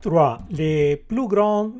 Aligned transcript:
3. 0.00 0.38
Les 0.50 0.96
plus 0.96 1.26
grands 1.26 1.72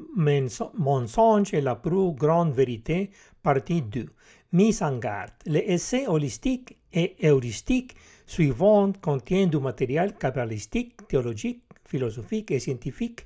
mensonges 0.74 1.54
et 1.54 1.60
la 1.60 1.76
plus 1.76 2.12
grande 2.12 2.52
vérité, 2.52 3.10
partie 3.42 3.80
2. 3.80 4.06
Mise 4.52 4.82
en 4.82 4.98
garde. 4.98 5.30
Les 5.46 5.64
essais 5.68 6.08
holistiques 6.08 6.76
et 6.92 7.14
heuristiques 7.22 7.94
suivants 8.26 8.92
contiennent 9.00 9.50
du 9.50 9.58
matériel 9.58 10.14
cabalistique, 10.14 11.06
théologique, 11.06 11.62
philosophique 11.84 12.50
et 12.50 12.58
scientifique 12.58 13.24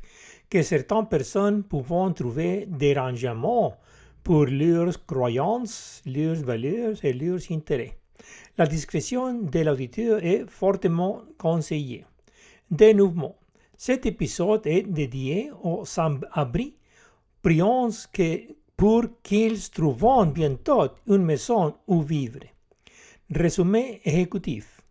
que 0.51 0.63
certaines 0.63 1.09
personnes 1.09 1.63
peuvent 1.63 2.13
trouver 2.15 2.67
dérangeaments 2.67 3.79
pour 4.23 4.45
leurs 4.45 5.07
croyances, 5.07 6.03
leurs 6.05 6.45
valeurs 6.45 7.03
et 7.03 7.15
leurs 7.15 7.51
intérêts. 7.51 7.97
La 8.59 8.67
discrétion 8.67 9.33
de 9.41 9.61
l'auditeur 9.61 10.23
est 10.23 10.45
fortement 10.47 11.23
conseillée. 11.39 12.05
De 12.71 12.93
nouveau, 12.93 13.35
cet 13.85 14.07
épisode 14.07 14.65
est 14.69 14.85
dédié 14.85 15.51
aux 15.65 15.85
sans-abri. 15.85 16.77
Prions 17.43 17.91
que 18.13 18.55
pour 18.77 19.03
qu'ils 19.25 19.71
trouvent 19.71 20.33
bientôt 20.33 20.87
une 21.09 21.25
maison 21.25 21.75
où 21.89 22.01
vivre. 22.01 22.45
Résumé 23.29 24.01
exécutif. 24.05 24.83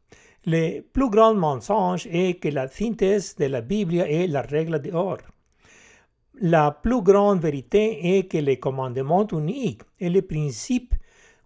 Le 0.46 0.82
plus 0.82 1.10
grand 1.10 1.34
mensonge 1.34 2.06
est 2.08 2.38
que 2.42 2.50
la 2.50 2.68
synthèse 2.68 3.34
de 3.38 3.46
la 3.46 3.62
Bible 3.62 3.96
est 3.96 4.28
la 4.28 4.42
règle 4.42 4.82
d'or. 4.82 5.20
La 6.42 6.72
plus 6.72 7.02
grande 7.02 7.40
vérité 7.40 8.18
est 8.18 8.24
que 8.28 8.40
le 8.40 8.58
commandement 8.58 9.26
unique 9.32 9.84
est 10.02 10.10
le 10.10 10.22
principe 10.22 10.96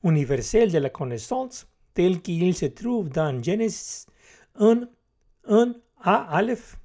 universel 0.03 0.71
de 0.71 0.79
la 0.79 0.89
connaissance 0.89 1.67
tel 1.93 2.23
qu'il 2.23 2.55
se 2.55 2.65
trouve 2.65 3.09
dans 3.09 3.39
Genèse 3.43 4.07
1, 4.55 4.81
1 5.47 5.75
à 6.01 6.37
Aleph. 6.37 6.79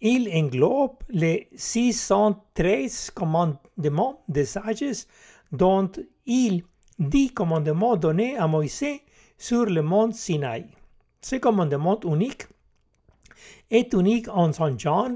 Il 0.00 0.30
englobe 0.32 0.98
les 1.08 1.48
613 1.56 3.10
commandements 3.10 4.22
des 4.28 4.44
sages 4.44 5.06
dont 5.50 5.90
il 6.24 6.62
dit 7.00 7.32
commandements 7.32 7.96
donnés 7.96 8.36
à 8.36 8.46
Moïse 8.46 9.00
sur 9.36 9.66
le 9.66 9.82
mont 9.82 10.12
Sinaï. 10.12 10.66
Ce 11.20 11.34
commandement 11.36 11.98
unique 12.04 12.46
est 13.70 13.92
unique 13.92 14.28
en 14.28 14.52
son 14.52 14.78
genre 14.78 15.10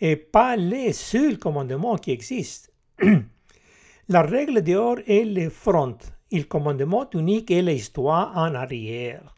et 0.00 0.14
pas 0.14 0.56
le 0.56 0.92
seul 0.92 1.36
commandement 1.36 1.96
qui 1.96 2.12
existe. 2.12 2.72
la 4.08 4.22
règle 4.22 4.62
d'or 4.62 4.98
est 5.08 5.24
le 5.24 5.50
front, 5.50 5.98
le 6.30 6.42
commandement 6.44 7.10
unique 7.14 7.50
est 7.50 7.62
l'histoire 7.62 8.32
en 8.36 8.54
arrière. 8.54 9.34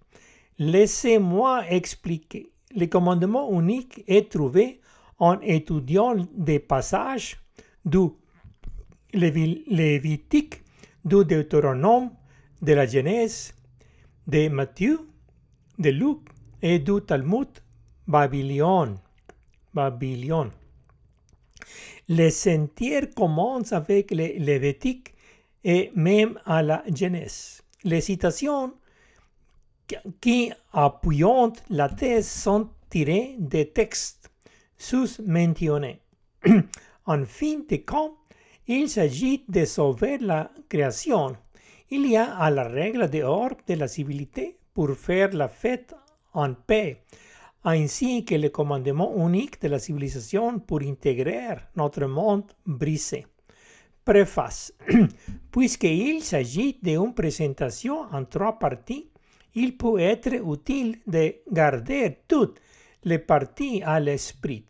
Laissez-moi 0.59 1.65
expliquer. 1.71 2.53
Le 2.77 2.87
commandement 2.87 3.51
unique 3.59 4.05
est 4.07 4.31
trouvé 4.31 4.82
en 5.23 5.41
étudiant 5.43 6.17
des 6.35 6.59
passages 6.59 7.41
du 7.85 8.09
Lévitique, 9.13 10.63
du 11.05 11.25
Deutéronome, 11.25 12.11
de 12.61 12.73
la 12.73 12.87
Genèse, 12.87 13.55
de 14.27 14.49
Matthieu, 14.49 14.99
de 15.79 15.91
Luc 15.91 16.19
et 16.61 16.81
du 16.81 17.01
Talmud 17.03 17.47
Babylone. 18.09 18.99
Les 22.09 22.31
sentiers 22.31 23.09
commencent 23.15 23.73
avec 23.73 24.11
le 24.11 24.27
Lévitique 24.39 25.15
et 25.63 25.93
même 25.95 26.37
à 26.47 26.65
la 26.65 26.83
Genèse. 26.93 27.63
Les 27.85 28.01
citations 28.01 28.75
qui 30.21 30.51
appuient 30.73 31.23
la 31.71 31.89
thèse 31.91 32.29
sont 32.29 32.71
tirées 32.91 33.37
des 33.39 33.69
textes 33.71 34.32
en 37.07 37.25
fin 37.27 37.61
de 37.69 37.77
compte, 37.85 38.17
il 38.67 38.89
s'agit 38.89 39.45
de 39.49 39.65
sauver 39.65 40.19
la 40.19 40.51
création. 40.69 41.37
Il 41.91 42.07
y 42.07 42.17
a 42.17 42.35
à 42.37 42.51
la 42.51 42.65
règle 42.65 43.09
d'or 43.09 43.51
de 43.67 43.75
la 43.75 43.89
civilité 43.89 44.57
pour 44.75 44.91
faire 44.97 45.33
la 45.35 45.49
fête 45.49 45.95
en 46.33 46.55
paix, 46.55 47.03
ainsi 47.65 48.25
que 48.25 48.35
le 48.35 48.49
commandement 48.49 49.15
unique 49.17 49.61
de 49.61 49.69
la 49.69 49.79
civilisation 49.79 50.59
pour 50.59 50.81
intégrer 50.83 51.57
notre 51.77 52.07
monde 52.07 52.45
brisé. 52.67 53.27
Préface. 54.05 54.73
Puisqu'il 55.53 56.23
s'agit 56.23 56.79
d'une 56.83 57.15
présentation 57.15 58.01
en 58.11 58.25
trois 58.25 58.59
parties, 58.59 59.11
il 59.55 59.77
peut 59.77 60.01
être 60.01 60.33
utile 60.33 60.99
de 61.07 61.35
garder 61.53 62.19
toutes 62.27 62.59
les 63.05 63.19
parties 63.19 63.83
à 63.83 64.01
l'esprit. 64.01 64.67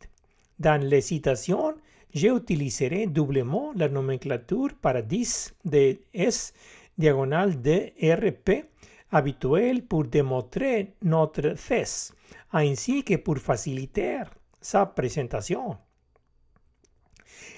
Dans 0.58 0.82
les 0.82 1.00
citations, 1.00 1.74
j'utiliserai 2.14 3.06
doublement 3.06 3.72
la 3.74 3.88
nomenclature 3.88 4.70
paradis 4.80 5.50
de 5.64 5.98
S 6.14 6.52
diagonale 6.96 7.60
de 7.60 7.92
RP 8.00 8.66
habituelle 9.10 9.84
pour 9.86 10.04
démontrer 10.04 10.94
notre 11.02 11.54
thèse, 11.54 12.14
ainsi 12.52 13.04
que 13.04 13.16
pour 13.16 13.38
faciliter 13.38 14.20
sa 14.60 14.86
présentation. 14.86 15.76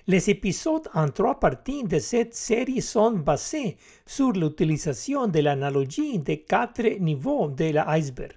Les 0.06 0.28
épisodes 0.28 0.88
en 0.92 1.08
trois 1.08 1.38
parties 1.38 1.84
de 1.84 1.98
cette 1.98 2.34
série 2.34 2.82
sont 2.82 3.12
basés 3.12 3.76
sur 4.04 4.32
l'utilisation 4.32 5.28
de 5.28 5.41
l'analogie 5.41 6.18
des 6.18 6.42
quatre 6.42 6.98
niveaux 7.00 7.48
de 7.48 7.72
l'iceberg. 7.72 8.36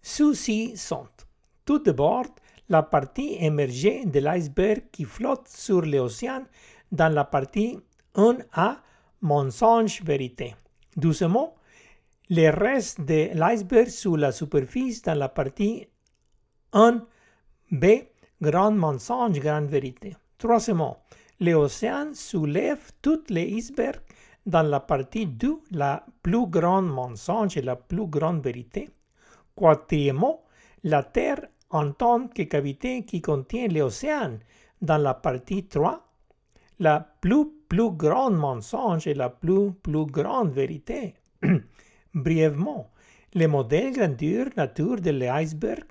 Ceux-ci 0.00 0.76
sont 0.76 1.08
tout 1.68 1.80
d'abord 1.80 2.24
la 2.70 2.82
partie 2.82 3.36
émergée 3.38 4.06
de 4.06 4.20
l'iceberg 4.20 4.84
qui 4.90 5.04
flotte 5.04 5.46
sur 5.48 5.82
l'océan 5.82 6.44
dans 6.90 7.12
la 7.12 7.24
partie 7.24 7.78
1A 8.14 8.78
mensonge-vérité. 9.20 10.54
Doucement, 10.96 11.56
le 12.30 12.48
reste 12.48 13.02
de 13.02 13.34
l'iceberg 13.34 13.88
sous 13.88 14.16
la 14.16 14.32
superficie 14.32 15.02
dans 15.02 15.18
la 15.18 15.28
partie 15.28 15.86
1B 16.72 18.06
grand 18.40 18.70
mensonge, 18.70 19.38
grande 19.38 19.66
vérité. 19.66 20.16
Troisièmement, 20.38 21.02
l'océan 21.38 22.14
soulève 22.14 22.92
toutes 23.02 23.28
les 23.28 23.44
icebergs 23.44 24.00
dans 24.46 24.62
la 24.62 24.80
partie 24.80 25.26
2, 25.26 25.58
la 25.72 26.06
plus 26.22 26.46
grande 26.46 26.88
mensonge 26.88 27.58
et 27.58 27.62
la 27.62 27.76
plus 27.76 28.06
grande 28.06 28.42
vérité. 28.42 28.88
Quatrièmement, 29.54 30.44
la 30.84 31.02
Terre 31.02 31.48
en 31.70 31.92
tant 31.92 32.28
que 32.28 32.42
cavité 32.42 33.04
qui 33.04 33.20
contient 33.20 33.68
l'océan 33.68 34.38
dans 34.80 34.98
la 34.98 35.14
partie 35.14 35.64
3, 35.64 36.04
la 36.78 37.00
plus, 37.20 37.46
plus 37.68 37.90
grande 37.90 38.36
mensonge 38.36 39.06
et 39.06 39.14
la 39.14 39.28
plus, 39.28 39.72
plus 39.82 40.06
grande 40.06 40.50
vérité. 40.52 41.14
Brièvement, 42.14 42.90
le 43.34 43.46
modèle 43.46 43.92
grandeur 43.92 44.48
nature 44.56 45.00
de 45.00 45.10
l'iceberg 45.10 45.84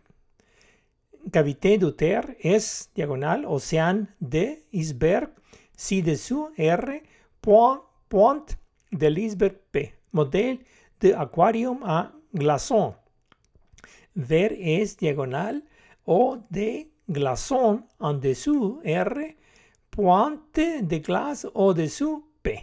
cavité 1.31 1.77
de 1.77 1.89
terre 1.89 2.25
S 2.41 2.89
diagonale 2.95 3.45
océan 3.45 4.05
D 4.21 4.63
iceberg 4.73 5.29
ci-dessous 5.75 6.49
R 6.57 7.01
point, 7.41 7.81
pointe 8.09 8.57
de 8.91 9.07
l'iceberg 9.07 9.55
P. 9.71 9.93
Modèle 10.13 10.57
de 11.01 11.13
aquarium 11.13 11.83
à 11.83 12.11
glaçons. 12.33 12.95
Vers 14.15 14.51
S 14.57 14.97
diagonale 14.97 15.61
O 16.09 16.37
de 16.49 16.85
glaçons 17.09 17.81
en 17.99 18.13
dessous 18.13 18.79
R 18.85 19.35
pointe 19.91 20.57
de 20.81 20.97
glace 20.99 21.45
au-dessous 21.53 22.23
P. 22.41 22.59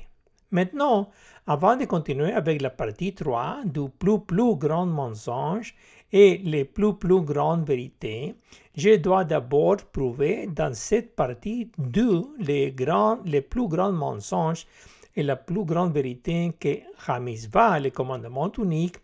Maintenant, 0.51 1.11
avant 1.47 1.77
de 1.77 1.85
continuer 1.85 2.33
avec 2.33 2.63
la 2.63 2.71
partie 2.71 3.15
3 3.15 3.59
du 3.67 3.91
plus 3.91 4.21
plus 4.21 4.57
grand 4.57 4.87
mensonge 4.87 5.75
et 6.11 6.39
les 6.39 6.65
plus 6.65 6.95
plus 6.95 7.21
grandes 7.21 7.67
vérités, 7.67 8.35
je 8.75 8.97
dois 8.97 9.25
d'abord 9.25 9.77
prouver 9.93 10.47
dans 10.47 10.73
cette 10.73 11.15
partie 11.15 11.71
2 11.77 12.37
les, 12.39 12.73
grands, 12.73 13.19
les 13.27 13.43
plus 13.43 13.69
grands 13.69 13.93
mensonges 13.93 14.67
et 15.15 15.23
la 15.23 15.37
plus 15.37 15.67
grande 15.67 15.93
vérité 15.93 16.53
que 16.59 16.79
Hamisva, 17.07 17.79
le 17.79 17.91
commandement 17.91 18.51
unique, 18.57 18.97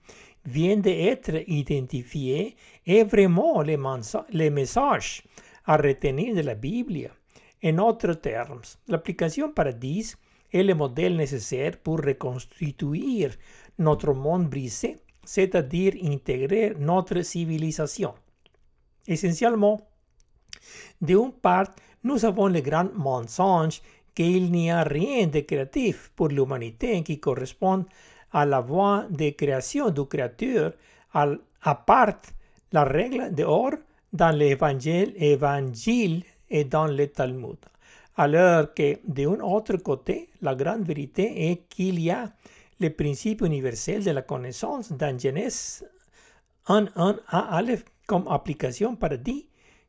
vient 0.44 0.76
d'être 0.76 1.48
identifié 1.48 2.56
et 2.86 3.04
vraiment 3.04 3.62
les, 3.62 3.78
les 4.30 4.50
messages 4.50 5.22
à 5.66 5.76
retenir 5.76 6.34
de 6.34 6.40
la 6.40 6.54
Bible. 6.54 7.10
En 7.62 7.78
autres 7.78 8.14
termes, 8.14 8.62
l'application 8.88 9.52
Paradis 9.52 10.14
est 10.52 10.62
le 10.62 10.74
modèle 10.74 11.16
nécessaire 11.16 11.76
pour 11.78 12.00
reconstituer 12.00 13.28
notre 13.78 14.12
monde 14.14 14.48
brisé 14.48 14.96
c'est-à-dire 15.24 15.94
intégrer 16.02 16.74
notre 16.78 17.22
civilisation. 17.22 18.14
Essentiellement, 19.06 19.80
d'une 21.00 21.32
part, 21.32 21.68
nous 22.02 22.24
avons 22.24 22.48
le 22.48 22.60
grand 22.60 22.92
mensonge 22.94 23.80
qu'il 24.14 24.50
n'y 24.50 24.70
a 24.70 24.82
rien 24.82 25.26
de 25.28 25.40
créatif 25.40 26.10
pour 26.16 26.28
l'humanité 26.28 27.02
qui 27.02 27.20
correspond 27.20 27.84
à 28.32 28.46
la 28.46 28.60
voie 28.60 29.06
de 29.10 29.30
création 29.30 29.90
du 29.90 30.04
Créateur, 30.06 30.72
à 31.12 31.74
part 31.74 32.20
la 32.72 32.84
règle 32.84 33.34
d'or 33.34 33.72
dans 34.12 34.30
l'évangile 34.36 35.12
évangile 35.16 36.22
et 36.48 36.64
dans 36.64 36.86
le 36.86 37.06
Talmud. 37.06 37.58
Alors 38.16 38.74
que 38.74 38.98
d'un 39.06 39.40
autre 39.40 39.76
côté, 39.76 40.28
la 40.42 40.54
grande 40.54 40.82
vérité 40.82 41.50
est 41.50 41.68
qu'il 41.68 42.00
y 42.00 42.10
a 42.10 42.30
le 42.80 42.90
principe 42.90 43.42
universel 43.42 44.04
de 44.04 44.10
la 44.10 44.22
connaissance 44.22 44.92
dans 44.92 45.18
Genèse 45.18 45.84
1.1 46.66 47.18
à 47.28 47.56
Aleph 47.56 47.84
comme 48.06 48.26
application 48.28 48.96
paradis, 48.96 49.46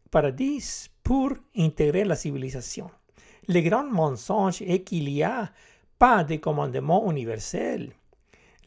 paradis 0.10 0.90
pour 1.04 1.34
intégrer 1.58 2.04
la 2.04 2.16
civilisation. 2.16 2.90
Le 3.48 3.60
grand 3.62 3.90
mensonge 3.90 4.62
est 4.62 4.82
qu'il 4.82 5.06
n'y 5.06 5.24
a 5.24 5.52
pas 5.98 6.24
de 6.24 6.36
commandement 6.36 7.10
universel. 7.12 7.92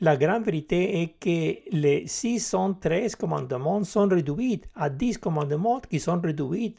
La 0.04 0.18
grande 0.18 0.44
vérité 0.44 1.00
est 1.00 1.14
que 1.18 1.70
les 1.74 2.06
613 2.06 3.16
commandements 3.16 3.82
sont 3.84 4.06
réduits 4.06 4.60
à 4.74 4.90
10 4.90 5.16
commandements 5.16 5.80
qui 5.80 5.98
sont 5.98 6.20
réduits 6.20 6.74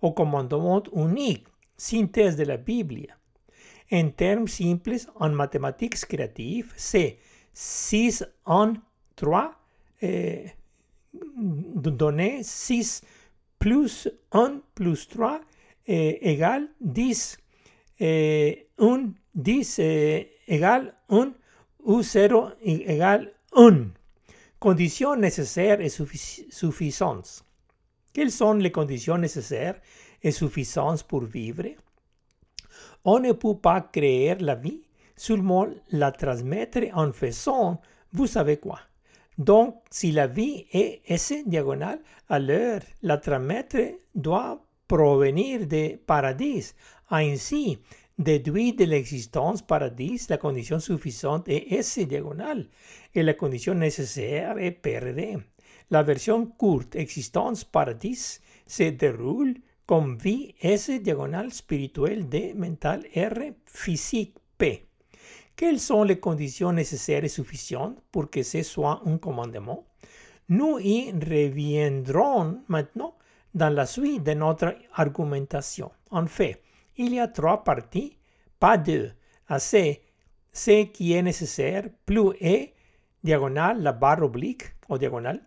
au 0.00 0.12
commandement 0.12 0.82
unique, 0.96 1.46
synthèse 1.76 2.36
de 2.36 2.44
la 2.44 2.56
Bible. 2.56 3.08
En 3.92 4.08
termes 4.08 4.48
simples, 4.48 4.96
en 5.16 5.28
mathématiques 5.28 6.06
créatives, 6.06 6.72
c'est 6.74 7.18
6 7.52 8.24
en 8.46 8.72
3 9.14 9.52
euh, 10.02 10.46
donné 11.12 12.42
6 12.42 13.02
plus 13.58 14.08
1 14.32 14.62
plus 14.74 15.06
3 15.06 15.38
euh, 15.90 16.12
égale 16.22 16.68
10. 16.80 17.36
Euh, 18.00 18.54
1, 18.78 19.10
10 19.34 19.78
euh, 19.80 20.22
égale 20.48 20.94
1 21.10 21.34
ou 21.84 22.02
0 22.02 22.50
égale 22.62 23.32
1. 23.54 23.86
Conditions 24.58 25.16
nécessaires 25.16 25.80
et 25.80 25.88
suffisantes. 25.88 27.44
Quelles 28.12 28.30
sont 28.30 28.54
les 28.54 28.72
conditions 28.72 29.18
nécessaires 29.18 29.80
et 30.22 30.32
suffisantes 30.32 31.04
pour 31.04 31.24
vivre? 31.24 31.64
On 33.04 33.18
ne 33.18 33.32
peut 33.32 33.56
pas 33.56 33.80
créer 33.80 34.34
la 34.34 34.54
vie, 34.54 34.82
seulement 35.16 35.66
la 35.90 36.12
transmettre 36.12 36.80
en 36.92 37.12
faisant, 37.12 37.80
vous 38.12 38.26
savez 38.26 38.58
quoi. 38.58 38.80
Donc, 39.38 39.76
si 39.90 40.12
la 40.12 40.26
vie 40.26 40.66
est 40.72 41.00
S 41.06 41.32
diagonale, 41.46 42.00
alors 42.28 42.80
la 43.02 43.16
transmettre 43.16 43.78
doit 44.14 44.62
provenir 44.86 45.66
de 45.66 45.96
paradis. 45.96 46.74
Ainsi, 47.08 47.78
déduit 48.20 48.74
de 48.74 48.84
l'existence 48.84 49.62
paradis, 49.62 50.26
la 50.28 50.36
condition 50.36 50.78
suffisante 50.78 51.48
est 51.48 51.72
S 51.72 51.98
diagonale 51.98 52.68
et 53.14 53.22
la 53.22 53.34
condition 53.34 53.74
nécessaire 53.74 54.58
est 54.58 54.72
PRD. 54.72 55.38
La 55.90 56.02
version 56.02 56.46
courte 56.46 56.94
existence 56.96 57.64
paradis 57.64 58.40
se 58.66 58.90
déroule 58.90 59.54
comme 59.86 60.18
vie 60.18 60.54
S 60.60 60.90
diagonale 60.90 61.52
spirituelle 61.52 62.28
D 62.28 62.52
mental 62.54 63.04
R 63.16 63.54
physique 63.64 64.36
P. 64.58 64.86
Quelles 65.56 65.80
sont 65.80 66.04
les 66.04 66.20
conditions 66.20 66.72
nécessaires 66.72 67.24
et 67.24 67.28
suffisantes 67.28 67.98
pour 68.12 68.30
que 68.30 68.42
ce 68.42 68.62
soit 68.62 69.02
un 69.06 69.16
commandement 69.16 69.86
Nous 70.50 70.78
y 70.78 71.10
reviendrons 71.10 72.60
maintenant 72.68 73.14
dans 73.54 73.70
la 73.70 73.86
suite 73.86 74.22
de 74.24 74.34
notre 74.34 74.76
argumentation. 74.92 75.90
En 76.10 76.26
fait, 76.26 76.62
il 77.00 77.14
y 77.14 77.18
a 77.18 77.28
trois 77.28 77.64
parties, 77.64 78.18
pas 78.58 78.76
deux. 78.76 79.10
Assez 79.48 80.02
ce 80.52 80.84
qui 80.84 81.14
est 81.14 81.22
nécessaire, 81.22 81.88
plus 82.04 82.32
E, 82.42 82.68
diagonale, 83.24 83.82
la 83.82 83.92
barre 83.92 84.22
oblique 84.22 84.64
ou 84.88 84.98
diagonale, 84.98 85.40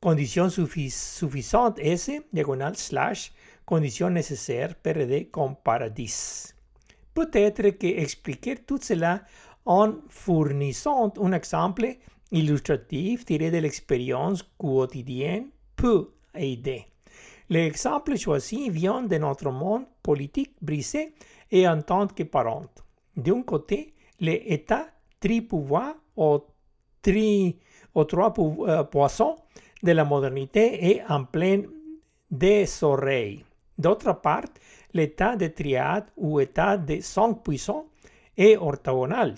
condition 0.00 0.50
suffisante 0.50 1.78
S, 1.78 2.10
diagonale, 2.32 2.76
slash, 2.76 3.32
condition 3.64 4.10
nécessaire, 4.10 4.74
PRD 4.74 5.30
comme 5.30 5.56
paradis. 5.56 6.52
Peut-être 7.14 7.70
que 7.70 7.86
expliquer 7.86 8.56
tout 8.56 8.78
cela 8.80 9.22
en 9.64 9.94
fournissant 10.08 11.12
un 11.20 11.32
exemple 11.32 11.96
illustratif 12.30 13.24
tiré 13.24 13.50
de 13.50 13.58
l'expérience 13.58 14.42
quotidienne 14.58 15.48
peut 15.74 16.10
aider. 16.34 16.84
L'exemple 17.50 18.16
choisi 18.16 18.68
vient 18.68 19.02
de 19.02 19.16
notre 19.16 19.50
monde 19.50 19.86
politique 20.02 20.52
brisé 20.60 21.14
et 21.50 21.66
en 21.66 21.80
tant 21.80 22.06
que 22.06 22.22
parent. 22.24 22.66
D'un 23.16 23.42
côté, 23.42 23.94
l'État 24.20 24.88
tripouvoir 25.18 25.94
aux, 26.16 26.44
tri, 27.00 27.58
aux 27.94 28.04
trois 28.04 28.34
euh, 28.38 28.84
poissons 28.84 29.36
de 29.82 29.92
la 29.92 30.04
modernité 30.04 30.90
est 30.90 31.02
en 31.08 31.24
plein 31.24 31.62
désoreille. 32.30 33.44
D'autre 33.78 34.12
part, 34.20 34.44
l'état 34.92 35.36
de 35.36 35.46
triade 35.46 36.06
ou 36.16 36.40
état 36.40 36.76
de 36.76 37.00
cinq 37.00 37.42
puissants 37.42 37.86
est 38.36 38.56
orthogonal. 38.56 39.34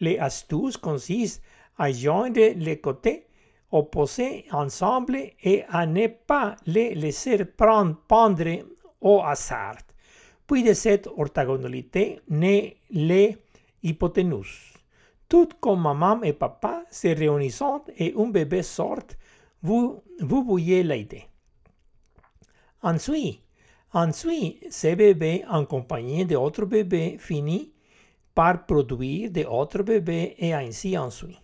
Les 0.00 0.18
astuces 0.18 0.76
consistent 0.76 1.42
à 1.78 1.90
joindre 1.90 2.52
les 2.56 2.78
côtés 2.80 3.26
opposés 3.74 4.46
ensemble 4.52 5.16
et 5.42 5.64
à 5.68 5.84
ne 5.84 6.06
pas 6.06 6.54
les 6.66 6.94
laisser 6.94 7.44
prendre, 7.44 7.96
pendre 8.06 8.64
au 9.00 9.20
hasard. 9.22 9.78
Puis 10.46 10.62
de 10.62 10.72
cette 10.74 11.08
orthogonalité 11.08 12.20
naît 12.28 12.76
les 12.90 13.36
hypoténuse. 13.82 14.74
Tout 15.28 15.48
comme 15.60 15.82
maman 15.82 16.22
et 16.22 16.32
papa 16.32 16.84
se 16.90 17.08
réunissent 17.08 17.62
et 17.98 18.14
un 18.16 18.28
bébé 18.28 18.62
sort, 18.62 19.08
vous, 19.62 20.02
vous 20.20 20.44
voyez 20.44 20.82
l'idée. 20.84 21.24
Ensuite, 22.82 23.40
ensuite, 23.92 24.72
ce 24.72 24.94
bébé 24.94 25.44
en 25.50 25.64
compagnie 25.64 26.24
d'autres 26.24 26.66
bébés 26.66 27.16
finit 27.18 27.72
par 28.34 28.66
produire 28.66 29.30
d'autres 29.30 29.82
bébés 29.82 30.36
et 30.38 30.52
ainsi 30.52 30.96
ensuite. 30.96 31.43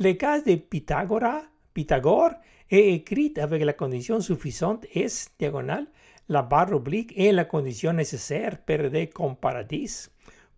Le 0.00 0.14
cas 0.14 0.40
de 0.40 0.56
Pythagore, 0.56 1.44
Pythagore 1.72 2.32
est 2.68 2.94
écrit 2.94 3.32
avec 3.36 3.62
la 3.62 3.74
condition 3.74 4.20
suffisante 4.20 4.86
S 4.92 5.30
diagonale, 5.38 5.86
la 6.28 6.42
barre 6.42 6.72
oblique 6.72 7.12
et 7.14 7.30
la 7.30 7.44
condition 7.44 7.92
nécessaire 7.92 8.58
PRD 8.66 9.10
paradis. 9.40 10.08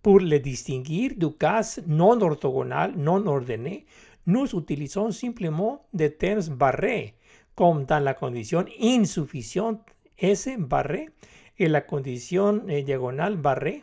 Pour 0.01 0.21
le 0.21 0.39
distinguer 0.39 1.11
du 1.11 1.33
cas 1.33 1.79
non 1.87 2.19
orthogonal 2.23 2.95
non 2.97 3.27
ordonné, 3.27 3.85
nous 4.27 4.47
utilisons 4.57 5.11
simplement 5.11 5.85
des 5.93 6.15
termes 6.15 6.57
barrés, 6.57 7.13
comme 7.55 7.85
dans 7.85 8.03
la 8.03 8.15
condition 8.15 8.65
insuffisante 8.81 9.83
S 10.17 10.49
barré 10.59 11.11
et 11.59 11.69
la 11.69 11.83
condition 11.83 12.63
eh, 12.69 12.83
diagonale 12.83 13.37
barré, 13.37 13.83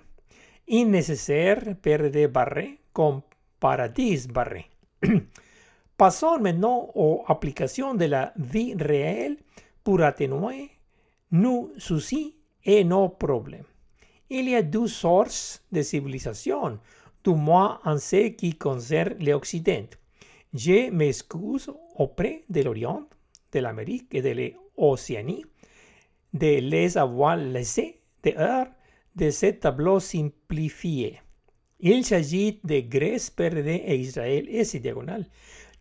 innécessaire 0.67 1.75
PRD 1.79 2.25
barré, 2.25 2.79
comme 2.91 3.21
paradis 3.59 4.27
barré. 4.33 4.65
Passons 6.03 6.37
maintenant 6.37 6.91
aux 6.95 7.23
applications 7.29 7.93
de 7.93 8.03
la 8.03 8.33
vie 8.35 8.75
réelle 8.77 9.37
pour 9.85 10.01
atténuer 10.01 10.69
nos 11.31 11.71
soucis 11.77 12.35
et 12.65 12.83
nos 12.83 13.07
problèmes. 13.07 13.63
Il 14.29 14.49
y 14.49 14.55
a 14.55 14.63
deux 14.63 14.87
sources 14.87 15.63
de 15.71 15.81
civilisation, 15.81 16.77
du 17.23 17.29
moins 17.29 17.79
en 17.85 17.97
ce 17.97 18.27
qui 18.27 18.53
concerne 18.57 19.15
l'Occident. 19.23 19.87
Je 20.53 20.89
m'excuse 20.89 21.71
auprès 21.95 22.43
de 22.49 22.63
l'Orient, 22.63 23.07
de 23.53 23.59
l'Amérique 23.61 24.13
et 24.13 24.21
de 24.21 24.51
l'Océanie 24.75 25.45
de 26.33 26.59
les 26.59 26.97
avoir 26.97 27.37
laissés 27.37 28.01
dehors 28.23 28.67
de 29.15 29.29
ce 29.29 29.45
tableau 29.51 30.01
simplifié. 30.01 31.21
Il 31.79 32.03
s'agit 32.03 32.59
de 32.61 32.81
Grèce 32.81 33.29
PRD 33.29 33.83
et 33.85 33.97
Israël 33.97 34.49
S 34.49 34.75
diagonale. 34.75 35.25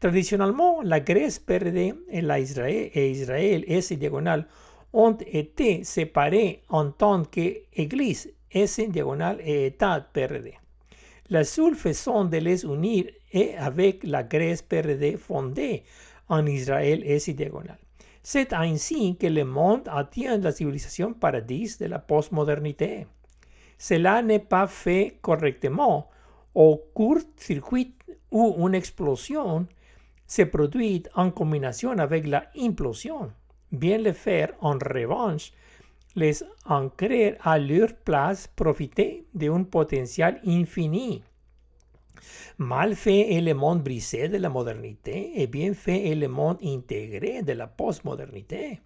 Traditionnellement, 0.02 0.82
la 0.82 0.98
Grèce 0.98 1.38
PRD 1.38 1.94
et 2.10 2.22
l'Israël 2.22 2.90
et 2.92 3.12
Israël 3.12 3.64
S 3.68 3.92
diagonale 3.92 4.48
ont 4.92 5.16
été 5.24 5.84
séparés 5.84 6.64
en 6.70 6.90
tant 6.90 7.22
qu'Église 7.22 8.28
S 8.50 8.80
diagonale 8.80 9.38
et 9.44 9.66
État 9.66 10.04
PRD. 10.12 10.54
La 11.30 11.44
seule 11.44 11.76
façon 11.76 12.24
de 12.24 12.38
les 12.38 12.64
unir 12.64 13.04
est 13.30 13.54
avec 13.54 14.02
la 14.02 14.24
Grèce 14.24 14.60
PRD 14.62 15.16
fondée 15.16 15.84
en 16.28 16.46
Israël 16.46 17.04
S 17.06 17.28
diagonale. 17.28 17.78
C'est 18.24 18.52
ainsi 18.54 19.16
que 19.16 19.28
le 19.28 19.44
monde 19.44 19.86
atteint 19.86 20.36
la 20.38 20.50
civilisation 20.50 21.12
paradis 21.12 21.76
de 21.78 21.86
la 21.86 22.00
postmodernité. 22.00 23.06
Cela 23.78 24.20
n'est 24.20 24.40
pas 24.40 24.66
fait 24.66 25.18
correctement. 25.22 26.08
Au 26.56 26.76
court-circuit 26.92 27.94
ou 28.32 28.66
une 28.66 28.74
explosion 28.74 29.68
se 30.34 30.46
produit 30.46 31.02
en 31.14 31.30
combinaison 31.30 31.98
avec 31.98 32.26
la 32.26 32.44
implosion. 32.58 33.30
Bien 33.70 33.98
le 33.98 34.12
faire 34.12 34.54
en 34.62 34.78
revanche 34.78 35.52
les 36.14 36.42
ancrer 36.64 37.36
à 37.42 37.58
leur 37.58 37.94
place 38.04 38.46
profiter 38.46 39.26
d'un 39.34 39.64
potentiel 39.64 40.40
infini. 40.46 41.22
Mal 42.56 42.94
fait 42.94 43.34
est 43.34 43.42
le 43.42 43.52
monde 43.52 43.82
brisé 43.82 44.28
de 44.28 44.38
la 44.38 44.48
modernité 44.48 45.32
et 45.34 45.46
bien 45.46 45.74
fait 45.74 46.08
est 46.08 46.14
le 46.14 46.28
monde 46.28 46.58
intégré 46.64 47.42
de 47.42 47.52
la 47.52 47.66
postmodernité. 47.66 48.80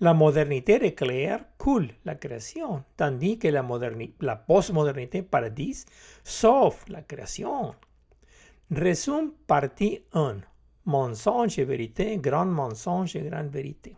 La 0.00 0.14
modernité 0.14 0.74
éclaire 0.84 1.40
coule 1.58 1.88
la 2.04 2.14
création, 2.14 2.84
tandis 2.96 3.38
que 3.38 3.48
la, 3.48 3.66
la 4.20 4.36
postmodernité 4.36 5.22
paradis 5.22 5.84
sauve 6.22 6.84
la 6.88 7.02
création. 7.02 7.74
Résume 8.70 9.32
partie 9.48 10.02
1. 10.12 10.36
Mensonge 10.86 11.58
et 11.58 11.64
vérité, 11.64 12.16
grand 12.18 12.46
mensonge 12.46 13.16
et 13.16 13.22
grande 13.22 13.48
vérité. 13.48 13.96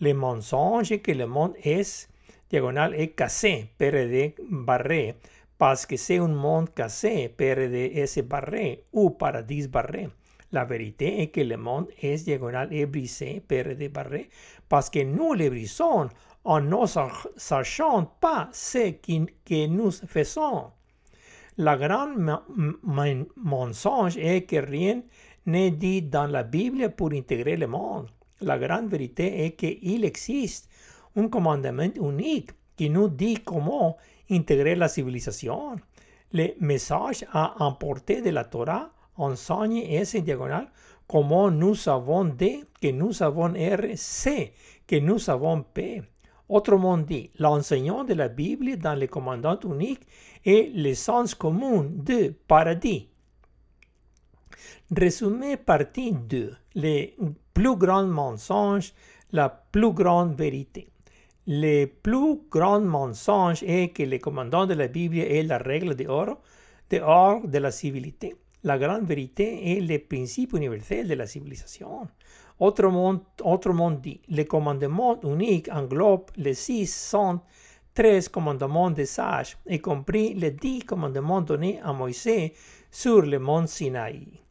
Le 0.00 0.12
mensonge 0.12 1.00
que 1.00 1.12
le 1.12 1.26
monde 1.26 1.54
est, 1.62 2.08
diagonal, 2.50 2.94
est 2.94 3.14
cassé, 3.14 3.70
PRD 3.78 4.34
barré, 4.50 5.14
parce 5.56 5.86
que 5.86 5.96
c'est 5.96 6.18
un 6.18 6.28
monde 6.28 6.74
cassé, 6.74 7.28
PRD 7.28 7.92
est 7.94 8.22
barré, 8.22 8.84
ou 8.92 9.10
paradis 9.10 9.68
barré. 9.68 10.08
La 10.52 10.64
vérité 10.64 11.22
est 11.22 11.28
que 11.28 11.40
le 11.40 11.56
monde 11.56 11.88
est 12.02 12.24
diagonal 12.24 12.72
et 12.72 12.86
brisé, 12.86 13.40
PRD 13.46 13.88
barré, 13.88 14.28
parce 14.68 14.90
que 14.90 15.04
nous 15.04 15.32
les 15.32 15.48
brisons 15.48 16.08
en 16.44 16.60
ne 16.60 16.86
sachant 17.36 18.04
pas 18.20 18.48
ce 18.52 18.90
que 18.90 19.66
nous 19.66 19.90
faisons. 19.90 20.72
La 21.58 21.76
grande 21.76 22.38
mensonge 23.36 24.18
est 24.18 24.42
que 24.42 24.56
rien 24.56 25.02
n'est 25.46 25.70
dit 25.70 26.02
dans 26.02 26.26
la 26.26 26.42
Bible 26.42 26.90
pour 26.90 27.12
intégrer 27.12 27.56
le 27.56 27.66
monde. 27.66 28.08
La 28.40 28.58
grande 28.58 28.88
vérité 28.88 29.44
est 29.44 29.52
qu'il 29.52 30.04
existe 30.04 30.68
un 31.16 31.28
commandement 31.28 31.88
unique 32.00 32.50
qui 32.76 32.90
nous 32.90 33.08
dit 33.08 33.38
comment 33.44 33.96
intégrer 34.30 34.74
la 34.74 34.88
civilisation. 34.88 35.76
Le 36.32 36.48
message 36.60 37.24
à 37.32 37.54
emporter 37.64 38.20
de 38.20 38.30
la 38.30 38.44
Torah 38.44 38.90
enseigne 39.16 39.78
ese 39.88 40.16
diagonal 40.16 40.68
comment 41.06 41.50
nous 41.50 41.74
savons 41.74 42.24
D, 42.24 42.64
que 42.82 42.88
nous 42.88 43.12
savons 43.12 43.52
R, 43.54 43.96
C, 43.96 44.52
que 44.86 44.96
nous 44.96 45.18
savons 45.18 45.62
P. 45.62 46.02
Autrement 46.48 46.98
dit, 46.98 47.30
l'enseignant 47.38 48.04
de 48.04 48.14
la 48.14 48.28
Bible 48.28 48.76
dans 48.76 48.94
le 48.94 49.06
commandant 49.06 49.58
unique 49.64 50.06
est 50.44 50.70
le 50.74 50.94
sens 50.94 51.34
commun 51.34 51.86
de 51.90 52.34
paradis. 52.46 53.08
Résumé 54.94 55.56
partie 55.56 56.12
2. 56.12 56.54
Les 56.74 57.16
plus 57.54 57.76
grands 57.76 58.06
mensonges, 58.06 58.92
la 59.32 59.48
plus 59.48 59.92
grande 59.92 60.34
vérité. 60.34 60.88
Le 61.46 61.86
plus 61.86 62.40
grand 62.50 62.80
mensonge 62.80 63.62
est 63.62 63.90
que 63.94 64.02
le 64.02 64.18
commandant 64.18 64.66
de 64.66 64.74
la 64.74 64.88
Bible 64.88 65.18
est 65.18 65.44
la 65.44 65.58
règle 65.58 65.94
de 65.94 66.06
oro, 66.06 66.38
de 66.90 67.46
de 67.46 67.58
la 67.58 67.70
civilité. 67.70 68.34
La 68.64 68.78
grande 68.78 69.04
vérité 69.04 69.76
est 69.76 69.80
le 69.80 69.98
principe 69.98 70.54
universel 70.54 71.06
de 71.06 71.14
la 71.14 71.26
civilisation. 71.26 72.08
Autrement, 72.58 73.20
autrement 73.44 73.90
dit, 73.92 74.20
le 74.28 74.42
commandement 74.44 75.20
unique 75.22 75.68
englobe 75.70 76.30
les 76.36 76.54
613 76.54 78.28
commandements 78.28 78.90
des 78.90 79.06
sages, 79.06 79.56
y 79.68 79.78
compris 79.78 80.34
les 80.34 80.50
10 80.50 80.84
commandements 80.84 81.42
donnés 81.42 81.78
à 81.82 81.92
Moïse 81.92 82.50
sur 82.90 83.22
le 83.22 83.38
mont 83.38 83.66
Sinaï. 83.66 84.45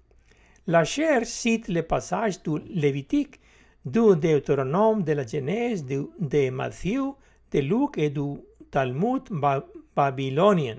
La 0.68 0.84
chair 0.84 1.28
cite 1.28 1.68
les 1.68 1.84
passages 1.84 2.42
du 2.42 2.58
Lévitique, 2.74 3.40
du 3.86 4.16
Deutéronome, 4.16 5.04
de 5.04 5.12
la 5.12 5.24
Genèse, 5.24 5.86
de, 5.86 6.10
de 6.20 6.50
Matthieu, 6.50 7.12
de 7.52 7.60
Luc 7.60 8.00
et 8.00 8.10
du 8.10 8.40
Talmud 8.72 9.22
babylonien. 9.96 10.78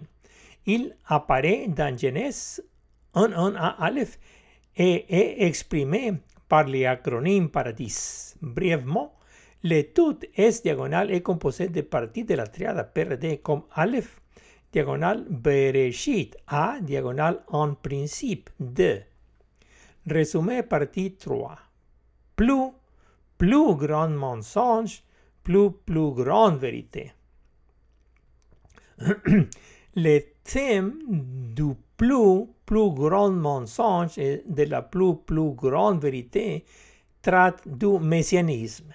Il 0.67 0.97
apparaît 1.07 1.69
dans 1.69 1.97
Genèse 1.97 2.65
1, 3.15 3.33
1 3.33 3.55
à 3.55 3.85
Aleph 3.85 4.19
et 4.77 5.07
est 5.09 5.47
exprimé 5.47 6.15
par 6.49 6.67
l'acronyme 6.67 7.49
Paradis. 7.49 8.35
Brièvement, 8.43 9.15
le 9.63 9.83
tout 9.83 10.19
S 10.35 10.65
diagonal 10.65 11.13
est 11.13 11.23
composé 11.23 11.69
de 11.69 11.83
parties 11.83 12.25
de 12.25 12.35
la 12.35 12.49
triade 12.49 12.91
PRD 12.93 13.39
comme 13.41 13.63
Aleph, 13.73 14.21
diagonal 14.73 15.25
Bereshit, 15.31 16.37
A, 16.49 16.81
diagonal 16.81 17.45
en 17.47 17.75
principe, 17.75 18.51
2. 18.59 19.01
Résumé 20.09 20.63
partie 20.63 21.17
3. 21.17 21.59
Plus, 22.37 22.71
plus 23.39 23.75
grand 23.75 24.09
mensonge, 24.11 25.03
plus, 25.43 25.71
plus 25.85 26.13
grande 26.13 26.59
vérité. 26.59 27.13
le 29.97 30.21
thème 30.45 30.99
du 31.55 31.75
plus, 31.97 32.47
plus 32.65 32.91
grand 32.91 33.31
mensonge 33.31 34.17
et 34.19 34.43
de 34.47 34.63
la 34.63 34.83
plus, 34.83 35.17
plus 35.27 35.53
grande 35.53 36.01
vérité 36.01 36.65
traite 37.21 37.67
du 37.67 37.99
messianisme. 37.99 38.93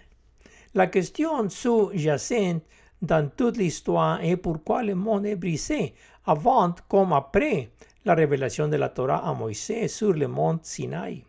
La 0.74 0.88
question 0.88 1.50
sous-jacente 1.50 2.64
dans 3.02 3.30
toute 3.36 3.58
l'histoire 3.58 4.24
est 4.24 4.38
pourquoi 4.38 4.84
le 4.84 4.96
monde 4.96 5.26
est 5.26 5.36
brisé 5.36 5.94
avant 6.26 6.74
comme 6.88 7.14
après 7.14 7.72
la 8.06 8.16
révélation 8.16 8.68
de 8.68 8.78
la 8.78 8.90
Torah 8.90 9.28
à 9.28 9.34
Moïse 9.34 9.88
sur 9.88 10.14
le 10.14 10.28
mont 10.28 10.60
Sinaï. 10.62 11.24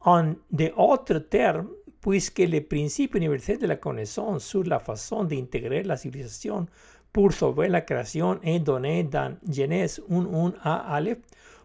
En 0.00 0.34
d'autres 0.50 1.18
termes, 1.18 1.68
puisque 2.00 2.38
le 2.38 2.60
principe 2.60 3.14
universel 3.14 3.58
de 3.58 3.66
la 3.66 3.76
connaissance 3.76 4.44
sur 4.44 4.64
la 4.64 4.78
façon 4.78 5.24
d'intégrer 5.24 5.82
la 5.82 5.96
civilisation 5.96 6.66
pour 7.12 7.32
sauver 7.32 7.68
la 7.68 7.80
création 7.80 8.38
est 8.42 8.60
donné 8.60 9.02
dans 9.02 9.36
Genèse 9.50 10.00
1.1 10.10 10.52
à 10.62 10.94
Aleph, 10.94 11.18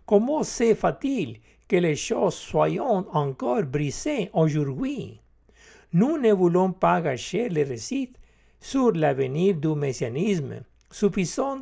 comment 0.05 0.43
se 0.43 0.73
fait-il 0.73 1.39
que 1.67 1.75
les 1.75 1.95
choses 1.95 2.35
soient 2.35 2.69
encore 3.13 3.63
brisées 3.63 4.29
aujourd'hui 4.33 5.19
Nous 5.93 6.17
ne 6.17 6.33
voulons 6.33 6.71
pas 6.71 7.01
gâcher 7.01 7.49
les 7.49 7.63
récits 7.63 8.13
sur 8.59 8.91
l'avenir 8.93 9.55
du 9.55 9.75
messianisme, 9.75 10.61
suffisant 10.89 11.61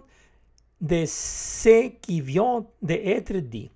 de 0.81 1.05
ce 1.05 1.89
qui 2.01 2.21
vient 2.21 2.65
d'être 2.81 3.37
dit. 3.37 3.69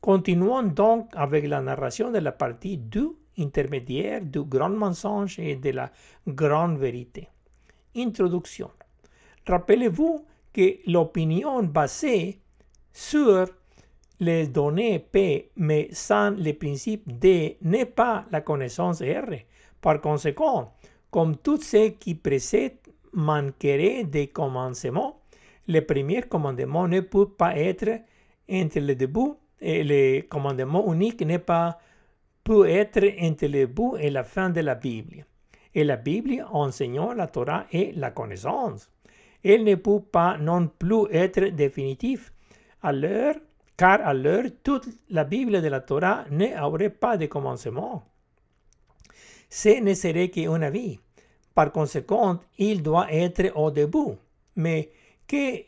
Continuons 0.00 0.62
donc 0.62 1.08
avec 1.12 1.46
la 1.46 1.60
narration 1.60 2.10
de 2.10 2.18
la 2.18 2.32
partie 2.32 2.78
du 2.78 3.08
intermédiaire 3.38 4.20
du 4.22 4.42
grand 4.44 4.70
mensonge 4.70 5.38
et 5.38 5.56
de 5.56 5.70
la 5.70 5.90
grande 6.26 6.78
vérité. 6.78 7.28
Introduction. 7.96 8.70
Rappelez-vous 9.46 10.24
que 10.52 10.78
l'opinion 10.90 11.62
basée 11.64 12.38
sur 12.92 13.46
les 14.20 14.46
données 14.46 14.98
P 15.00 15.50
mais 15.56 15.88
sans 15.92 16.30
le 16.30 16.52
principe 16.52 17.18
D 17.18 17.58
n'est 17.62 17.86
pas 17.86 18.24
la 18.30 18.40
connaissance 18.40 19.02
R. 19.02 19.34
Par 19.80 20.00
conséquent, 20.00 20.74
comme 21.10 21.36
tout 21.36 21.60
ce 21.60 21.88
qui 21.88 22.14
précède 22.14 22.78
manquerait 23.12 24.04
de 24.04 24.26
commencement, 24.26 25.21
le 25.68 25.80
premier 25.80 26.22
commandement 26.22 26.88
ne 26.88 27.00
peut 27.00 27.28
pas 27.28 27.56
être 27.56 28.00
entre 28.50 28.80
le 28.80 28.94
début 28.94 29.34
et 29.60 29.84
le 29.84 30.22
commandement 30.22 30.92
unique 30.92 31.24
pas 31.44 31.78
peut 32.44 32.68
être 32.68 33.04
entre 33.20 33.46
le 33.46 33.66
début 33.66 33.96
et 34.00 34.10
la 34.10 34.24
fin 34.24 34.50
de 34.50 34.60
la 34.60 34.74
Bible. 34.74 35.24
Et 35.74 35.84
la 35.84 35.96
Bible 35.96 36.44
enseignant 36.50 37.12
la 37.12 37.28
Torah 37.28 37.66
et 37.72 37.92
la 37.92 38.10
connaissance. 38.10 38.90
Elle 39.44 39.64
ne 39.64 39.74
peut 39.76 40.00
pas 40.00 40.36
non 40.38 40.68
plus 40.68 41.06
être 41.10 41.46
définitive. 41.46 42.30
L'heure, 42.84 43.36
car 43.76 44.12
l'heure, 44.14 44.44
toute 44.62 44.88
la 45.10 45.24
Bible 45.24 45.62
de 45.62 45.68
la 45.68 45.80
Torah 45.80 46.24
n'aurait 46.30 46.90
pas 46.90 47.16
de 47.16 47.26
commencement. 47.26 48.04
Ce 49.48 49.80
ne 49.80 49.94
serait 49.94 50.28
qu'un 50.28 50.62
avis. 50.62 50.98
Par 51.54 51.72
conséquent, 51.72 52.40
il 52.58 52.82
doit 52.82 53.12
être 53.12 53.56
au 53.56 53.70
début. 53.70 54.16
Mais 54.56 54.90
que 55.32 55.64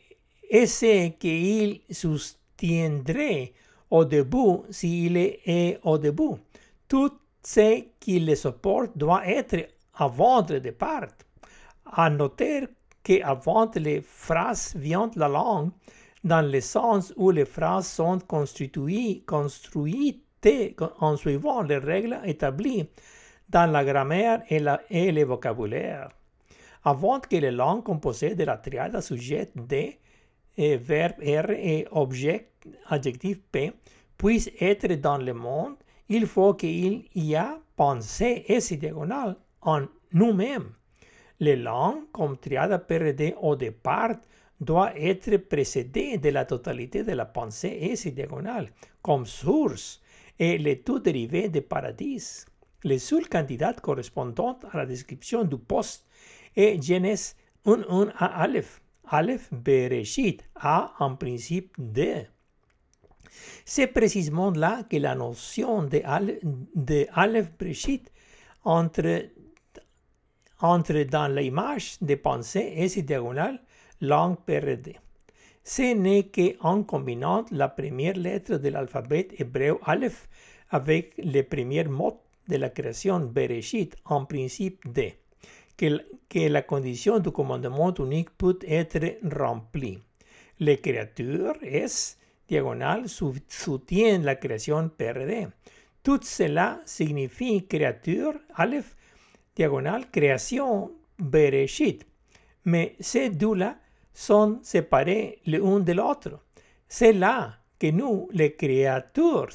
est-ce 0.47 1.09
qu'il 1.17 1.81
soutiendrait 1.89 3.51
au 3.89 4.05
début 4.05 4.59
s'il 4.69 5.17
est 5.17 5.79
au 5.83 5.97
début? 5.97 6.35
Tout 6.87 7.13
ce 7.41 7.83
qui 7.99 8.19
le 8.19 8.35
supporte 8.35 8.95
doit 8.95 9.27
être 9.27 9.67
avant 9.95 10.45
le 10.47 10.59
départ. 10.59 11.07
À 11.85 12.11
noter 12.11 12.67
qu'avant 13.01 13.71
les 13.75 14.01
phrases 14.01 14.75
vient 14.75 15.09
la 15.15 15.27
langue, 15.27 15.71
dans 16.23 16.47
le 16.47 16.61
sens 16.61 17.11
où 17.17 17.31
les 17.31 17.45
phrases 17.45 17.87
sont 17.87 18.19
construites, 18.19 19.25
construites 19.25 20.21
en 20.99 21.17
suivant 21.17 21.63
les 21.63 21.77
règles 21.77 22.19
établies 22.23 22.87
dans 23.49 23.71
la 23.71 23.83
grammaire 23.83 24.43
et 24.47 25.11
le 25.11 25.23
vocabulaire 25.23 26.09
avant 26.85 27.19
que 27.19 27.35
les 27.35 27.51
langues 27.51 27.83
composées 27.83 28.35
de 28.35 28.43
la 28.43 28.57
triade 28.57 29.01
sujet 29.01 29.49
D, 29.55 29.99
verbe 30.55 31.19
R 31.19 31.49
et 31.49 31.87
objet 31.91 32.51
adjectif 32.87 33.41
P 33.51 33.73
puissent 34.17 34.51
être 34.61 34.93
dans 35.01 35.17
le 35.17 35.33
monde, 35.33 35.75
il 36.07 36.27
faut 36.27 36.53
qu'il 36.53 37.05
y 37.15 37.33
ait 37.33 37.57
pensée 37.75 38.45
et 38.47 38.77
diagonale 38.77 39.35
en 39.61 39.81
nous-mêmes. 40.13 40.71
Les 41.39 41.55
langues, 41.55 42.09
comme 42.13 42.37
triade 42.37 42.77
PRD 42.87 43.35
au 43.41 43.55
départ, 43.55 44.15
doivent 44.61 44.93
être 44.95 45.35
précédées 45.37 46.17
de 46.17 46.29
la 46.29 46.45
totalité 46.45 47.03
de 47.03 47.11
la 47.11 47.25
pensée 47.25 47.77
et 47.81 48.11
diagonale 48.11 48.71
comme 49.01 49.25
source 49.25 50.01
et 50.39 50.57
le 50.57 50.81
tout 50.81 50.99
dérivé 50.99 51.49
de 51.49 51.59
paradis. 51.59 52.45
Les 52.83 52.99
seuls 52.99 53.27
candidats 53.27 53.73
correspondant 53.73 54.59
à 54.71 54.77
la 54.77 54.85
description 54.85 55.43
du 55.43 55.57
poste 55.57 56.05
est 56.55 56.81
Genèse 56.81 57.35
1.1 57.65 58.11
à 58.17 58.41
Aleph. 58.43 58.81
Aleph 59.07 59.53
Bereshit 59.53 60.43
a 60.55 60.93
en 60.99 61.15
principe 61.15 61.73
D. 61.77 62.27
C'est 63.65 63.87
précisément 63.87 64.51
là 64.51 64.83
que 64.89 64.97
la 64.97 65.15
notion 65.15 65.83
de, 65.83 66.01
de 66.75 67.07
Aleph 67.13 67.51
Bereshit 67.57 68.11
entre, 68.63 69.25
entre 70.59 71.03
dans 71.03 71.27
l'image 71.27 71.97
de 72.01 72.15
pensée 72.15 72.73
S 72.77 72.97
diagonale 72.97 73.61
langue 74.01 74.37
PRD. 74.45 74.97
Ce 75.63 75.93
n'est 75.93 76.29
qu'en 76.29 76.83
combinant 76.83 77.45
la 77.51 77.69
première 77.69 78.15
lettre 78.15 78.57
de 78.57 78.69
l'alphabet 78.69 79.27
hébreu 79.37 79.79
Aleph 79.83 80.27
avec 80.69 81.13
les 81.17 81.43
premières 81.43 81.89
mots 81.89 82.21
de 82.47 82.57
la 82.57 82.69
création 82.69 83.19
Bereshit 83.19 83.95
en 84.05 84.25
principe 84.25 84.81
D 84.91 85.15
que, 85.77 86.49
la 86.49 86.61
condition 86.63 87.19
du 87.19 87.31
commandement 87.31 87.93
unique 87.93 88.29
peut 88.37 88.59
être 88.67 89.19
remplie. 89.23 89.99
Les 90.59 90.77
créatures 90.77 91.55
S 91.61 92.17
diagonale 92.47 93.07
soutiennent 93.07 94.23
la 94.23 94.35
création 94.35 94.89
PRD. 94.89 95.47
Tout 96.03 96.19
cela 96.21 96.81
signifie 96.85 97.65
créature, 97.65 98.33
Aleph, 98.55 98.95
diagonale, 99.55 100.09
création, 100.11 100.91
Bereshit. 101.17 102.05
Mais 102.65 102.95
ces 102.99 103.29
deux-là 103.29 103.77
sont 104.13 104.59
séparés 104.61 105.39
l'un 105.45 105.79
de 105.79 105.93
l'autre. 105.93 106.39
C'est 106.87 107.13
là 107.13 107.55
que 107.79 107.87
nous, 107.91 108.29
les 108.31 108.55
créatures, 108.55 109.49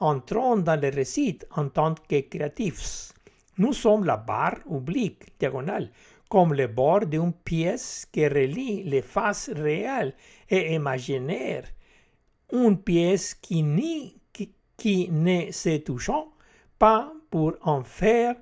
entrons 0.00 0.56
dans 0.56 0.80
le 0.80 0.88
récit 0.88 1.38
en 1.56 1.68
tant 1.68 1.94
que 1.94 2.20
créatifs. 2.20 3.12
Nous 3.58 3.74
sommes 3.74 4.04
la 4.04 4.16
barre 4.16 4.60
oblique, 4.66 5.38
diagonale, 5.38 5.90
comme 6.28 6.54
le 6.54 6.66
bord 6.66 7.04
d'une 7.06 7.32
pièce 7.32 8.06
qui 8.10 8.26
relie 8.26 8.82
les 8.84 9.02
faces 9.02 9.50
réelles 9.54 10.14
et 10.48 10.74
imaginaires. 10.74 11.66
Une 12.52 12.78
pièce 12.78 13.34
qui, 13.34 13.62
ni, 13.62 14.16
qui, 14.32 14.54
qui 14.76 15.10
ne 15.10 15.50
se 15.52 15.76
touche 15.78 16.10
pas 16.78 17.12
pour 17.30 17.54
en 17.60 17.82
faire 17.82 18.36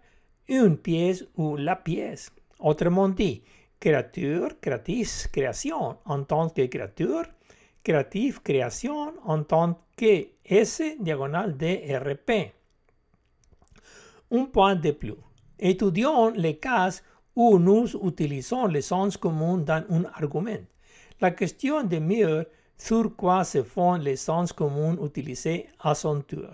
une 0.49 0.77
pièce 0.77 1.25
ou 1.37 1.57
la 1.57 1.75
pièce. 1.75 2.31
Autrement 2.61 3.09
dit, 3.09 3.43
créature, 3.81 4.61
créatrice, 4.61 5.27
création 5.27 5.97
en 6.05 6.23
tant 6.23 6.51
que 6.51 6.67
créature, 6.67 7.25
créatif, 7.83 8.41
création 8.41 9.13
en 9.25 9.43
tant 9.43 9.81
que 9.97 10.29
S 10.45 10.83
diagonale 11.01 11.57
DRP. 11.57 12.53
Un 14.33 14.45
point 14.45 14.77
de 14.77 14.93
plus. 14.93 15.15
Étudions 15.59 16.31
les 16.31 16.57
cas 16.57 17.01
où 17.35 17.59
nous 17.59 17.87
utilisons 18.07 18.67
le 18.67 18.81
sens 18.81 19.17
commun 19.17 19.59
dans 19.59 19.85
un 19.91 20.05
argument. 20.15 20.65
La 21.21 21.33
question 21.33 21.83
demeure 21.83 22.45
sur 22.77 23.15
quoi 23.17 23.45
se 23.45 23.63
font 23.63 23.95
les 23.95 24.17
sens 24.17 24.53
communs 24.53 24.97
utilisés 25.05 25.69
à 25.81 25.95
son 25.95 26.23
tour. 26.23 26.49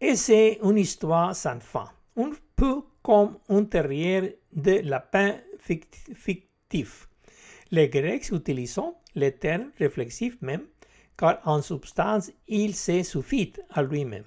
Et 0.00 0.14
c'est 0.14 0.60
une 0.62 0.78
histoire 0.78 1.34
sans 1.34 1.60
fin, 1.60 1.90
un 2.16 2.30
peu 2.54 2.82
comme 3.02 3.38
un 3.48 3.64
terrier 3.64 4.38
de 4.52 4.80
lapin 4.84 5.36
fictif. 6.14 7.08
Les 7.70 7.88
Grecs 7.88 8.30
utilisent 8.30 8.80
le 9.16 9.30
terme 9.30 9.70
réflexif 9.78 10.36
même, 10.40 10.66
car 11.16 11.40
en 11.44 11.62
substance 11.62 12.30
il 12.46 12.74
se 12.76 13.02
suffit 13.02 13.54
à 13.70 13.82
lui-même. 13.82 14.24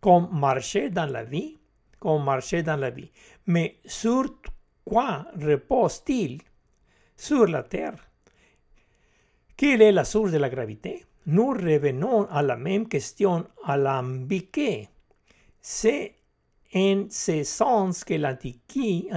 Comme 0.00 0.28
marcher 0.32 0.90
dans 0.90 1.06
la 1.06 1.24
vie, 1.24 1.56
comme 1.98 2.24
marcher 2.24 2.62
dans 2.62 2.76
la 2.76 2.90
vie. 2.90 3.10
Mais 3.46 3.76
sur 3.84 4.40
quoi 4.84 5.26
repose-t-il? 5.40 6.40
Sur 7.16 7.46
la 7.46 7.62
Terre. 7.62 7.94
Quelle 9.56 9.82
est 9.82 9.92
la 9.92 10.04
source 10.04 10.32
de 10.32 10.38
la 10.38 10.50
gravité? 10.50 11.04
Nous 11.26 11.48
revenons 11.48 12.26
à 12.26 12.42
la 12.42 12.56
même 12.56 12.88
question 12.88 13.46
alambiquée. 13.64 14.88
C'est 15.60 16.14
en 16.74 17.06
ce 17.08 17.42
sens 17.42 18.04
que 18.04 18.14
l'antiquité 18.14 19.08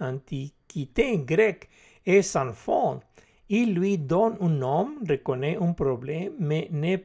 antiquité 0.00 1.18
grecque 1.18 1.68
est 2.04 2.22
sans 2.22 2.52
fond. 2.52 3.00
Il 3.48 3.74
lui 3.74 3.98
donne 3.98 4.36
un 4.40 4.48
nom, 4.48 4.94
reconnaît 5.08 5.58
un 5.60 5.72
problème, 5.72 6.32
mais 6.38 6.68
ne, 6.70 6.96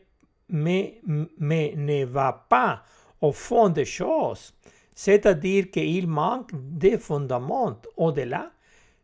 mais, 0.50 1.02
ne 1.06 2.06
va 2.06 2.46
pas 2.50 2.84
au 3.22 3.32
fond 3.32 3.70
des 3.70 3.86
choses 3.86 4.54
c'est-à-dire 4.98 5.70
qu'il 5.70 6.08
manque 6.08 6.50
des 6.56 6.98
fondements 6.98 7.80
au-delà 7.98 8.52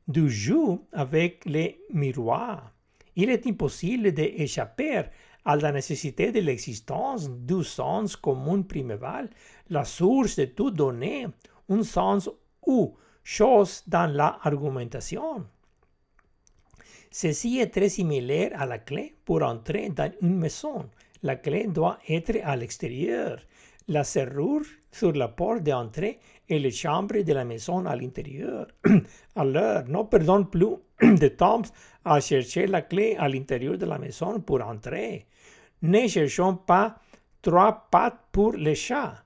du 0.08 0.28
jeu 0.28 0.80
avec 0.92 1.46
les 1.46 1.80
miroirs. 1.94 2.72
Il 3.16 3.30
est 3.30 3.46
impossible 3.46 4.12
d'échapper 4.12 5.04
à 5.46 5.56
la 5.56 5.72
nécessité 5.72 6.32
de 6.32 6.40
l'existence 6.40 7.30
du 7.30 7.64
sens 7.64 8.16
commun 8.16 8.64
priméval, 8.64 9.30
la 9.70 9.86
source 9.86 10.38
de 10.38 10.46
toute 10.46 10.74
donnée, 10.74 11.28
un 11.70 11.84
sens 11.84 12.28
ou 12.66 12.96
chose 13.24 13.84
dans 13.86 14.12
l'argumentation. 14.12 15.46
Ceci 17.12 17.60
est 17.60 17.68
très 17.68 17.90
similaire 17.90 18.60
à 18.60 18.66
la 18.66 18.80
clé 18.80 19.14
pour 19.24 19.44
entrer 19.44 19.90
dans 19.90 20.12
une 20.24 20.38
maison. 20.38 20.90
La 21.24 21.38
clé 21.38 21.68
doit 21.68 22.00
être 22.08 22.38
à 22.44 22.56
l'extérieur 22.56 23.40
la 23.88 24.04
serrure 24.04 24.66
sur 24.92 25.12
la 25.14 25.28
porte 25.28 25.64
d'entrée 25.64 26.20
et 26.48 26.60
les 26.60 26.72
chambres 26.72 27.22
de 27.22 27.34
la 27.34 27.46
maison 27.46 27.86
à 27.86 27.96
l'intérieur. 27.96 28.68
Alors, 29.36 29.84
ne 29.88 30.04
perdons 30.04 30.46
plus 30.46 30.76
de 31.02 31.28
temps 31.28 31.64
à 32.06 32.20
chercher 32.20 32.68
la 32.68 32.82
clé 32.82 33.16
à 33.18 33.28
l'intérieur 33.28 33.78
de 33.78 33.86
la 33.86 33.98
maison 33.98 34.40
pour 34.40 34.62
entrer. 34.62 35.26
Ne 35.82 36.08
cherchons 36.08 36.56
pas 36.56 36.96
trois 37.42 37.88
pattes 37.92 38.20
pour 38.32 38.54
les 38.54 38.76
chats. 38.76 39.24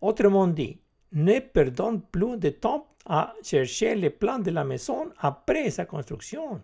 Autrement 0.00 0.46
dit, 0.46 0.78
ne 1.12 1.40
perdons 1.40 2.00
plus 2.12 2.36
de 2.38 2.50
temps 2.50 2.86
à 3.06 3.34
chercher 3.42 3.94
les 3.94 4.10
plans 4.10 4.38
de 4.38 4.50
la 4.50 4.64
maison 4.64 5.10
après 5.18 5.70
sa 5.70 5.86
construction. 5.86 6.60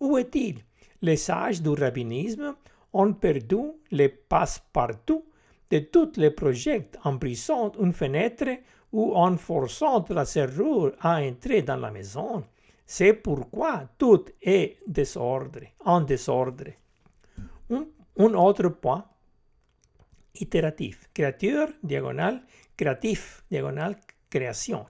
Où 0.00 0.18
est-il? 0.18 0.58
Les 1.02 1.16
sages 1.16 1.62
du 1.62 1.70
rabbinisme 1.70 2.54
ont 2.96 3.12
perdu 3.14 3.72
les 3.90 4.08
passe-partout 4.08 5.24
de 5.70 5.78
tous 5.80 6.16
les 6.16 6.30
projets 6.30 6.90
en 7.04 7.14
brisant 7.14 7.72
une 7.80 7.92
fenêtre 7.92 8.48
ou 8.92 9.14
en 9.14 9.36
forçant 9.36 10.04
la 10.10 10.24
serrure 10.24 10.92
à 11.00 11.20
entrer 11.20 11.62
dans 11.62 11.76
la 11.76 11.90
maison. 11.90 12.44
C'est 12.86 13.14
pourquoi 13.14 13.88
tout 13.98 14.26
est 14.40 14.78
désordre, 14.86 15.60
en 15.84 16.00
désordre. 16.02 16.70
Un, 17.70 18.34
autre 18.34 18.68
point 18.68 19.04
itératif. 20.34 21.10
Créature, 21.12 21.68
diagonale, 21.82 22.42
créatif, 22.76 23.42
diagonale, 23.50 23.96
création. 24.30 24.86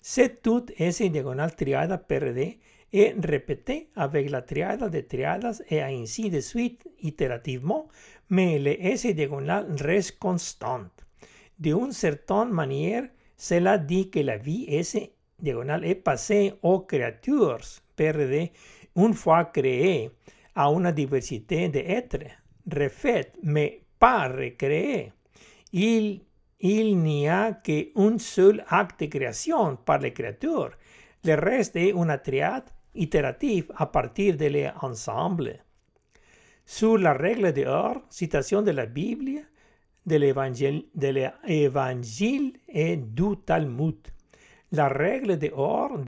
C'est 0.00 0.42
tout 0.42 0.66
S 0.76 1.00
diagonale 1.02 1.56
triade 1.56 2.04
PRD 2.06 2.58
et 2.92 3.14
répété 3.22 3.88
avec 3.96 4.30
la 4.30 4.42
triade 4.42 4.90
de 4.90 5.00
triades 5.00 5.62
et 5.68 5.82
ainsi 5.82 6.30
de 6.30 6.40
suite 6.40 6.88
itérativement 7.02 7.88
mais 8.30 8.58
le 8.58 8.82
S 8.82 9.06
diagonal 9.06 9.66
reste 9.80 10.18
constante. 10.18 11.04
De 11.58 11.70
une 11.70 11.92
certaine 11.92 12.50
manière, 12.50 13.04
cela 13.36 13.78
dit 13.78 14.10
que 14.10 14.20
la 14.20 14.36
vie 14.36 14.66
S 14.68 14.96
diagonale 15.38 15.84
est 15.84 15.94
passée 15.94 16.54
aux 16.62 16.80
créatures 16.80 17.60
PRD 17.96 18.52
une 18.96 19.14
fois 19.14 19.44
créées 19.46 20.10
à 20.54 20.66
une 20.68 20.90
diversité 20.92 21.68
d'êtres, 21.68 22.24
refaite 22.70 23.36
mais 23.42 23.82
pas 23.98 24.28
recréée. 24.28 25.12
Il, 25.72 26.20
il 26.60 26.98
n'y 26.98 27.28
a 27.28 27.52
qu'un 27.52 28.18
seul 28.18 28.64
acte 28.68 29.00
de 29.00 29.06
création 29.06 29.76
par 29.76 29.98
les 29.98 30.12
créatures. 30.12 30.72
Le 31.24 31.34
reste 31.34 31.76
est 31.76 31.90
une 31.90 32.18
triade 32.22 32.70
itérative 32.98 33.72
à 33.76 33.86
partir 33.86 34.36
de 34.36 34.46
l'ensemble 34.46 35.58
sur 36.64 36.98
la 36.98 37.14
règle 37.14 37.52
de 37.52 37.64
or, 37.64 38.02
citation 38.10 38.60
de 38.60 38.72
la 38.72 38.84
Bible, 38.84 39.40
de 40.04 40.16
l'évangile 40.16 40.84
et 42.68 42.96
du 42.96 43.36
Talmud. 43.46 43.96
La 44.72 44.88
règle 44.88 45.38
de 45.38 45.50
or, 45.54 45.98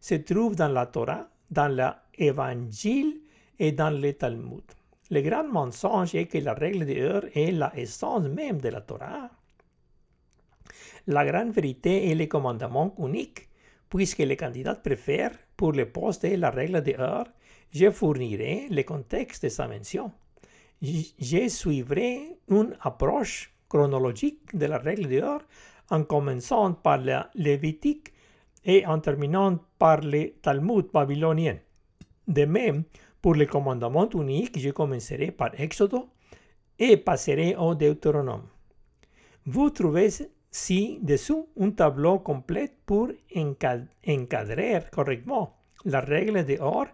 se 0.00 0.14
trouve 0.16 0.56
dans 0.56 0.68
la 0.68 0.86
Torah, 0.86 1.28
dans 1.50 1.94
l'évangile 2.18 3.20
et 3.58 3.72
dans 3.72 3.90
le 3.90 4.12
Talmud. 4.12 4.62
Le 5.10 5.20
grand 5.20 5.44
mensonge 5.44 6.14
est 6.14 6.26
que 6.26 6.38
la 6.38 6.54
règle 6.54 6.84
de 6.84 7.30
est 7.34 7.52
la 7.52 7.72
essence 7.76 8.24
même 8.24 8.60
de 8.60 8.68
la 8.68 8.80
Torah. 8.80 9.30
La 11.06 11.24
grande 11.24 11.52
vérité 11.52 12.10
est 12.10 12.16
le 12.16 12.26
commandement 12.26 12.94
unique, 12.98 13.45
puisque 13.88 14.18
le 14.18 14.34
candidat 14.34 14.74
préfère 14.74 15.32
pour 15.56 15.72
le 15.72 15.86
poste 15.86 16.26
de 16.26 16.36
la 16.36 16.50
règle 16.50 16.82
de 16.82 16.94
je 17.72 17.90
fournirai 17.90 18.68
le 18.70 18.82
contexte 18.82 19.44
de 19.44 19.48
sa 19.48 19.68
mention. 19.68 20.12
Je 20.82 21.48
suivrai 21.48 22.38
une 22.48 22.76
approche 22.80 23.52
chronologique 23.68 24.56
de 24.56 24.66
la 24.66 24.78
règle 24.78 25.08
d'or 25.08 25.40
en 25.90 26.04
commençant 26.04 26.72
par 26.72 26.98
la 26.98 27.30
Lévitique 27.34 28.12
et 28.64 28.84
en 28.86 28.98
terminant 29.00 29.58
par 29.78 30.00
le 30.00 30.32
Talmud 30.42 30.86
babylonien. 30.92 31.58
De 32.26 32.44
même, 32.44 32.84
pour 33.22 33.34
le 33.34 33.46
commandement 33.46 34.08
unique, 34.10 34.58
je 34.58 34.70
commencerai 34.70 35.30
par 35.30 35.58
Exode 35.60 36.06
et 36.78 36.96
passerai 36.96 37.56
au 37.56 37.74
Deutéronome. 37.74 38.46
Vous 39.46 39.70
trouvez 39.70 40.10
ci-dessous 40.56 41.48
un 41.60 41.70
tableau 41.70 42.18
complet 42.18 42.72
pour 42.86 43.10
encadrer 43.36 44.80
correctement 44.90 45.54
la 45.84 46.00
règle 46.00 46.44
de 46.46 46.56
or 46.60 46.86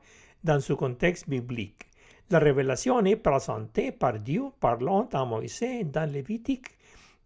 dans 0.42 0.60
ce 0.60 0.72
contexte 0.72 1.28
biblique. 1.28 1.84
La 2.30 2.40
révélation 2.40 3.04
est 3.04 3.16
présentée 3.16 3.92
par 3.92 4.18
Dieu 4.18 4.42
parlant 4.58 5.08
à 5.12 5.24
Moïse 5.24 5.64
dans 5.84 6.10
Lévitique 6.10 6.66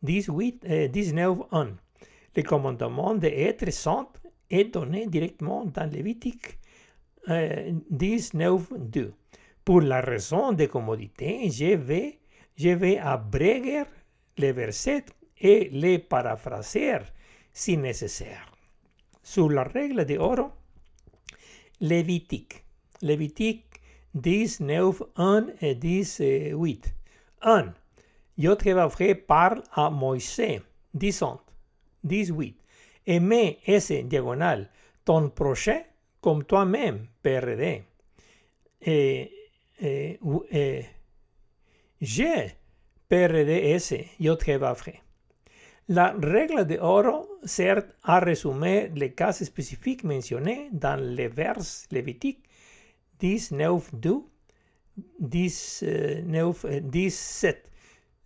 18, 0.03 0.65
eh, 0.69 0.89
19.1. 0.89 1.69
Le 2.37 2.43
commandement 2.43 3.15
d'être 3.15 3.71
saint 3.73 4.09
est 4.51 4.75
donné 4.75 5.07
directement 5.07 5.65
dans 5.65 5.91
Lévitique 5.91 6.59
eh, 7.29 7.73
19.2. 7.91 9.11
Pour 9.65 9.81
la 9.81 10.03
raison 10.03 10.53
de 10.53 10.67
commodité, 10.67 11.49
je 11.51 11.77
vais, 11.77 12.19
je 12.57 12.69
vais 12.69 12.99
abréger 12.99 13.85
les 14.37 14.53
versets 14.53 15.07
et 15.41 15.69
les 15.73 15.99
paraphraser 15.99 16.99
si 17.53 17.77
nécessaire. 17.77 18.53
Sur 19.23 19.51
la 19.51 19.65
règle 19.65 20.05
de 20.05 20.19
oro, 20.19 20.51
Lévitique. 21.81 22.65
Lévitique 23.03 23.81
19, 24.15 25.03
1 25.17 25.47
et 25.61 25.75
18. 25.75 26.95
1. 27.43 27.75
Yod-Hé 28.39 29.15
parle 29.15 29.63
à 29.73 29.91
Moïse, 29.91 30.61
disant, 30.95 31.41
18. 32.05 32.57
Aimez 33.07 33.59
ese 33.67 34.05
diagonal, 34.05 34.71
ton 35.05 35.31
prochain 35.31 35.83
comme 36.21 36.45
toi-même, 36.45 37.07
PRD. 37.23 37.85
Et, 38.83 39.33
et, 39.81 40.19
et, 40.51 40.85
je, 42.01 42.49
PRDS, 43.09 44.17
Yod-Hé 44.19 44.59
La 45.89 46.17
règle 46.21 46.67
de 46.67 46.79
oro 46.81 47.29
sert 47.45 47.85
à 48.03 48.19
résumer 48.19 48.91
les 48.97 49.13
cas 49.13 49.33
spécifiques 49.33 50.03
mentionnés 50.03 50.69
dans 50.73 51.01
les 51.01 51.29
vers 51.29 51.59
lévitiques 51.93 52.43
19, 53.21 53.95
2, 53.95 54.17
19, 55.21 56.67
17. 56.83 57.71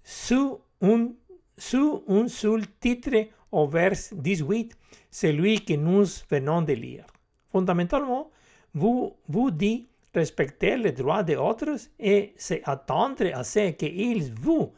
Sous 0.03 0.59
un, 0.81 1.11
sous 1.59 2.03
un 2.09 2.29
seul 2.29 2.63
titre 2.81 3.29
au 3.53 3.67
vers 3.67 3.93
18, 4.11 4.75
celui 5.11 5.63
que 5.63 5.75
nous 5.75 6.07
venons 6.31 6.63
de 6.63 6.73
lire. 6.73 7.05
Fondamentalement, 7.53 8.31
vous 8.73 9.17
vous 9.29 9.51
dites 9.51 9.91
respecter 10.15 10.79
les 10.79 10.93
droits 10.93 11.23
des 11.23 11.37
autres 11.37 11.77
et 11.99 12.33
s'attendre 12.39 13.35
à 13.35 13.45
ce 13.45 13.73
qu'ils 13.73 14.33
vous 14.33 14.73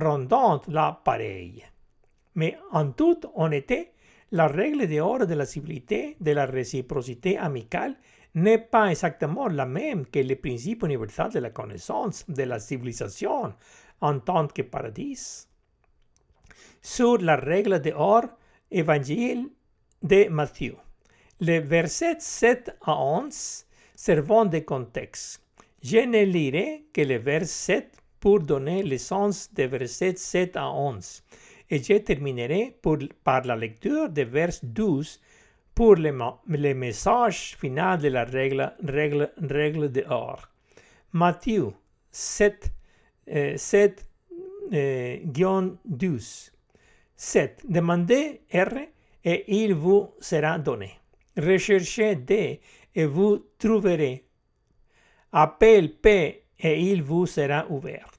rendent 0.00 0.62
l'appareil. 0.68 1.64
Mais 2.38 2.56
en 2.70 2.92
toute 2.92 3.26
honnêteté, 3.34 3.90
la 4.30 4.46
règle 4.46 4.86
d'or 4.86 5.26
de 5.26 5.34
la 5.34 5.44
civilité, 5.44 6.16
de 6.20 6.30
la 6.30 6.46
réciprocité 6.46 7.36
amicale, 7.36 7.96
n'est 8.36 8.58
pas 8.58 8.92
exactement 8.92 9.48
la 9.48 9.66
même 9.66 10.06
que 10.06 10.20
le 10.20 10.36
principe 10.36 10.84
universel 10.84 11.30
de 11.32 11.40
la 11.40 11.50
connaissance 11.50 12.24
de 12.28 12.44
la 12.44 12.60
civilisation 12.60 13.52
en 14.00 14.20
tant 14.20 14.46
que 14.46 14.62
paradis. 14.62 15.48
Sur 16.80 17.18
la 17.18 17.34
règle 17.34 17.80
d'or, 17.80 18.26
évangile 18.70 19.48
de 20.04 20.28
Matthieu. 20.28 20.76
Les 21.40 21.58
versets 21.58 22.20
7 22.20 22.76
à 22.82 22.96
11 23.02 23.66
servent 23.96 24.48
de 24.48 24.60
contexte. 24.60 25.42
Je 25.82 26.06
ne 26.06 26.22
lirai 26.22 26.84
que 26.92 27.00
le 27.00 27.16
verset 27.16 27.88
7 27.88 27.98
pour 28.20 28.38
donner 28.38 28.84
le 28.84 28.98
sens 28.98 29.52
des 29.52 29.66
versets 29.66 30.14
7 30.16 30.56
à 30.56 30.70
11 30.70 31.24
et 31.70 31.82
je 31.82 31.94
terminerai 31.98 32.76
pour, 32.80 32.98
par 33.24 33.42
la 33.42 33.56
lecture 33.56 34.08
des 34.08 34.24
vers 34.24 34.54
12 34.62 35.20
pour 35.74 35.94
le, 35.96 36.10
le, 36.48 36.74
message 36.74 37.56
final 37.56 37.98
de 37.98 38.08
la 38.08 38.24
règle, 38.24 38.72
règle, 38.82 39.30
règle 39.36 39.92
de 39.92 40.04
or. 40.08 40.48
Matthieu 41.12 41.72
7, 42.10 42.72
euh, 43.30 43.56
7 43.56 44.08
euh, 44.72 45.18
12. 45.84 46.52
7. 47.16 47.62
Demandez 47.68 48.40
R 48.52 48.74
et 49.24 49.44
il 49.64 49.74
vous 49.74 50.10
sera 50.20 50.58
donné. 50.58 50.98
Recherchez 51.36 52.16
D 52.16 52.60
et 52.94 53.04
vous 53.06 53.46
trouverez. 53.58 54.24
Appel 55.32 55.94
P 55.94 56.44
et 56.58 56.80
il 56.80 57.02
vous 57.02 57.26
sera 57.26 57.66
ouvert. 57.70 58.10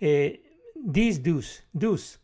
Et 0.00 0.42
10, 0.84 1.22
12. 1.22 1.64
12. 1.74 2.20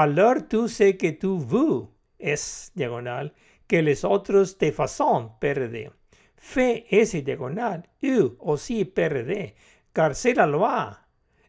Alors 0.00 0.46
tout 0.48 0.68
ce 0.68 0.92
que 0.92 1.08
tu 1.10 1.38
veux 1.38 1.88
es 2.20 2.70
diagonal 2.76 3.32
que 3.66 3.82
les 3.82 4.04
autres 4.04 4.44
te 4.56 4.70
façon 4.70 5.32
perdre. 5.40 5.92
Fais 6.36 6.84
ese 6.88 7.24
diagonal, 7.24 7.82
eux 8.04 8.36
aussi 8.38 8.84
perdre, 8.84 9.54
car 9.92 10.14
c'est 10.14 10.34
la 10.34 10.46
loi 10.46 10.96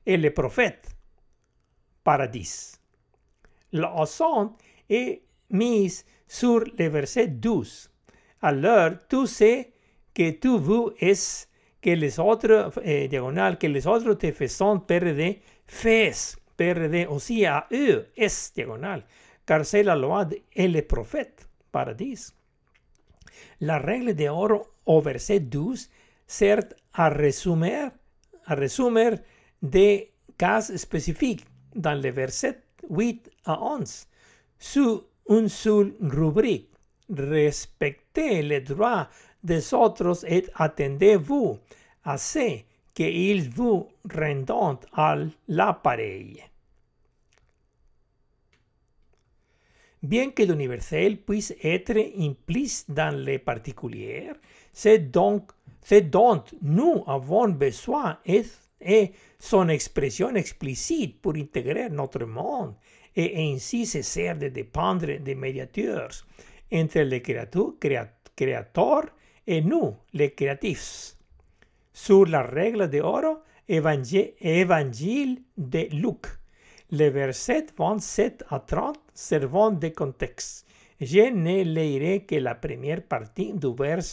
et 0.03 0.17
le 0.17 0.33
prophète. 0.33 0.89
Paradis. 2.03 2.79
L'accent 3.71 4.57
est 4.89 5.21
mise 5.51 6.03
sur 6.27 6.61
le 6.61 6.87
verset 6.89 7.27
12. 7.27 7.91
Alors, 8.41 8.93
tu 9.07 9.27
sais 9.27 9.73
que 10.11 10.31
tu 10.31 10.57
veux 10.57 10.95
es 10.99 11.45
que 11.83 11.91
les 11.91 12.19
autres, 12.19 12.71
eh, 12.83 13.07
diagonal, 13.09 13.59
que 13.59 13.67
les 13.67 13.85
autres 13.85 14.15
te 14.15 14.31
faisons 14.31 14.79
perdre, 14.79 15.35
fais 15.67 16.38
perdre 16.59 17.09
aussi 17.09 17.45
à 17.45 17.67
eux, 17.71 18.07
es 18.17 18.51
diagonal, 18.53 19.05
car 19.45 19.63
c'est 19.65 19.83
la 19.83 19.95
loi 19.95 20.27
et 20.53 20.67
le 20.67 20.81
prophète. 20.81 21.47
Paradis. 21.71 22.33
La 23.61 23.77
règle 23.77 24.13
de 24.13 24.27
oro 24.27 24.67
au 24.85 24.99
verset 24.99 25.39
12 25.39 25.89
sert 26.27 26.65
à 26.93 27.09
résumer, 27.09 27.89
à 28.45 28.55
résumer 28.55 29.11
des 29.61 30.11
cas 30.37 30.61
spécifiques 30.61 31.45
dans 31.75 31.93
les 32.01 32.11
versets 32.11 32.59
8 32.89 33.29
à 33.45 33.61
11 33.61 34.07
sous 34.57 35.03
une 35.29 35.47
seule 35.47 35.93
rubrique. 36.01 36.71
Respectez 37.09 38.41
les 38.41 38.61
droits 38.61 39.07
des 39.43 39.73
autres 39.73 40.25
et 40.27 40.45
attendez-vous 40.55 41.57
à 42.03 42.17
ce 42.17 42.63
qu'ils 42.93 43.49
vous 43.49 43.87
rendent 44.13 44.85
à 44.91 45.17
l'appareil. 45.47 46.48
Bien 50.01 50.31
que 50.31 50.43
l'universel 50.43 51.17
puisse 51.17 51.53
être 51.61 51.97
implicite 52.17 52.89
dans 52.89 53.13
les 53.15 53.37
particuliers, 53.39 54.31
c'est 54.71 55.11
donc 55.11 55.51
ce 55.83 55.95
dont 55.99 56.43
nous 56.61 57.03
avons 57.05 57.49
besoin 57.49 58.17
et, 58.25 58.43
et 58.79 59.11
son 59.37 59.67
expression 59.67 60.33
explicite 60.35 61.21
pour 61.21 61.35
intégrer 61.35 61.89
notre 61.89 62.25
monde 62.25 62.75
et 63.13 63.51
ainsi 63.51 63.85
cesser 63.85 64.33
de 64.35 64.47
dépendre 64.47 65.19
des 65.19 65.35
médiateurs 65.35 66.11
entre 66.71 66.99
les 66.99 67.21
créateurs 67.21 69.09
et 69.45 69.61
nous, 69.61 69.95
les 70.13 70.31
créatifs. 70.33 71.15
Sur 71.91 72.25
la 72.25 72.43
règle 72.43 72.89
de 72.89 73.01
oro, 73.01 73.39
évangile 73.67 75.41
de 75.57 75.87
Luc. 75.91 76.38
Les 76.91 77.11
versets 77.11 77.67
27 77.77 78.45
à 78.49 78.59
30 78.59 78.97
servent 79.13 79.77
de 79.77 79.89
contexte. 79.89 80.65
Je 80.99 81.29
ne 81.29 81.63
lirai 81.63 82.25
que 82.25 82.35
la 82.35 82.55
première 82.55 83.03
partie 83.03 83.53
du 83.53 83.73
vers 83.77 84.03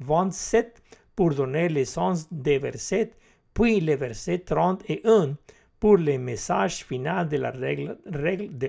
27 0.00 0.82
pour 1.14 1.32
donner 1.32 1.68
le 1.68 1.84
sens 1.84 2.26
des 2.32 2.58
versets, 2.58 3.12
puis 3.54 3.80
le 3.80 3.94
verset 3.94 4.40
31 4.40 5.36
pour 5.78 5.96
le 5.96 6.18
message 6.18 6.84
final 6.84 7.28
de 7.28 7.36
la 7.36 7.52
règle, 7.52 7.98
règle 8.06 8.58
de. 8.58 8.68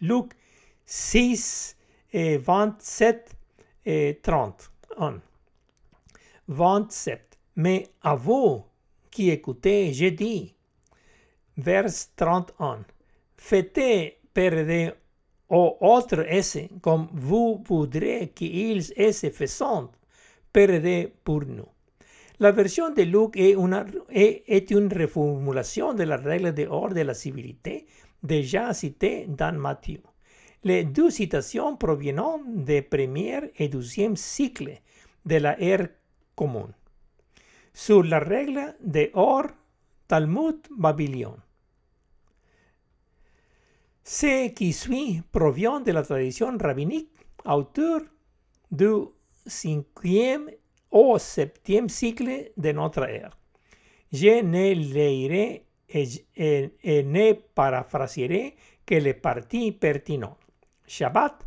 Luc 0.00 0.32
6, 0.86 1.76
27 2.14 3.36
et 3.84 4.18
30. 4.22 4.70
27. 6.48 7.38
Mais 7.56 7.86
à 8.02 8.14
vous 8.14 8.64
qui 9.10 9.30
écoutez, 9.30 9.92
je 9.92 10.06
dis, 10.06 10.55
vers 11.56 11.90
31, 12.16 12.84
faites 13.36 14.18
perdre 14.32 14.94
aux 15.48 15.76
autres 15.80 16.24
esse 16.28 16.58
comme 16.82 17.08
vous 17.12 17.62
voudrez 17.66 18.32
qu'ils 18.34 18.82
se 18.82 19.30
fassent 19.30 19.62
perdre 20.52 21.10
pour 21.24 21.44
nous. 21.44 21.68
La 22.38 22.52
version 22.52 22.90
de 22.90 23.02
Luc 23.02 23.36
est 23.36 23.52
une, 23.52 23.84
est, 24.10 24.44
est 24.46 24.70
une 24.70 24.92
reformulation 24.92 25.94
de 25.94 26.02
la 26.02 26.18
règle 26.18 26.52
de 26.52 26.66
or 26.66 26.90
de 26.90 27.00
la 27.00 27.14
civilité 27.14 27.86
déjà 28.22 28.74
citée 28.74 29.26
dans 29.26 29.58
Matthieu. 29.58 30.02
Les 30.64 30.84
deux 30.84 31.10
citations 31.10 31.76
proviennent 31.76 32.20
des 32.64 32.82
premier 32.82 33.52
et 33.56 33.68
deuxième 33.68 34.16
cycles 34.16 34.80
de 35.24 35.36
la 35.36 35.58
ère 35.60 35.88
commune. 36.34 36.74
Sur 37.72 38.02
la 38.02 38.18
règle 38.18 38.74
de 38.82 39.10
or, 39.14 39.46
Talmud 40.08 40.56
Babylon. 40.76 41.36
Ce 44.08 44.50
qui 44.50 44.72
suit 44.72 45.20
provient 45.32 45.80
de 45.80 45.90
la 45.90 46.02
tradition 46.02 46.56
rabbinique, 46.56 47.10
auteur 47.44 48.02
du 48.70 49.08
5e 49.48 50.48
au 50.92 51.16
7e 51.18 51.88
cycle 51.88 52.52
de 52.56 52.70
notre 52.70 53.02
ère. 53.02 53.36
Je 54.12 54.42
ne 54.44 54.74
lirai 54.74 55.64
et, 55.88 57.02
ne 57.02 57.32
paraphraserai 57.32 58.54
que 58.86 58.94
les 58.94 59.14
parties 59.14 59.72
pertinentes. 59.72 60.38
Shabbat 60.86 61.44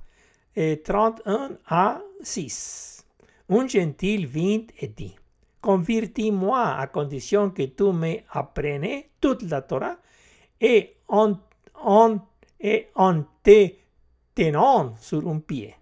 eh, 0.58 0.82
31 0.84 1.60
à 1.66 2.02
6. 2.22 3.06
Un 3.52 3.68
gentil 3.70 4.26
vint 4.26 4.68
et 4.82 4.90
dit, 4.90 5.16
Convertis-moi 5.62 6.76
à 6.76 6.88
condition 6.88 7.52
que 7.52 7.64
tu 7.64 7.94
me 7.94 8.18
apprennes 8.32 9.04
toute 9.22 9.44
la 9.44 9.62
Torah 9.62 9.96
et 10.60 10.98
en, 11.08 11.36
et 12.60 12.88
en 12.96 13.24
te 13.44 13.70
tenant 14.36 14.96
sur 14.98 15.28
un 15.28 15.40
pied. 15.40 15.76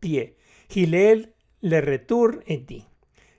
pied. 0.00 0.36
Hillel 0.74 1.32
le 1.62 1.80
retourne 1.80 2.40
et 2.46 2.58
dit, 2.58 2.84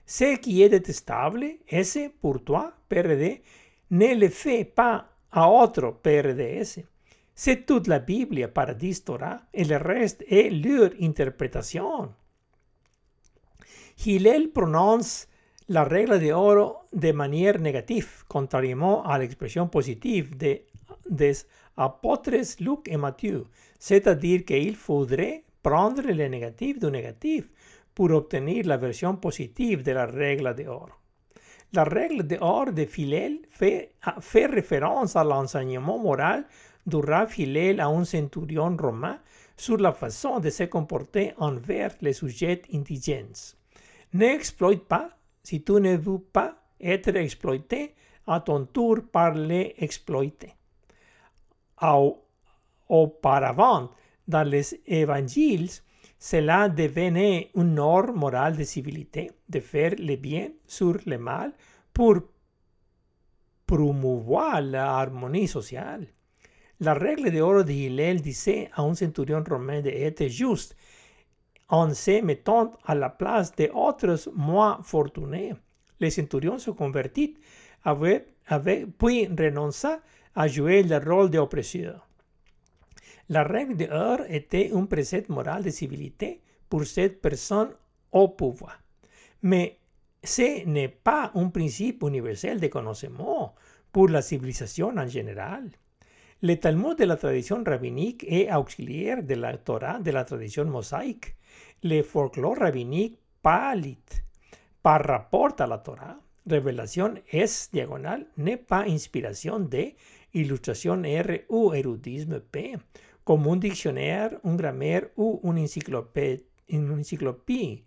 Ce 0.04 0.36
qui 0.36 0.62
est 0.62 0.68
détestable, 0.68 1.46
ese 1.68 2.10
pour 2.20 2.42
toi, 2.44 2.72
PRD, 2.88 3.42
ne 3.90 4.14
le 4.14 4.28
fais 4.28 4.64
pas 4.64 5.06
à 5.32 5.48
autre 5.48 5.98
PRDS. 6.02 6.80
C'est 7.34 7.64
toute 7.64 7.86
la 7.86 8.00
Bible 8.00 8.48
Paradis 8.48 9.02
Torah 9.02 9.40
et 9.54 9.64
le 9.64 9.76
reste 9.76 10.24
est 10.28 10.50
leur 10.50 10.90
interprétation. 11.00 12.12
Hillel 14.04 14.50
prononce 14.50 15.28
la 15.68 15.84
règle 15.84 16.18
de 16.18 16.32
oro 16.32 16.78
de 16.92 17.12
manière 17.12 17.58
négative, 17.60 18.24
contrairement 18.28 19.04
à 19.04 19.18
l'expression 19.18 19.68
positive 19.68 20.36
de, 20.36 20.60
des 21.10 21.44
apôtres 21.76 22.30
Luc 22.60 22.88
et 22.88 22.96
Matthieu, 22.96 23.44
c'est-à-dire 23.78 24.44
qu'il 24.44 24.76
faudrait 24.76 25.44
prendre 25.62 26.02
le 26.02 26.28
négatif 26.28 26.78
du 26.78 26.90
négatif 26.90 27.50
pour 27.94 28.10
obtenir 28.10 28.66
la 28.66 28.76
version 28.76 29.16
positive 29.16 29.82
de 29.82 29.92
la 29.92 30.06
règle 30.06 30.54
de 30.54 30.66
oro. 30.66 30.88
La 31.72 31.84
règle 31.84 32.26
de 32.26 32.36
or 32.40 32.72
de 32.72 32.86
Hillel 32.96 33.40
fait, 33.48 33.92
fait 34.20 34.46
référence 34.46 35.14
à 35.16 35.22
l'enseignement 35.22 35.98
moral 35.98 36.44
du 36.86 36.96
Rav 36.96 37.32
Hillel 37.38 37.80
à 37.80 37.86
un 37.86 38.04
centurion 38.04 38.76
romain 38.76 39.18
sur 39.56 39.76
la 39.76 39.92
façon 39.92 40.40
de 40.40 40.50
se 40.50 40.64
comporter 40.64 41.32
envers 41.38 41.94
les 42.00 42.14
sujets 42.14 42.62
indigents. 42.72 43.54
N'exploite 44.12 44.84
pas 44.84 45.10
si 45.42 45.62
tu 45.62 45.72
ne 45.72 45.96
veux 45.96 46.18
pas 46.18 46.56
être 46.80 47.14
exploité 47.14 47.94
à 48.26 48.40
ton 48.40 48.64
tour 48.64 48.98
par 49.12 49.34
les 49.34 49.74
exploités. 49.78 50.54
Auparavant, 52.88 53.90
dans 54.26 54.48
les 54.48 54.80
évangiles, 54.86 55.70
cela 56.18 56.68
devenait 56.68 57.50
une 57.54 57.74
norme 57.74 58.18
morale 58.18 58.56
de 58.56 58.64
civilité, 58.64 59.30
de 59.48 59.60
faire 59.60 59.94
le 59.98 60.16
bien 60.16 60.48
sur 60.66 60.98
le 61.06 61.16
mal 61.18 61.52
pour 61.94 62.16
promouvoir 63.66 64.60
la 64.60 64.96
harmonie 64.96 65.48
sociale. 65.48 66.06
La 66.80 66.94
règle 66.94 67.30
de 67.30 67.40
oro 67.40 67.62
de 67.62 67.72
Hillel 67.72 68.20
disait 68.20 68.70
à 68.74 68.82
un 68.82 68.94
centurion 68.94 69.44
romain 69.48 69.80
d'être 69.80 70.26
juste 70.28 70.76
en 71.68 71.94
se 71.94 72.22
mettant 72.22 72.72
à 72.84 72.94
la 72.94 73.10
place 73.10 73.54
de 73.54 73.70
autres 73.72 74.30
moins 74.34 74.80
fortunés. 74.82 75.52
Le 76.00 76.10
centurion 76.10 76.58
se 76.58 76.70
convertit 76.70 77.36
avait, 77.84 78.26
avait, 78.48 78.86
puis 78.86 79.26
renonça 79.26 80.00
à 80.34 80.48
jouer 80.48 80.82
le 80.82 80.98
rôle 80.98 81.30
d'oppresseur. 81.30 82.06
La 83.28 83.44
règle 83.44 83.76
de 83.76 83.86
or 83.90 84.20
était 84.28 84.70
un 84.74 84.86
précepte 84.86 85.28
moral 85.28 85.62
de 85.62 85.70
civilité 85.70 86.40
pour 86.68 86.84
cette 86.84 87.20
personne 87.20 87.70
au 88.12 88.28
pouvoir. 88.28 88.80
Mais 89.42 89.78
ce 90.22 90.64
n'est 90.66 90.88
pas 90.88 91.30
un 91.34 91.48
principe 91.48 92.02
universel 92.02 92.60
de 92.60 92.66
connaissement 92.66 93.54
pour 93.92 94.08
la 94.08 94.22
civilisation 94.22 94.88
en 94.96 95.06
général. 95.06 95.70
Le 96.42 96.56
Talmud 96.56 96.96
de 96.96 97.04
la 97.04 97.16
tradition 97.16 97.62
rabbinique 97.64 98.24
est 98.26 98.52
auxiliaire 98.54 99.22
de 99.22 99.34
la 99.34 99.58
Torah 99.58 99.98
de 99.98 100.10
la 100.10 100.24
tradition 100.24 100.64
mosaïque. 100.64 101.36
Le 101.82 102.02
folklore 102.02 102.58
rabbinique 102.58 103.18
pâlit 103.42 103.98
par 104.82 105.04
rapport 105.04 105.52
à 105.58 105.66
la 105.66 105.78
Torah. 105.78 106.16
Révélation 106.48 107.14
S 107.30 107.68
diagonal 107.72 108.26
n'est 108.38 108.56
pas 108.56 108.84
inspiration 108.88 109.60
D, 109.60 109.94
illustration 110.34 111.02
R 111.02 111.44
ou 111.48 111.72
érudisme 111.74 112.40
P 112.40 112.76
comme 113.24 113.46
un 113.48 113.56
dictionnaire, 113.56 114.38
un 114.44 114.56
grammaire 114.56 115.08
ou 115.16 115.40
une 115.44 115.58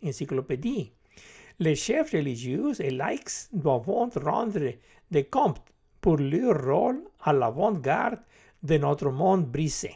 encyclopédie. 0.04 0.92
Les 1.60 1.76
chefs 1.76 2.12
religieux 2.12 2.72
et 2.80 2.92
laïcs 2.92 3.50
doivent 3.52 4.18
rendre 4.24 4.74
des 5.12 5.24
comptes 5.26 5.62
pour 6.02 6.18
leur 6.18 6.64
rôle 6.64 7.04
à 7.22 7.34
l'avant-garde 7.34 8.20
de 8.62 8.78
notre 8.78 9.10
monde 9.10 9.46
brisé. 9.46 9.96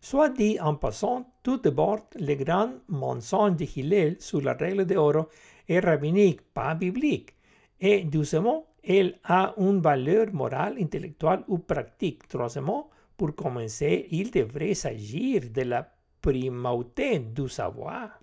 Soit 0.00 0.30
dit 0.30 0.58
en 0.60 0.74
passant, 0.74 1.26
tout 1.42 1.58
d'abord, 1.58 2.00
le 2.14 2.34
grand 2.34 2.70
mensonge 2.88 3.56
de 3.56 3.64
Hillel 3.64 4.16
sur 4.20 4.40
la 4.40 4.52
règle 4.52 4.86
de 4.86 4.96
oro 4.96 5.28
est 5.68 5.80
rabbinique, 5.80 6.42
pas 6.52 6.74
biblique, 6.74 7.34
et 7.80 8.04
deuxièmement, 8.04 8.66
elle 8.86 9.18
a 9.24 9.54
une 9.58 9.80
valeur 9.80 10.32
morale, 10.32 10.76
intellectuelle 10.80 11.42
ou 11.48 11.58
pratique. 11.58 12.28
Troisièmement, 12.28 12.88
pour 13.16 13.34
commencer, 13.34 14.06
il 14.10 14.30
devrait 14.30 14.74
s'agir 14.74 15.50
de 15.50 15.62
la 15.62 15.90
primauté 16.20 17.18
du 17.18 17.48
savoir. 17.48 18.20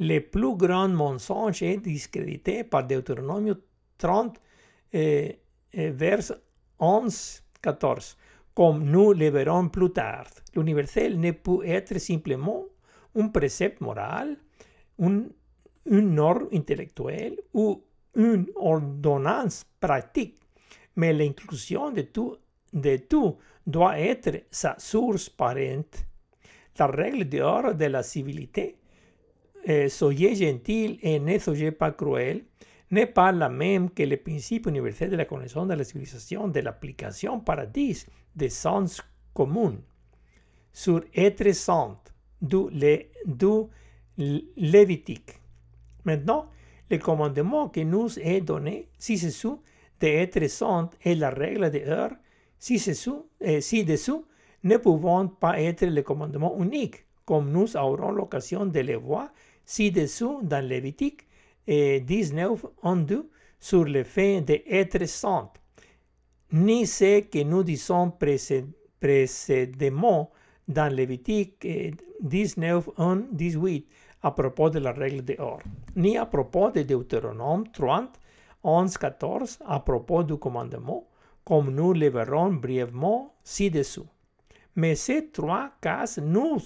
Le 0.00 0.18
plus 0.18 0.56
grand 0.56 0.88
mensonge 0.88 1.62
est 1.62 1.78
discrédité 1.78 2.64
par 2.64 2.86
Deutéronome 2.86 3.56
30, 3.96 4.40
eh, 4.92 5.38
eh, 5.72 5.90
vers 5.90 6.32
11, 6.78 7.42
14. 7.62 8.16
Comme 8.54 8.84
nous 8.84 9.12
le 9.12 9.30
verrons 9.30 9.68
plus 9.68 9.90
tard, 9.90 10.26
l'universel 10.54 11.18
ne 11.18 11.30
peut 11.30 11.64
être 11.64 11.98
simplement 11.98 12.64
un 13.16 13.28
précepte 13.28 13.80
moral, 13.80 14.36
un, 15.00 15.24
une 15.86 16.14
norme 16.14 16.48
intellectuelle 16.52 17.36
ou 17.52 17.83
une 18.16 18.46
ordonnance 18.56 19.64
pratique, 19.80 20.38
mais 20.96 21.12
l'inclusion 21.12 21.90
de 21.90 22.02
tout 22.02 22.36
de 22.72 22.96
tout 22.96 23.36
doit 23.66 23.98
être 23.98 24.44
sa 24.50 24.76
source 24.78 25.30
parente. 25.30 26.04
La 26.78 26.88
règle 26.88 27.24
d'or 27.24 27.74
de 27.74 27.84
la 27.84 28.02
civilité, 28.02 28.76
eh, 29.64 29.88
soyez 29.88 30.34
gentil 30.34 30.98
et 31.02 31.20
ne 31.20 31.38
soyez 31.38 31.70
pas 31.70 31.92
cruel, 31.92 32.42
n'est 32.90 33.06
pas 33.06 33.32
la 33.32 33.48
même 33.48 33.90
que 33.90 34.02
le 34.02 34.16
principe 34.16 34.66
universel 34.66 35.10
de 35.10 35.16
la 35.16 35.24
connaissance 35.24 35.68
de 35.68 35.74
la 35.74 35.84
civilisation 35.84 36.48
de 36.48 36.60
l'application 36.60 37.40
paradis 37.40 38.06
de 38.34 38.48
sens 38.48 39.00
commun 39.32 39.76
sur 40.72 41.02
être 41.14 41.52
saint 41.52 41.98
du, 42.42 42.68
le, 42.70 43.68
Lévitique. 44.56 45.40
Maintenant, 46.04 46.46
le 46.90 46.98
commandement 46.98 47.68
que 47.68 47.80
nous 47.80 48.18
est 48.18 48.40
donné, 48.40 48.88
si 48.98 49.18
c'est 49.18 49.30
sous 49.30 49.60
d'être 50.00 50.46
saint 50.48 50.90
est 51.02 51.14
la 51.14 51.30
règle 51.30 51.70
de 51.70 51.78
heure 51.78 52.12
ci-dessous, 52.58 53.26
eh, 53.40 53.60
ci-dessous 53.60 54.24
ne 54.64 54.76
pouvant 54.78 55.26
pas 55.28 55.60
être 55.60 55.86
le 55.86 56.02
commandement 56.02 56.56
unique, 56.58 57.04
comme 57.24 57.50
nous 57.50 57.76
aurons 57.76 58.10
l'occasion 58.10 58.66
de 58.66 58.80
le 58.80 58.96
voir 58.96 59.28
ci-dessous 59.64 60.40
dans 60.42 60.64
Lévitique 60.66 61.26
eh, 61.66 62.00
19, 62.00 62.66
2 62.84 63.30
sur 63.60 63.84
le 63.84 64.04
fait 64.04 64.40
d'être 64.42 65.06
saint, 65.06 65.50
ni 66.52 66.86
ce 66.86 67.20
que 67.20 67.42
nous 67.42 67.62
disons 67.62 68.12
précédemment 69.00 70.30
dans 70.68 70.92
Lévitique 70.92 71.66
19, 72.22 72.90
1, 72.96 73.22
18 73.32 73.86
à 74.24 74.30
propos 74.30 74.70
de 74.70 74.78
la 74.78 74.92
règle 74.92 75.22
de 75.22 75.36
or, 75.38 75.60
ni 75.96 76.16
à 76.16 76.24
propos 76.24 76.70
de 76.70 76.82
Deutéronome 76.82 77.64
30, 77.70 78.18
11, 78.64 78.96
14 78.96 79.58
à 79.66 79.80
propos 79.80 80.22
du 80.24 80.38
commandement, 80.38 81.06
comme 81.44 81.70
nous 81.70 81.92
le 81.92 82.08
verrons 82.08 82.54
brièvement 82.54 83.34
ci-dessous. 83.44 84.06
Mais 84.76 84.94
ces 84.94 85.28
trois 85.28 85.72
cas 85.82 86.18
nous, 86.22 86.58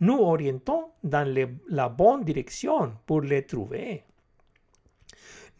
nous 0.00 0.18
orientons 0.18 0.90
dans 1.04 1.26
la 1.68 1.88
bonne 1.88 2.24
direction 2.24 2.92
pour 3.06 3.20
les 3.20 3.46
trouver. 3.46 4.02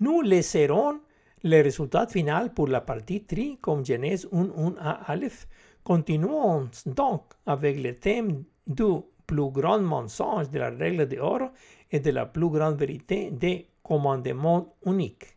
Nous 0.01 0.23
laisserons 0.23 1.01
le 1.45 1.63
résultat 1.63 2.09
final 2.09 2.53
pour 2.53 2.67
la 2.67 2.81
partie 2.81 3.23
3 3.25 3.59
comme 3.61 3.87
Genèse 3.87 4.29
1, 4.33 4.51
1 4.57 4.75
à 4.81 5.13
Aleph, 5.13 5.47
Continuons 5.85 6.69
donc 6.87 7.23
avec 7.47 7.81
le 7.81 7.95
thème 7.95 8.43
du 8.67 8.83
plus 9.27 9.51
grand 9.51 9.81
mensonge 9.81 10.51
de 10.51 10.59
la 10.59 10.71
règle 10.71 11.07
d'or 11.07 11.51
et 11.91 12.01
de 12.01 12.11
la 12.11 12.27
plus 12.27 12.49
grande 12.49 12.79
vérité 12.79 13.31
des 13.31 13.69
commandements 13.83 14.75
uniques. 14.85 15.37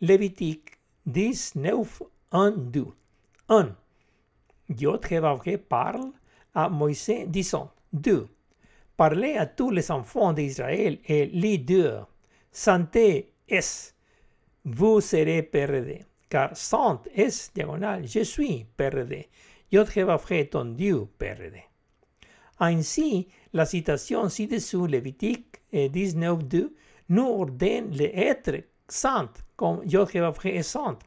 Lévitique 0.00 0.78
19, 1.06 2.02
1, 2.32 2.50
2. 2.52 2.86
1. 3.48 3.76
Dieu 4.68 4.92
parle 5.68 6.12
à 6.54 6.68
Moïse 6.68 7.24
disant 7.26 7.70
2. 7.92 8.26
Parlez 8.96 9.36
à 9.36 9.46
tous 9.46 9.70
les 9.70 9.90
enfants 9.90 10.32
d'Israël 10.32 10.98
et 11.06 11.26
les 11.26 11.58
deux. 11.58 11.98
Santé 12.50 13.32
est, 13.48 13.94
vous 14.64 15.00
serez 15.00 15.42
perdus. 15.42 16.04
Car 16.28 16.54
sant 16.56 17.02
est 17.14 17.54
diagonal, 17.54 18.06
je 18.06 18.22
suis 18.24 18.66
perdu. 18.76 19.24
Dieu 19.70 19.84
Jéhovah 19.84 20.18
ton 20.50 20.66
Dieu 20.66 21.06
perdu. 21.18 21.67
Ainsi, 22.60 23.28
la 23.52 23.64
citation 23.66 24.28
ci-dessous, 24.28 24.86
Lévitique 24.86 25.60
19.2, 25.72 26.72
nous 27.10 27.26
ordonne 27.26 27.90
d'être 27.90 28.64
saint, 28.88 29.30
comme 29.56 29.84
Dieu 29.84 30.04
Jéhovah 30.10 30.32
est 30.44 30.62
saint. 30.62 30.98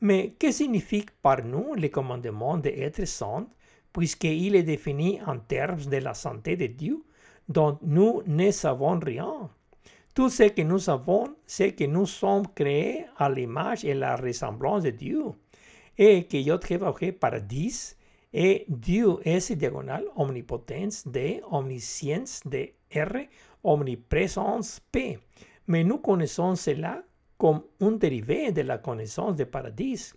Mais 0.00 0.34
que 0.38 0.52
signifie 0.52 1.06
par 1.22 1.44
nous 1.44 1.74
le 1.74 1.88
commandement 1.88 2.56
d'être 2.56 3.04
saint, 3.04 3.48
puisqu'il 3.92 4.54
est 4.54 4.62
défini 4.62 5.20
en 5.26 5.38
termes 5.38 5.84
de 5.84 5.96
la 5.96 6.14
santé 6.14 6.56
de 6.56 6.66
Dieu, 6.66 7.02
dont 7.48 7.78
nous 7.82 8.22
ne 8.26 8.50
savons 8.50 8.98
rien? 8.98 9.50
Tout 10.14 10.28
ce 10.28 10.44
que 10.44 10.62
nous 10.62 10.78
savons, 10.78 11.34
c'est 11.46 11.72
que 11.72 11.84
nous 11.84 12.06
sommes 12.06 12.46
créés 12.54 13.06
à 13.16 13.28
l'image 13.28 13.84
et 13.84 13.94
la 13.94 14.16
ressemblance 14.16 14.84
de 14.84 14.90
Dieu, 14.90 15.24
et 15.98 16.24
que 16.24 16.40
Jéhovah 16.40 16.94
paradis 17.18 17.95
et 18.38 18.66
Dieu 18.68 19.16
est 19.24 19.50
diagonal 19.52 20.04
omnipotence 20.14 21.08
D, 21.08 21.40
omniscience 21.50 22.42
de 22.44 22.68
R, 22.94 23.24
omniprésence 23.64 24.78
P. 24.92 25.18
Mais 25.66 25.82
nous 25.82 25.96
connaissons 25.96 26.54
cela 26.54 27.02
comme 27.38 27.62
un 27.80 27.92
dérivé 27.92 28.52
de 28.52 28.60
la 28.60 28.76
connaissance 28.76 29.36
de 29.36 29.44
paradis. 29.44 30.12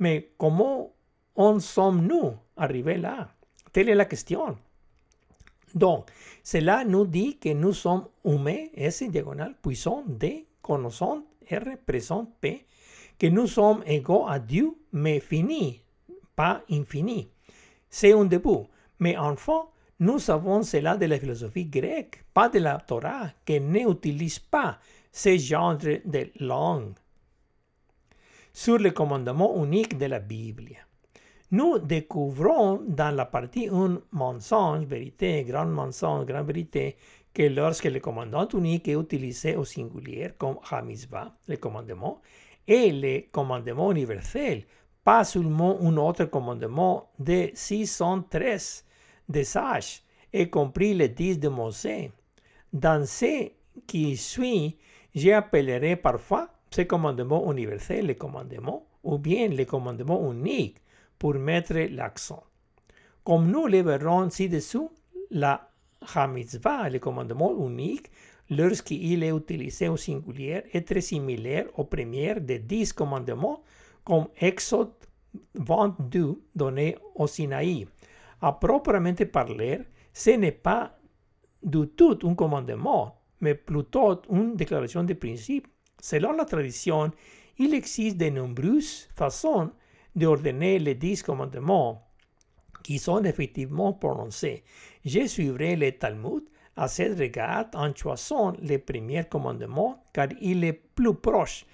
Mais 0.00 0.32
comment 0.36 0.92
en 1.36 1.60
sommes-nous 1.60 2.34
arrivés 2.56 2.98
là 2.98 3.28
Telle 3.72 3.90
est 3.90 3.94
la 3.94 4.04
question. 4.06 4.56
Donc, 5.72 6.10
cela 6.42 6.84
nous 6.84 7.06
dit 7.06 7.38
que 7.38 7.50
nous 7.50 7.72
sommes 7.72 8.08
humains, 8.24 8.66
S 8.74 9.04
diagonal, 9.04 9.54
puissant 9.62 10.02
D, 10.08 10.48
R, 10.68 11.76
présent 11.86 12.32
P, 12.40 12.66
que 13.16 13.28
nous 13.28 13.46
sommes 13.46 13.84
égaux 13.86 14.26
à 14.26 14.40
Dieu, 14.40 14.74
mais 14.92 15.20
finis, 15.20 15.82
pas 16.34 16.64
infinis. 16.68 17.28
C'est 17.90 18.12
un 18.12 18.24
début. 18.24 18.64
Mais 19.00 19.16
enfin, 19.16 19.64
nous 19.98 20.18
savons 20.18 20.62
cela 20.62 20.96
de 20.96 21.06
la 21.06 21.18
philosophie 21.18 21.66
grecque, 21.66 22.24
pas 22.32 22.48
de 22.48 22.60
la 22.60 22.78
Torah, 22.78 23.30
qui 23.44 23.60
n'utilise 23.60 24.38
pas 24.38 24.78
ce 25.12 25.36
genre 25.36 25.76
de 25.76 26.30
langue. 26.38 26.94
Sur 28.52 28.78
le 28.78 28.90
commandement 28.90 29.62
unique 29.62 29.98
de 29.98 30.06
la 30.06 30.20
Bible. 30.20 30.76
Nous 31.52 31.78
découvrons 31.78 32.80
dans 32.86 33.14
la 33.14 33.24
partie 33.24 33.68
un 33.68 34.00
mensonge, 34.12 34.84
vérité, 34.84 35.42
grand 35.44 35.66
mensonge, 35.66 36.24
grande 36.26 36.46
vérité, 36.46 36.96
que 37.34 37.42
lorsque 37.42 37.84
le 37.84 37.98
commandement 38.00 38.48
unique 38.54 38.88
est 38.88 38.94
utilisé 38.94 39.56
au 39.56 39.64
singulier 39.64 40.30
comme 40.38 40.58
Hamizvah, 40.70 41.34
le 41.48 41.56
commandement, 41.56 42.20
et 42.66 42.92
le 42.92 43.24
commandement 43.32 43.90
universel, 43.90 44.64
pas 45.04 45.24
seulement 45.24 45.78
un 45.80 45.96
autre 45.96 46.24
commandement 46.26 47.10
de 47.18 47.50
613 47.54 48.84
des 49.28 49.44
sages, 49.44 50.02
y 50.32 50.48
compris 50.48 50.94
les 50.94 51.08
10 51.08 51.38
de 51.38 51.48
Moïse. 51.48 52.10
Dans 52.72 53.06
ce 53.06 53.50
qui 53.86 54.16
suit, 54.16 54.76
j'appellerai 55.14 55.96
parfois 55.96 56.48
ce 56.70 56.82
commandement 56.82 57.50
universel 57.50 58.06
le 58.06 58.14
commandement 58.14 58.86
ou 59.02 59.18
bien 59.18 59.48
le 59.48 59.64
commandement 59.64 60.30
unique 60.32 60.78
pour 61.18 61.34
mettre 61.34 61.74
l'accent. 61.90 62.44
Comme 63.24 63.50
nous 63.50 63.66
le 63.66 63.82
verrons 63.82 64.30
ci-dessous, 64.30 64.90
la 65.30 65.68
Hamitzvah, 66.14 66.88
le 66.88 66.98
commandement 66.98 67.54
unique, 67.66 68.10
lorsqu'il 68.48 69.22
est 69.22 69.36
utilisé 69.36 69.88
au 69.88 69.96
singulier, 69.96 70.62
est 70.72 70.86
très 70.86 71.00
similaire 71.00 71.66
au 71.76 71.84
premier 71.84 72.40
des 72.40 72.58
dix 72.58 72.92
commandements 72.92 73.62
comme 74.04 74.28
Exode 74.40 74.92
22 75.54 76.42
donné 76.54 76.96
au 77.14 77.26
Sinaï. 77.26 77.86
À 78.40 78.52
proprement 78.52 79.14
parler, 79.32 79.80
ce 80.12 80.30
n'est 80.30 80.52
pas 80.52 80.96
du 81.62 81.88
tout 81.88 82.18
un 82.24 82.34
commandement, 82.34 83.16
mais 83.40 83.54
plutôt 83.54 84.22
une 84.30 84.56
déclaration 84.56 85.04
de 85.04 85.14
principe. 85.14 85.66
Selon 86.00 86.32
la 86.32 86.44
tradition, 86.44 87.10
il 87.58 87.74
existe 87.74 88.16
de 88.16 88.30
nombreuses 88.30 89.08
façons 89.14 89.70
d'ordonner 90.16 90.78
les 90.78 90.94
dix 90.94 91.22
commandements 91.22 92.06
qui 92.82 92.98
sont 92.98 93.22
effectivement 93.24 93.92
prononcés. 93.92 94.64
Je 95.04 95.26
suivrai 95.26 95.76
le 95.76 95.92
Talmud 95.92 96.44
à 96.76 96.88
cette 96.88 97.18
regard 97.18 97.66
en 97.74 97.94
choisissant 97.94 98.52
le 98.62 98.78
premier 98.78 99.24
commandement 99.24 100.02
car 100.14 100.28
il 100.40 100.64
est 100.64 100.72
plus 100.72 101.14
proche 101.14 101.66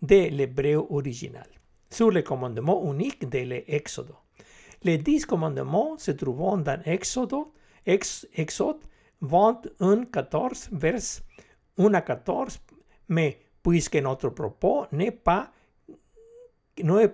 de 0.00 0.28
l'hébreu 0.30 0.86
original 0.90 1.46
sur 1.94 2.10
le 2.10 2.22
commandement 2.22 2.82
unique 2.92 3.28
de 3.28 3.38
l'Exode. 3.38 4.12
Les 4.82 4.98
dix 4.98 5.24
commandements 5.24 5.96
se 5.96 6.10
trouvent 6.10 6.60
dans 6.62 6.82
Exode, 6.84 7.34
ex, 7.86 8.26
Exode 8.34 8.80
21, 9.20 10.06
14, 10.06 10.70
vers 10.72 11.00
1 11.78 11.94
à 11.94 12.00
14, 12.02 12.60
mais 13.08 13.38
puisque 13.62 13.96
notre 13.96 14.30
propos 14.30 14.86
n'est 14.92 15.12
pas 15.12 15.50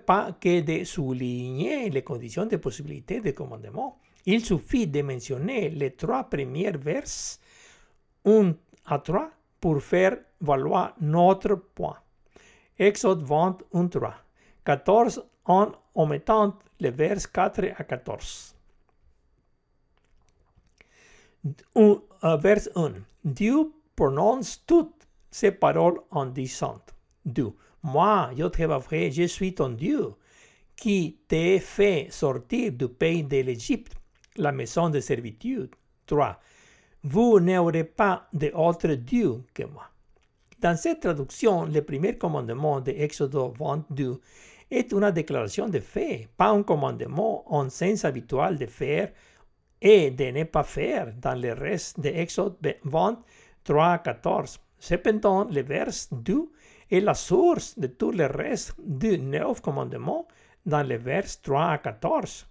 pas 0.07 0.31
que 0.41 0.61
de 0.61 0.83
souligner 0.83 1.91
les 1.91 2.01
conditions 2.01 2.47
de 2.47 2.57
possibilité 2.57 3.21
de 3.21 3.29
commandement. 3.29 3.99
Il 4.25 4.43
suffit 4.43 4.87
de 4.87 5.03
mentionner 5.03 5.69
les 5.69 5.91
trois 5.91 6.23
premiers 6.23 6.71
vers 6.71 7.03
1 8.25 8.53
à 8.85 8.97
3 8.97 9.29
pour 9.59 9.81
faire 9.83 10.17
valoir 10.41 10.95
notre 10.99 11.53
point. 11.53 11.97
Exode 12.79 13.21
21, 13.21 13.87
3. 13.87 14.15
14 14.65 15.23
en 15.45 15.71
omettant 15.95 16.57
les 16.79 16.91
vers 16.91 17.31
4 17.31 17.73
à 17.77 17.83
14. 17.83 18.55
Un, 21.75 22.01
uh, 22.23 22.37
vers 22.39 22.67
1. 22.75 22.93
Dieu 23.23 23.71
prononce 23.95 24.63
toutes 24.65 25.07
ces 25.31 25.51
paroles 25.51 25.99
en 26.11 26.25
disant 26.27 26.79
2. 27.25 27.53
Moi, 27.83 28.29
Yod-Hé-Vav-Hé, 28.35 29.11
je 29.11 29.23
suis 29.23 29.55
ton 29.55 29.69
Dieu, 29.69 30.13
qui 30.75 31.17
t'ai 31.27 31.59
fait 31.59 32.07
sortir 32.11 32.71
du 32.71 32.87
pays 32.87 33.23
de 33.23 33.37
l'Égypte, 33.37 33.93
la 34.37 34.51
maison 34.51 34.89
de 34.89 34.99
servitude. 34.99 35.75
3. 36.05 36.39
Vous 37.03 37.39
n'aurez 37.39 37.83
pas 37.83 38.27
d'autre 38.33 38.93
Dieu 38.93 39.43
que 39.53 39.63
moi. 39.63 39.90
Dans 40.61 40.77
cette 40.77 40.99
traduction, 40.99 41.65
le 41.65 41.81
premier 41.81 42.19
commandement 42.19 42.81
de 42.81 42.91
Exode 42.91 43.35
22 43.57 44.21
est 44.69 44.91
une 44.91 45.09
déclaration 45.09 45.67
de 45.67 45.79
fait, 45.79 46.29
pas 46.37 46.49
un 46.49 46.61
commandement 46.61 47.51
en 47.51 47.67
sens 47.71 48.05
habituel 48.05 48.59
de 48.59 48.67
faire 48.67 49.11
et 49.81 50.11
de 50.11 50.25
ne 50.25 50.43
pas 50.43 50.61
faire 50.61 51.13
dans 51.19 51.33
le 51.33 51.53
reste 51.53 51.99
de 51.99 52.09
Exode 52.09 52.57
23 52.83 53.85
à 53.85 53.97
14. 53.97 54.59
Cependant, 54.77 55.45
le 55.45 55.63
vers 55.63 55.89
2 56.11 56.51
est 56.91 56.99
la 56.99 57.15
source 57.15 57.79
de 57.79 57.87
tout 57.87 58.11
le 58.11 58.27
reste 58.27 58.75
du 58.77 59.17
neuf 59.17 59.61
commandement 59.61 60.27
dans 60.67 60.83
le 60.83 60.97
vers 60.97 61.25
3 61.41 61.71
à 61.71 61.77
14, 61.79 62.45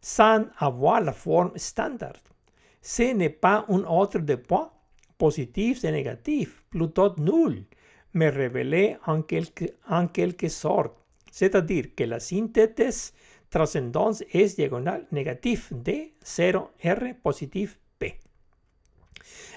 sans 0.00 0.46
avoir 0.56 1.02
la 1.02 1.12
forme 1.12 1.52
standard. 1.56 2.22
Ce 2.80 3.12
n'est 3.12 3.28
pas 3.28 3.66
un 3.68 3.84
autre 3.84 4.20
de 4.20 4.36
points 4.36 4.70
positifs 5.24 5.84
et 5.84 5.92
négatifs, 5.92 6.64
plutôt 6.70 7.14
nul, 7.18 7.64
mais 8.14 8.30
révélé 8.30 8.96
en 9.06 9.22
quelque, 9.22 9.66
en 9.88 10.08
quelque 10.08 10.48
sorte 10.48 11.00
c'est-à-dire 11.30 11.94
que 11.96 12.04
la 12.04 12.20
synthèse 12.20 13.12
transcendance 13.50 14.22
est 14.32 14.56
diagonale 14.56 15.06
négatif 15.12 15.72
D, 15.72 16.14
0, 16.24 16.70
R, 16.84 17.14
positif 17.22 17.78
P. 17.98 18.18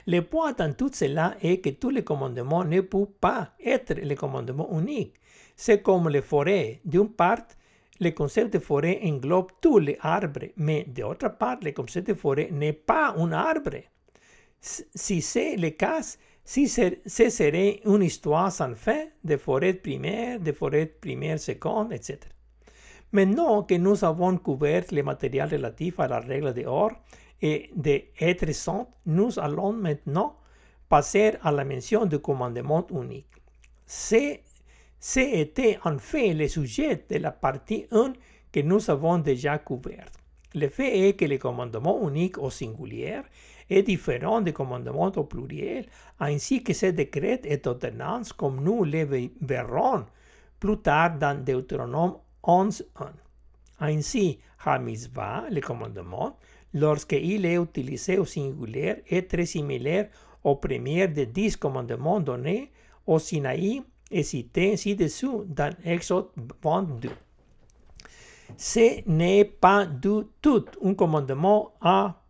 Le 0.08 0.22
point 0.22 0.54
dans 0.54 0.74
tout 0.74 0.92
cela 0.94 1.36
est 1.42 1.60
que 1.60 1.70
tous 1.70 1.90
les 1.90 2.04
commandements 2.04 2.64
ne 2.64 2.82
peuvent 2.82 3.08
pas 3.20 3.54
être 3.64 3.94
les 3.94 4.16
commandements 4.16 4.70
uniques. 4.72 5.16
C'est 5.56 5.82
comme 5.82 6.10
les 6.10 6.22
forêts. 6.22 6.82
D'une 6.84 7.10
part, 7.10 7.46
le 8.00 8.10
concept 8.12 8.54
de 8.54 8.60
forêt 8.60 9.00
englobe 9.04 9.52
tous 9.62 9.80
les 9.80 9.98
arbres, 10.02 10.48
mais 10.58 10.84
d'autre 10.84 11.30
part, 11.38 11.58
le 11.62 11.72
concept 11.72 12.08
de 12.08 12.14
forêt 12.16 12.50
n'est 12.52 12.74
pas 12.74 13.14
un 13.18 13.32
arbre. 13.32 13.78
Si 14.66 15.22
c'est 15.22 15.58
le 15.58 15.72
cas, 15.72 16.16
si 16.46 16.70
ce 16.70 16.96
serait 17.06 17.82
une 17.86 18.02
histoire 18.02 18.50
sans 18.50 18.76
fin 18.76 19.08
de 19.22 19.36
forêt 19.36 19.74
primaire, 19.74 20.40
de 20.40 20.54
forêt 20.54 20.86
primaire 20.86 21.38
seconde, 21.38 21.92
etc. 21.92 22.20
Maintenant 23.12 23.64
que 23.64 23.76
nous 23.76 24.06
avons 24.06 24.38
couvert 24.38 24.86
les 24.92 25.04
matériels 25.04 25.50
relatifs 25.52 26.00
à 26.00 26.08
la 26.08 26.20
règle 26.20 26.54
de 26.54 26.64
or 26.66 26.92
et 27.42 27.72
de 27.76 28.04
être 28.22 28.50
saint, 28.54 28.88
nous 29.06 29.38
allons 29.38 29.74
maintenant 29.74 30.38
passer 30.88 31.34
à 31.42 31.52
la 31.52 31.66
mention 31.66 32.06
du 32.06 32.20
commandement 32.20 32.88
unique. 32.90 33.28
C'était 33.86 35.78
en 35.84 35.98
fait 35.98 36.34
le 36.34 36.48
sujet 36.48 37.04
de 37.10 37.18
la 37.18 37.32
partie 37.32 37.86
1 37.92 38.14
que 38.52 38.62
nous 38.62 38.90
avons 38.90 39.18
déjà 39.18 39.58
couvert. 39.58 40.06
Le 40.56 40.70
fait 40.70 41.10
est 41.10 41.14
que 41.14 41.26
le 41.26 41.38
commandement 41.38 42.08
unique 42.08 42.38
au 42.38 42.50
singulier 42.50 43.20
est 43.74 43.84
différent 43.84 44.42
du 44.42 44.54
commandement 44.54 45.12
au 45.16 45.24
pluriel, 45.24 45.86
ainsi 46.20 46.64
que 46.64 46.74
ses 46.74 46.94
décrets 46.94 47.42
et 47.44 47.62
ordonnances 47.66 48.34
comme 48.34 48.64
nous 48.64 48.84
les 48.84 49.06
verrons 49.42 50.06
plus 50.60 50.78
tard 50.78 51.18
dans 51.18 51.44
Deutéronome 51.44 52.16
11.1. 52.44 52.84
Ainsi, 53.80 54.40
Hamizvah, 54.66 55.46
le 55.52 55.60
commandement, 55.62 56.38
lorsqu'il 56.74 57.46
est 57.46 57.56
utilisé 57.56 58.18
au 58.18 58.26
singulier, 58.26 59.04
est 59.08 59.30
très 59.30 59.46
similaire 59.46 60.10
au 60.44 60.56
premier 60.56 61.08
des 61.08 61.26
dix 61.26 61.58
commandements 61.58 62.20
donnés 62.20 62.72
au 63.06 63.20
Sinaï 63.20 63.82
et 64.12 64.24
cités 64.24 64.78
ci-dessous 64.78 65.46
dans 65.48 65.74
Exode 65.84 66.30
22. 66.64 67.10
Ce 68.58 69.02
n'est 69.10 69.46
pas 69.46 69.86
du 69.86 70.22
tout 70.42 70.66
un 70.84 70.94
commandement 70.94 71.74
à 71.82 72.23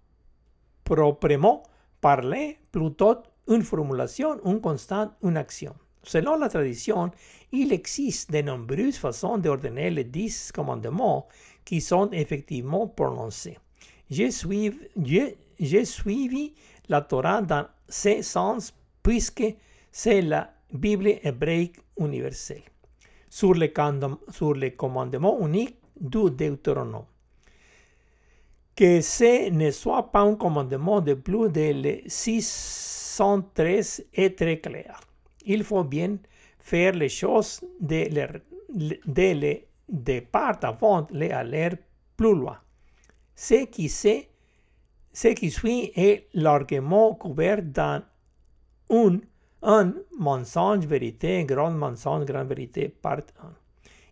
proprement 0.84 1.64
parler, 2.02 2.58
plutôt 2.72 3.24
une 3.48 3.64
formulation, 3.64 4.40
une 4.46 4.62
constante, 4.62 5.12
une 5.24 5.38
action. 5.38 5.74
Selon 6.04 6.38
la 6.38 6.50
tradition, 6.50 7.12
il 7.52 7.72
existe 7.72 8.32
de 8.32 8.42
nombreuses 8.42 8.98
façons 8.98 9.38
d'ordonner 9.38 9.90
les 9.90 10.04
dix 10.04 10.52
commandements 10.52 11.28
qui 11.64 11.80
sont 11.80 12.10
effectivement 12.12 12.88
prononcés. 12.88 13.58
J'ai 14.10 14.32
suivi, 14.32 14.84
la 16.90 17.02
Torah 17.02 17.42
dans 17.42 17.68
ce 17.88 18.22
sens 18.22 18.74
puisque 19.02 19.46
c'est 19.92 20.22
la 20.22 20.54
Bible 20.74 21.14
hébraïque 21.24 21.80
universelle. 21.98 22.64
Sur 23.30 23.54
le, 23.54 23.72
sur 24.30 24.54
le 24.54 24.70
commandement 24.72 25.40
unique 25.40 25.78
du 26.00 26.30
Deutéronome. 26.30 27.06
Que 28.76 29.02
ce 29.02 29.52
ne 29.52 29.70
soit 29.70 30.12
pas 30.12 30.22
un 30.22 30.36
commandement 30.36 31.00
de 31.00 31.14
plus 31.14 31.50
de 31.50 32.02
613 32.08 34.06
est 34.14 34.36
très 34.38 34.60
clair. 34.60 35.00
Il 35.46 35.64
faut 35.64 35.84
bien 35.84 36.18
faire 36.58 36.94
les 36.94 37.10
choses 37.10 37.62
de, 37.80 38.08
le, 38.10 38.98
de, 39.06 39.34
le, 39.40 39.58
de 39.90 40.20
part 40.22 40.58
avant 40.64 41.04
de 41.04 41.30
aller 41.32 41.70
plus 42.18 42.34
loin. 42.34 42.58
Ce 43.36 43.66
qui, 43.66 43.90
c'est, 43.90 44.30
ce 45.12 45.28
qui 45.30 45.52
suit 45.52 45.92
est 45.96 46.28
l'argument 46.34 47.14
couvert 47.14 47.62
dans 47.62 48.02
un, 48.90 49.20
un 49.62 49.94
mensonge 50.18 50.86
vérité, 50.88 51.46
grand 51.46 51.70
mensonge, 51.72 52.26
grande 52.26 52.48
vérité, 52.48 52.90
part 52.90 53.22
1. 53.40 53.54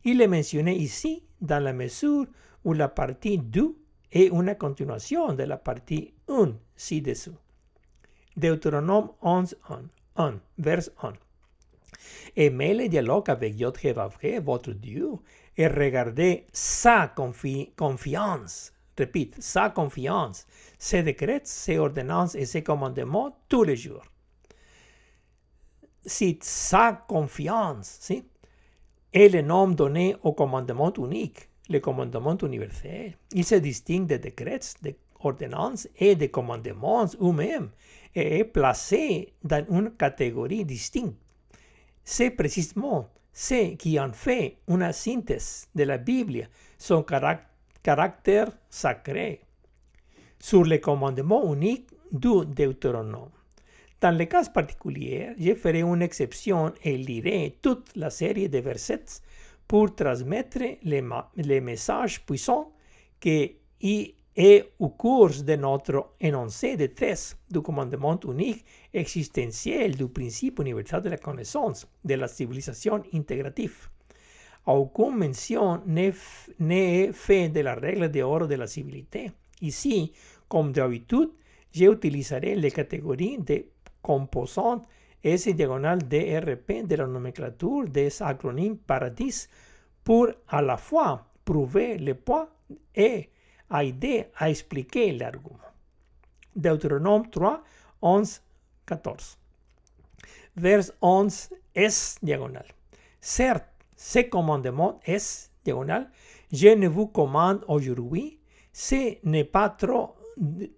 Il 0.03 0.21
est 0.21 0.27
mentionné 0.27 0.75
ici 0.75 1.23
dans 1.39 1.63
la 1.63 1.73
mesure 1.73 2.25
où 2.63 2.73
la 2.73 2.89
partie 2.89 3.39
2 3.39 3.75
est 4.11 4.27
une 4.27 4.55
continuation 4.55 5.33
de 5.33 5.43
la 5.43 5.57
partie 5.57 6.13
1 6.27 6.53
ci-dessous. 6.75 7.37
Deutéronome 8.35 9.11
11, 9.21 9.55
1, 9.69 9.81
1, 10.17 10.39
verse 10.57 10.91
1. 11.01 11.13
Aimez 12.35 12.73
le 12.73 12.87
dialogue 12.87 13.29
avec 13.29 13.59
Yod-Hé 13.59 14.39
votre 14.39 14.71
Dieu, 14.71 15.11
et 15.57 15.67
regardez 15.67 16.45
sa 16.51 17.07
confi 17.07 17.71
confiance. 17.75 18.73
Répète, 18.97 19.41
sa 19.41 19.71
confiance, 19.71 20.45
ses 20.77 21.01
décrets, 21.01 21.41
ses 21.43 21.79
ordonnances 21.79 22.35
et 22.35 22.45
ses 22.45 22.61
commandements 22.61 23.35
tous 23.49 23.63
les 23.63 23.75
jours. 23.75 24.03
Si 26.05 26.37
sa 26.41 26.93
confiance, 27.07 27.97
¿sí? 27.99 28.23
est 29.11 29.29
le 29.29 29.41
nom 29.41 29.67
donné 29.69 30.15
au 30.21 30.33
commandement 30.33 30.93
unique, 30.93 31.49
le 31.71 31.79
commandement 31.79 32.37
universel. 32.37 33.17
Il 33.33 33.45
se 33.45 33.55
distingue 33.55 34.05
des 34.05 34.19
décrets, 34.19 34.59
des 34.81 34.95
ordonnances 35.21 35.87
et 35.97 36.15
des 36.15 36.29
commandements 36.29 37.05
eux-mêmes 37.21 37.69
et 38.13 38.39
est 38.39 38.43
placé 38.43 39.33
dans 39.43 39.65
une 39.69 39.91
catégorie 39.91 40.65
distincte. 40.65 41.15
C'est 42.03 42.31
précisément 42.31 43.09
ce 43.33 43.75
qui 43.75 43.99
en 43.99 44.11
fait 44.11 44.57
une 44.67 44.91
synthèse 44.91 45.67
de 45.73 45.83
la 45.83 45.97
Bible, 45.97 46.49
son 46.77 47.03
caractère 47.03 48.51
sacré. 48.69 49.41
Sur 50.39 50.63
le 50.63 50.79
commandement 50.79 51.53
unique 51.53 51.91
du 52.11 52.45
Deutéronome. 52.45 53.29
Dans 54.01 54.17
le 54.17 54.25
cas 54.25 54.43
particulier, 54.45 55.29
je 55.39 55.53
ferai 55.53 55.81
une 55.81 56.01
exception 56.01 56.73
et 56.83 56.97
lirai 56.97 57.59
toute 57.61 57.95
la 57.95 58.09
série 58.09 58.49
de 58.49 58.57
versets 58.57 59.21
pour 59.71 59.95
transmettre 59.95 60.59
les, 60.83 61.01
les 61.37 61.61
messages 61.61 62.25
puissants 62.25 62.73
qui 63.21 63.55
est 64.35 64.73
au 64.79 64.89
cours 64.89 65.29
de 65.45 65.55
notre 65.55 66.09
énoncé 66.19 66.75
de 66.75 66.87
thèse 66.87 67.37
du 67.49 67.61
commandement 67.61 68.19
unique 68.25 68.65
existentiel 68.93 69.95
du 69.95 70.09
principe 70.09 70.59
universel 70.59 71.01
de 71.03 71.07
la 71.07 71.17
connaissance 71.17 71.87
de 72.03 72.15
la 72.15 72.27
civilisation 72.27 73.01
intégrative. 73.13 73.87
Aucune 74.65 75.15
mention 75.15 75.81
n'est 75.85 77.13
faite 77.13 77.53
de 77.53 77.61
la 77.61 77.75
règle 77.75 78.09
d'or 78.11 78.49
de 78.49 78.55
la 78.55 78.67
civilité. 78.67 79.31
Ici, 79.61 80.11
comme 80.49 80.73
d'habitude, 80.73 81.29
j'utiliserai 81.71 82.55
les 82.55 82.71
catégories 82.71 83.37
de 83.37 83.67
composante 85.21 85.47
S 85.47 85.55
diagonal 85.55 85.99
DRP 85.99 86.87
de 86.87 86.95
la 86.95 87.05
nomenclature 87.05 87.87
des 87.87 88.21
acronymes 88.21 88.77
Paradis 88.77 89.47
pour 90.03 90.27
à 90.47 90.61
la 90.61 90.77
fois 90.77 91.25
prouver 91.45 91.97
le 91.97 92.15
poids 92.15 92.49
et 92.95 93.29
aider 93.71 94.27
à 94.35 94.49
expliquer 94.49 95.11
l'argument. 95.13 95.59
Deutéronome 96.55 97.29
3, 97.29 97.63
11, 98.01 98.41
14. 98.85 99.37
Vers 100.57 100.91
11 101.01 101.49
S 101.75 102.17
diagonal. 102.21 102.65
Certes, 103.21 103.65
ce 103.95 104.19
commandement 104.19 104.99
S 105.05 105.51
diagonal, 105.63 106.09
je 106.51 106.75
ne 106.75 106.87
vous 106.87 107.07
commande 107.07 107.63
aujourd'hui, 107.67 108.39
ce 108.73 109.17
n'est 109.23 109.45
pas 109.45 109.69
trop 109.69 110.15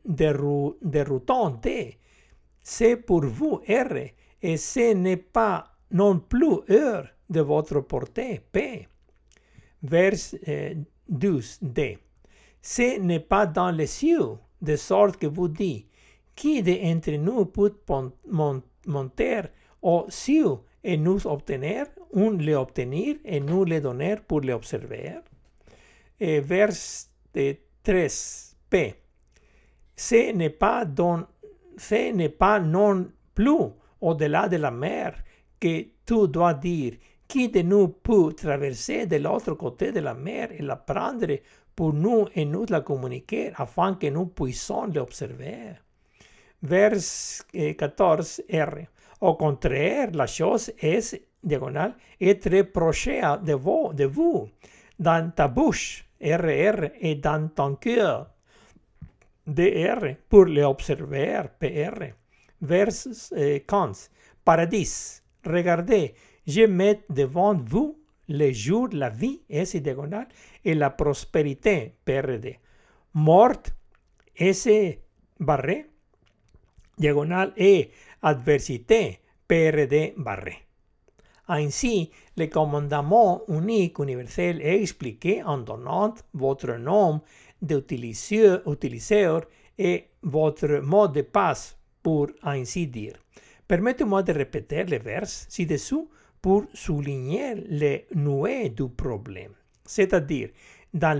déroutant 0.05 1.59
c'est 2.63 2.97
pour 2.97 3.25
vous 3.25 3.61
R, 3.67 4.09
et 4.43 4.57
ce 4.57 4.93
n'est 4.93 5.17
pas 5.17 5.63
non 5.91 6.19
plus 6.19 6.59
heure 6.69 7.07
de 7.29 7.39
votre 7.39 7.79
portée 7.79 8.41
P. 8.51 8.87
Vers 9.81 10.13
12 11.09 11.59
euh, 11.61 11.67
D. 11.67 11.97
Ce 12.61 12.99
n'est 12.99 13.21
pas 13.21 13.45
dans 13.45 13.71
les 13.71 13.87
cieux, 13.87 14.37
de 14.61 14.75
sorte 14.75 15.17
que 15.17 15.27
vous 15.27 15.47
dites, 15.47 15.87
qui 16.35 16.61
de 16.61 16.73
entre 16.85 17.11
nous 17.11 17.45
peut 17.45 17.75
monter 18.85 19.41
au 19.81 20.05
cieux 20.09 20.57
et 20.83 20.97
nous 20.97 21.25
obtenir, 21.25 21.85
un 22.15 22.31
le 22.31 22.55
obtenir 22.55 23.15
et 23.23 23.39
nous 23.39 23.63
le 23.65 23.79
donner 23.79 24.17
pour 24.27 24.41
l'observer. 24.41 25.19
Et 26.19 26.39
vers 26.41 26.71
13 27.83 28.57
P. 28.69 28.95
Ce 29.95 30.31
n'est 30.33 30.49
pas 30.49 30.85
ce 31.77 32.11
n'est 32.11 32.29
pas 32.29 32.59
non 32.59 33.07
plus 33.35 33.71
au-delà 34.03 34.47
de 34.47 34.57
la 34.57 34.71
mer 34.71 35.23
que 35.59 35.87
tu 36.05 36.27
dois 36.27 36.53
dire 36.53 36.93
qui 37.27 37.49
de 37.49 37.61
nous 37.61 37.87
peut 37.87 38.33
traverser 38.33 39.07
de 39.07 39.15
l'autre 39.17 39.53
côté 39.53 39.91
de 39.91 40.01
la 40.01 40.13
mer 40.13 40.51
et 40.51 40.61
la 40.61 40.75
prendre 40.75 41.39
pour 41.75 41.93
nous 41.93 42.27
et 42.35 42.45
nous 42.45 42.65
la 42.69 42.81
communiquer 42.81 43.51
afin 43.55 43.95
que 43.95 44.07
nous 44.07 44.27
puissions 44.27 44.87
l'observer. 44.87 45.73
Vers 46.61 46.99
14 47.77 48.43
R. 48.51 48.87
Au 49.21 49.35
contraire, 49.35 50.11
la 50.13 50.27
chose 50.27 50.71
est 50.79 51.23
diagonale 51.41 51.95
est 52.19 52.41
très 52.41 52.63
proche 52.63 53.07
de 53.07 53.53
vous, 53.53 53.93
de 53.93 54.05
vous, 54.05 54.49
dans 54.99 55.31
ta 55.31 55.47
bouche, 55.47 56.05
RR, 56.21 56.89
et 56.99 57.15
dans 57.15 57.49
ton 57.49 57.75
cœur, 57.75 58.29
DR 59.45 60.15
pour 60.29 60.45
le 60.45 60.63
observer, 60.63 61.41
PR. 61.59 62.22
Vers 62.63 63.07
eh, 63.35 63.63
Kant. 63.67 64.09
Paradis. 64.43 65.21
Regardez, 65.45 66.15
je 66.47 66.65
mets 66.65 67.03
devant 67.09 67.55
vous 67.55 67.99
le 68.29 68.51
jour, 68.53 68.87
la 68.93 69.09
vie, 69.09 69.41
S 69.49 69.75
diagonale, 69.75 70.27
et 70.63 70.73
la 70.73 70.89
prospérité, 70.89 71.95
PRD. 72.05 72.59
Mort, 73.13 73.63
S 74.35 74.69
barré, 75.39 75.85
diagonal, 76.97 77.53
et 77.57 77.91
adversité, 78.21 79.19
PRD 79.47 80.13
barré. 80.17 80.57
Ainsi, 81.49 82.09
le 82.37 82.47
commandement 82.47 83.41
unique 83.49 83.99
universel 83.99 84.61
est 84.61 84.81
expliqué 84.81 85.43
en 85.43 85.57
donnant 85.57 86.13
votre 86.33 86.73
nom 86.77 87.21
d'utilisateur 87.61 89.41
et 89.77 90.07
votre 90.21 90.79
mot 90.79 91.09
de 91.09 91.21
passe, 91.23 91.77
pour 92.03 92.27
ainsi 92.43 92.85
dire. 92.87 93.15
Permettez-moi 93.67 94.21
de 94.23 94.33
répéter 94.33 94.83
les 94.83 94.99
vers 94.99 95.25
ci-dessous 95.25 96.09
pour 96.41 96.65
souligner 96.73 97.55
les 97.55 98.05
nuées 98.13 98.69
du 98.69 98.89
problème. 98.89 99.53
C'est-à-dire, 99.85 100.49
dans 100.93 101.17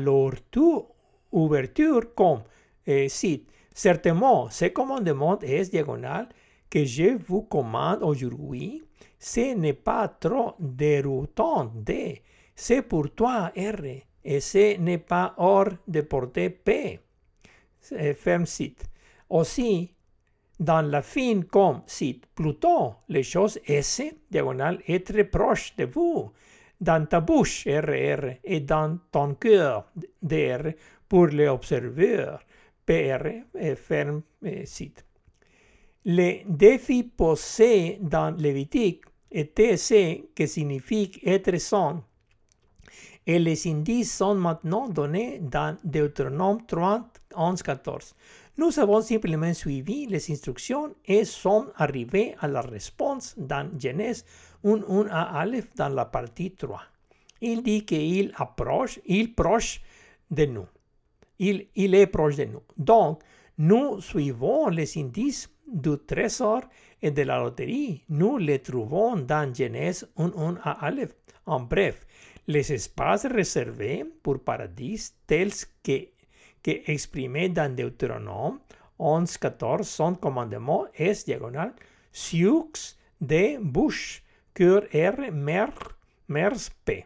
l'ouverture 1.32 2.14
comme 2.14 2.44
eh, 2.86 3.08
cite, 3.10 3.50
certainement, 3.74 4.50
ce 4.50 4.66
commandement 4.66 5.40
est 5.40 5.72
diagonal 5.72 6.28
que 6.70 6.84
je 6.84 7.16
vous 7.18 7.44
commande 7.44 8.04
aujourd'hui, 8.04 8.84
ce 9.18 9.56
n'est 9.56 9.74
pas 9.74 10.10
trop 10.10 10.56
déroutant 10.60 11.72
D. 11.74 12.22
C'est 12.56 12.82
pour 12.82 13.10
toi 13.12 13.52
R 13.56 13.86
et 14.26 14.40
ce 14.40 14.78
n'est 14.78 14.98
pas 14.98 15.34
hors 15.38 15.70
de 15.88 16.02
portée 16.02 16.50
P. 16.50 17.00
Ferme 18.16 18.46
cite. 18.46 18.86
Aussi, 19.30 19.93
dans 20.64 20.82
la 20.82 21.02
fin 21.02 21.42
comme 21.42 21.82
cite 21.86 22.26
plutôt 22.34 22.96
les 23.10 23.24
choses 23.24 23.60
S, 23.66 24.02
diagonale, 24.32 24.80
est 24.88 25.24
proche 25.26 25.76
de 25.76 25.86
vous, 25.86 26.32
dans 26.80 27.06
ta 27.06 27.22
bouche, 27.22 27.66
RR, 27.68 28.38
et 28.44 28.62
dans 28.62 28.98
ton 29.12 29.36
cœur, 29.36 29.86
DR, 30.22 30.74
pour 31.08 31.28
les 31.28 31.48
observeurs, 31.48 32.40
PR, 32.86 33.28
et 33.60 33.76
ferme 33.76 34.22
cite. 34.66 35.06
Les 36.06 36.44
défis 36.48 37.04
posés 37.04 37.98
dans 38.02 38.36
Lévitique 38.38 39.04
étaient 39.32 39.78
ce 39.78 40.22
que 40.36 40.46
signifie 40.46 41.12
être 41.26 41.58
son, 41.60 42.04
et 43.26 43.40
les 43.40 43.68
indices 43.68 44.18
sont 44.18 44.36
maintenant 44.36 44.90
donnés 44.90 45.40
dans 45.40 45.78
Deutéronome 45.84 46.66
30, 46.68 47.22
11, 47.36 47.64
14. 47.64 48.16
Nous 48.56 48.78
avons 48.78 49.02
simplement 49.02 49.52
suivi 49.54 50.06
les 50.06 50.32
instructions 50.32 50.94
et 51.06 51.26
sommes 51.26 51.72
arrivés 51.76 52.36
à 52.40 52.48
la 52.48 52.62
réponse 52.62 53.34
dans 53.36 53.68
Genèse 53.80 54.26
1, 54.64 54.82
1 54.88 55.08
à 55.10 55.40
Aleph 55.40 55.74
dans 55.76 55.90
la 55.90 56.06
partie 56.06 56.52
3. 56.52 56.80
Il 57.42 57.64
dit 57.64 57.84
qu'il 57.84 58.32
approche, 58.38 59.00
il 59.08 59.34
proche 59.34 59.82
de 60.30 60.46
nous. 60.46 60.68
Il, 61.40 61.68
il 61.76 61.96
est 61.96 62.06
proche 62.06 62.36
de 62.36 62.46
nous. 62.46 62.62
Donc, 62.78 63.24
nous 63.58 64.00
suivons 64.02 64.70
les 64.70 65.00
indices 65.00 65.50
du 65.68 65.98
trésor 65.98 66.62
et 67.02 67.10
de 67.10 67.24
la 67.24 67.40
loterie. 67.40 68.04
Nous 68.10 68.38
les 68.38 68.60
trouvons 68.60 69.16
dans 69.16 69.52
Genèse 69.52 70.08
1, 70.16 70.32
1 70.38 70.60
à 70.64 70.86
Aleph. 70.86 71.16
En 71.48 71.62
bref, 71.62 72.06
les 72.48 72.72
espaces 72.72 73.26
réservés 73.26 74.06
pour 74.22 74.44
paradis 74.44 75.12
tels 75.26 75.54
que, 75.84 76.13
que 76.64 76.72
exprimés 76.88 77.50
dans 77.50 77.76
Deutéronome 77.76 78.60
11, 79.00 79.38
14 79.38 79.88
sont 79.88 80.16
commandements 80.16 80.86
S 80.96 81.26
diagonal, 81.26 81.74
Sioux 82.12 82.72
de 83.20 83.58
Bush, 83.60 84.24
cœur 84.54 84.84
R, 84.94 85.32
mer, 85.32 85.72
mers 86.28 86.70
P. 86.86 87.06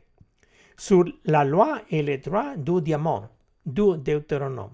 Sur 0.78 1.06
la 1.26 1.44
loi 1.44 1.82
et 1.90 2.04
les 2.04 2.20
droits 2.20 2.56
du 2.56 2.82
diamant, 2.82 3.30
du 3.66 3.98
Deutéronome. 3.98 4.74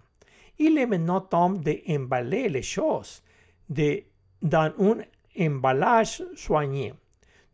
Il 0.60 0.78
est 0.78 0.86
maintenant 0.86 1.22
temps 1.22 1.52
d'emballer 1.52 2.50
les 2.50 2.62
choses 2.62 3.24
de, 3.70 4.04
dans 4.42 4.74
un 4.80 4.98
emballage 5.40 6.24
soigné. 6.36 6.94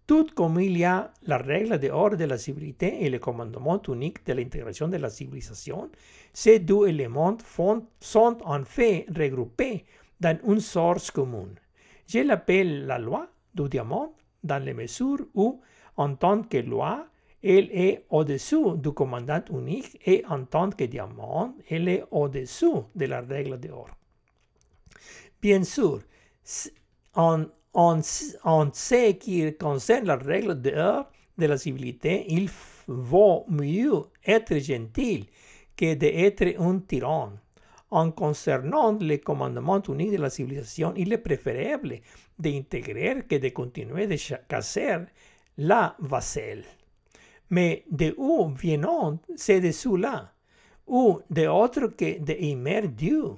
Tout 0.10 0.26
comme 0.34 0.60
il 0.60 0.76
y 0.76 0.86
a 0.86 1.14
la 1.28 1.38
règle 1.38 1.78
de 1.78 1.88
or 1.92 2.18
de 2.18 2.24
la 2.26 2.40
civilité 2.40 3.06
et 3.06 3.12
le 3.12 3.20
commandement 3.20 3.80
unique 3.90 4.26
de 4.26 4.34
l'intégration 4.34 4.88
de 4.88 4.98
la 4.98 5.08
civilisation, 5.08 5.92
ces 6.34 6.58
deux 6.58 6.88
éléments 6.88 7.38
sont 8.00 8.38
en 8.44 8.64
fait 8.64 9.06
regroupés 9.16 9.86
dans 10.20 10.36
une 10.48 10.62
source 10.62 11.12
commune. 11.12 11.54
Je 12.08 12.22
l'appelle 12.22 12.88
la 12.88 12.98
loi 12.98 13.28
du 13.54 13.70
diamant 13.70 14.16
dans 14.44 14.58
les 14.58 14.74
mesures 14.74 15.28
où, 15.36 15.62
en 15.96 16.16
tant 16.16 16.42
que 16.42 16.58
loi, 16.58 17.06
elle 17.44 17.70
est 17.72 18.08
au-dessous 18.10 18.78
du 18.78 18.92
commandant 18.94 19.44
unique 19.52 20.02
et 20.08 20.26
en 20.28 20.44
tant 20.44 20.72
que 20.72 20.86
diamant, 20.86 21.54
elle 21.70 21.88
est 21.88 22.04
au-dessous 22.10 22.86
de 22.96 23.06
la 23.06 23.22
règle 23.22 23.60
de 23.60 23.70
or. 23.70 23.90
Bien 25.40 25.64
sûr, 25.64 26.02
en 27.14 27.46
en, 27.74 28.02
ce 28.02 29.12
qui 29.12 29.56
concerne 29.58 30.06
la 30.06 30.16
règle 30.16 30.56
d'or 30.56 31.12
de 31.38 31.46
la 31.46 31.58
civilité, 31.58 32.26
il 32.28 32.50
vaut 32.88 33.46
mieux 33.48 34.06
être 34.26 34.58
gentil 34.58 35.30
que 35.78 35.94
d'être 35.94 36.60
un 36.60 36.80
tyran. 36.80 37.32
En 37.92 38.12
concernant 38.12 38.92
le 38.92 39.18
commandement 39.18 39.82
unique 39.84 40.12
de 40.12 40.18
la 40.18 40.30
civilisation, 40.30 40.94
il 40.96 41.12
est 41.12 41.18
préférable 41.18 42.02
d'intégrer 42.38 43.24
que 43.28 43.36
de 43.36 43.50
continuer 43.50 44.06
de 44.06 44.16
casser 44.48 44.98
la 45.58 45.96
vasselle. 46.00 46.66
Mais 47.50 47.84
de 47.90 48.14
où 48.18 48.50
viennent 48.50 49.18
ces 49.36 49.60
dessous-là? 49.60 50.32
Ou 50.86 51.20
de 51.30 51.48
autre 51.48 51.88
que 51.88 52.20
de 52.20 52.86
Dieu? 52.88 53.38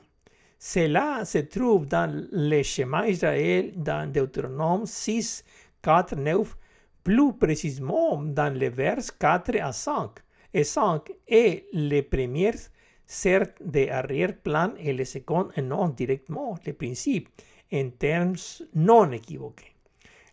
Cela 0.64 1.26
se 1.26 1.40
trouve 1.40 1.88
dans 1.88 2.08
le 2.32 2.62
schéma 2.62 3.08
Israël 3.08 3.74
dans 3.76 4.08
Deutéronome 4.08 4.86
6, 4.86 5.44
4, 5.82 6.16
9, 6.16 6.56
plus 7.04 7.34
précisément 7.34 8.22
dans 8.22 8.54
les 8.56 8.70
vers 8.70 9.00
4 9.18 9.60
à 9.60 9.72
5. 9.72 10.12
Et 10.54 10.64
5 10.64 11.14
est 11.28 11.66
le 11.74 12.02
premier 12.02 12.52
certes 13.08 13.58
de 13.60 13.90
arrière-plan 13.90 14.74
et 14.78 14.94
le 14.94 15.04
second 15.04 15.48
annonce 15.56 15.96
directement 15.96 16.56
le 16.64 16.74
principe 16.74 17.30
en 17.74 17.90
termes 17.98 18.36
non 18.76 19.12
équivoqués. 19.12 19.74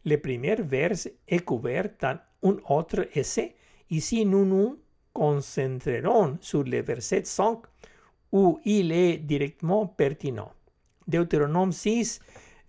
Le 0.05 0.17
premier 0.19 0.57
vers 0.57 0.93
est 1.27 1.41
couvert 1.43 1.89
dans 1.99 2.19
un 2.43 2.57
autre 2.69 3.09
essai. 3.15 3.55
Ici, 3.89 4.27
nous 4.27 4.45
nous 4.45 4.79
concentrerons 5.15 6.37
sur 6.43 6.65
le 6.65 6.83
verset 6.83 7.25
5 7.25 7.61
où 8.33 8.61
il 8.65 8.93
est 8.93 9.19
directement 9.19 9.87
pertinent. 9.87 10.53
Deutéronome 11.07 11.73
6, 11.73 12.21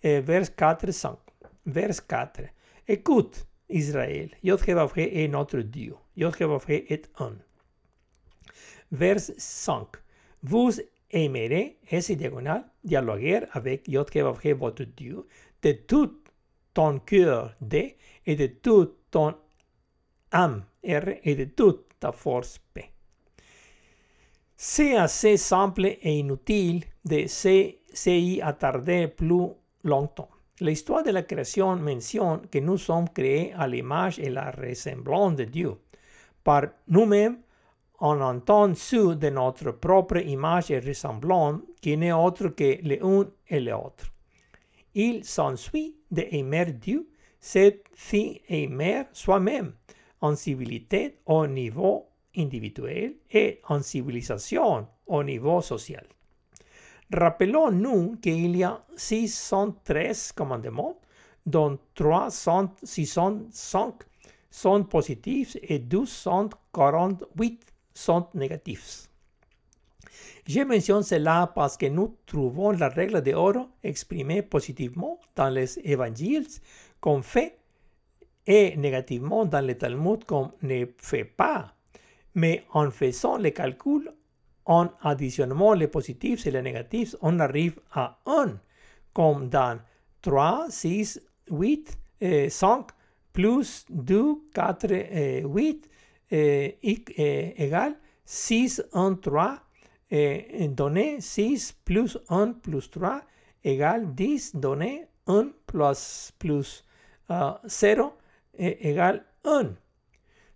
eh, 0.02 0.20
vers 0.20 0.54
4, 0.54 0.90
5. 0.90 1.18
Vers 1.66 2.06
4. 2.06 2.42
Écoute, 2.88 3.46
Israël, 3.68 4.30
Yod 4.42 4.60
est 4.96 5.28
notre 5.28 5.60
Dieu. 5.60 5.94
Yod 6.16 6.34
est 6.68 7.10
un. 7.18 7.36
Vers 8.90 9.20
5. 9.20 9.86
Vous 10.42 10.72
aimerez, 11.10 11.78
et 11.90 12.16
diagonal, 12.16 12.64
dialoguer 12.82 13.40
avec 13.52 13.86
Yod 13.88 14.10
votre 14.56 14.84
Dieu, 14.84 15.26
de 15.62 15.72
tout 15.72 16.22
ton 16.72 16.98
cœur, 17.00 17.54
D, 17.60 17.96
et 18.26 18.36
de 18.36 18.46
toute 18.46 18.96
ton 19.10 19.34
âme, 20.32 20.64
R, 20.84 21.08
et 21.24 21.34
de 21.34 21.44
toute 21.44 21.98
ta 21.98 22.12
force, 22.12 22.58
P. 22.72 22.89
C'est 24.62 24.94
assez 24.94 25.38
simple 25.38 25.86
et 25.86 26.18
inutile 26.18 26.84
de 27.06 27.24
s'y 27.26 28.42
attarder 28.42 29.08
plus 29.08 29.48
longtemps. 29.84 30.28
L'histoire 30.60 31.02
de 31.02 31.08
la 31.08 31.22
création 31.22 31.76
mentionne 31.76 32.46
que 32.46 32.58
nous 32.58 32.76
sommes 32.76 33.08
créés 33.08 33.54
à 33.56 33.66
l'image 33.66 34.18
et 34.18 34.28
la 34.28 34.50
ressemblance 34.50 35.36
de 35.36 35.44
Dieu. 35.44 35.72
Par 36.44 36.64
nous-mêmes, 36.88 37.38
en 38.00 38.20
entend 38.20 38.74
su 38.74 39.16
de 39.16 39.30
notre 39.30 39.70
propre 39.70 40.18
image 40.18 40.70
et 40.70 40.80
ressemblance 40.80 41.62
qui 41.80 41.96
n'est 41.96 42.12
autre 42.12 42.48
que 42.48 42.76
l'un 42.82 43.30
et 43.48 43.60
l'autre. 43.60 44.12
Il 44.94 45.24
s'ensuit 45.24 45.96
d'aimer 46.10 46.66
Dieu, 46.66 47.08
c'est 47.40 47.82
aimer 48.50 49.04
soi-même 49.14 49.72
en 50.20 50.36
civilité 50.36 51.16
au 51.24 51.46
niveau 51.46 52.09
individuel 52.36 53.14
et 53.30 53.60
en 53.68 53.82
civilisation 53.82 54.86
au 55.06 55.24
niveau 55.24 55.60
social. 55.60 56.06
Rappelons-nous 57.12 58.16
qu'il 58.22 58.56
y 58.56 58.62
a 58.62 58.80
613 58.96 60.30
commandements, 60.32 61.00
dont 61.44 61.76
365 61.94 63.94
sont 64.50 64.84
positifs 64.84 65.56
et 65.62 65.80
248 65.80 67.66
sont 67.94 68.26
négatifs. 68.34 69.08
Je 70.46 70.60
mentionne 70.60 71.02
cela 71.02 71.50
parce 71.54 71.76
que 71.76 71.86
nous 71.86 72.16
trouvons 72.26 72.70
la 72.70 72.88
règle 72.88 73.22
de 73.22 73.32
oro 73.32 73.68
exprimée 73.82 74.42
positivement 74.42 75.18
dans 75.36 75.48
les 75.48 75.78
évangiles 75.80 76.46
comme 77.00 77.22
fait 77.22 77.58
et 78.46 78.76
négativement 78.76 79.44
dans 79.44 79.64
le 79.64 79.76
Talmud 79.76 80.24
comme 80.24 80.50
ne 80.62 80.86
fait 80.98 81.24
pas 81.24 81.74
mais 82.34 82.64
en 82.72 82.90
faisant 82.90 83.36
les 83.36 83.52
calculs, 83.52 84.10
en 84.66 84.88
additionnant 85.02 85.72
les 85.72 85.88
positifs 85.88 86.46
et 86.46 86.50
les 86.50 86.62
négatifs, 86.62 87.16
on 87.22 87.38
arrive 87.40 87.80
à 87.92 88.18
1, 88.26 88.58
comme 89.12 89.48
dans 89.48 89.80
3, 90.22 90.66
6, 90.68 91.20
8, 91.50 91.98
5, 92.48 92.86
plus 93.32 93.86
2, 93.90 94.34
4, 94.54 95.44
8 95.46 95.88
égale 96.30 97.96
6, 98.24 98.82
1, 98.92 99.14
3. 99.14 99.58
donné 100.70 101.20
6 101.20 101.72
plus 101.84 102.18
1 102.28 102.52
plus 102.62 102.90
3 102.90 103.22
égale 103.64 104.14
10. 104.14 104.56
Donné 104.56 105.06
1 105.26 105.52
plus, 105.66 106.32
plus 106.38 106.84
0 107.64 108.12
égale 108.58 109.24
1. 109.44 109.74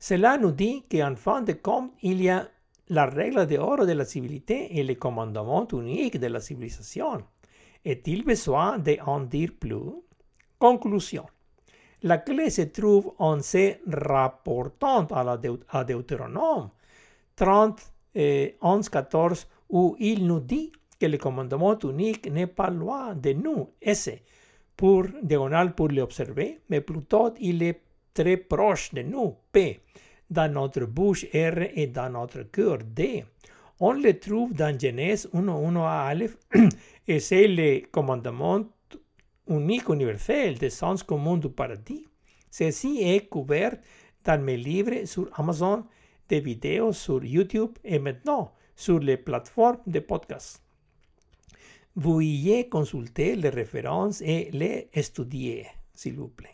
Cela 0.07 0.36
nous 0.36 0.52
dit 0.52 0.84
qu'en 0.92 1.16
fin 1.16 1.40
de 1.40 1.55
compte, 1.55 1.92
il 2.02 2.20
y 2.20 2.28
a 2.28 2.46
la 2.90 3.07
règle 3.07 3.46
de 3.46 3.57
oro 3.57 3.86
de 3.86 3.92
la 3.92 4.05
civilité 4.05 4.78
et 4.78 4.84
le 4.84 4.96
commandement 4.96 5.66
unique 5.72 6.20
de 6.20 6.26
la 6.26 6.40
civilisation. 6.40 7.22
Est-il 7.82 8.22
besoin 8.22 8.78
d'en 8.78 9.20
dire 9.20 9.52
plus? 9.59 9.94
Conclusion. 10.59 11.24
La 12.02 12.18
clé 12.18 12.50
se 12.50 12.61
trouve 12.61 13.14
en 13.18 13.40
se 13.40 13.76
rapportant 13.90 15.07
à, 15.07 15.24
la 15.24 15.84
Deutéronome 15.84 16.68
30, 17.34 17.80
11, 18.61 18.88
14, 18.90 19.46
où 19.70 19.96
il 19.98 20.26
nous 20.26 20.40
dit 20.40 20.70
que 21.00 21.07
le 21.07 21.16
commandement 21.16 21.78
unique 21.78 22.30
n'est 22.30 22.46
pas 22.46 22.68
loin 22.68 23.14
de 23.14 23.32
nous, 23.32 23.70
S, 23.80 24.11
pour 24.76 25.07
diagonale 25.22 25.74
pour 25.74 25.88
l'observer, 25.88 26.61
mais 26.68 26.82
plutôt 26.82 27.32
il 27.40 27.62
est 27.62 27.84
très 28.14 28.36
proche 28.36 28.94
de 28.94 29.02
nous, 29.02 29.34
P, 29.52 29.80
dans 30.30 30.50
notre 30.50 30.86
bouche, 30.86 31.26
R, 31.34 31.58
et 31.74 31.88
dans 31.88 32.10
notre 32.10 32.44
cœur, 32.44 32.78
D. 32.78 33.24
On 33.80 33.92
le 33.92 34.18
trouve 34.18 34.54
dans 34.54 34.78
Genèse 34.78 35.28
1, 35.34 35.48
1 35.48 35.76
à 35.76 36.06
Aleph, 36.06 36.38
et 37.08 37.20
c'est 37.20 37.48
le 37.48 37.82
commandement 37.90 38.64
unique 39.48 39.88
universel 39.88 40.58
de 40.58 40.68
sens 40.68 41.02
commun 41.02 41.36
du 41.36 41.50
paradis. 41.50 42.06
Ceci 42.50 43.02
est 43.02 43.28
couvert 43.28 43.76
dans 44.24 44.42
mes 44.42 44.56
livres 44.56 45.04
sur 45.06 45.28
Amazon, 45.34 45.84
des 46.28 46.40
vidéos 46.40 46.92
sur 46.92 47.22
YouTube 47.24 47.72
et 47.84 47.98
maintenant 47.98 48.52
sur 48.76 48.98
les 49.00 49.16
plateformes 49.16 49.80
de 49.86 50.00
podcast. 50.00 50.62
Vous 51.96 52.20
y 52.20 52.68
consulter 52.68 53.36
les 53.36 53.50
références 53.50 54.20
et 54.20 54.50
les 54.52 54.88
étudier, 54.94 55.66
s'il 55.92 56.14
vous 56.14 56.28
plaît. 56.28 56.53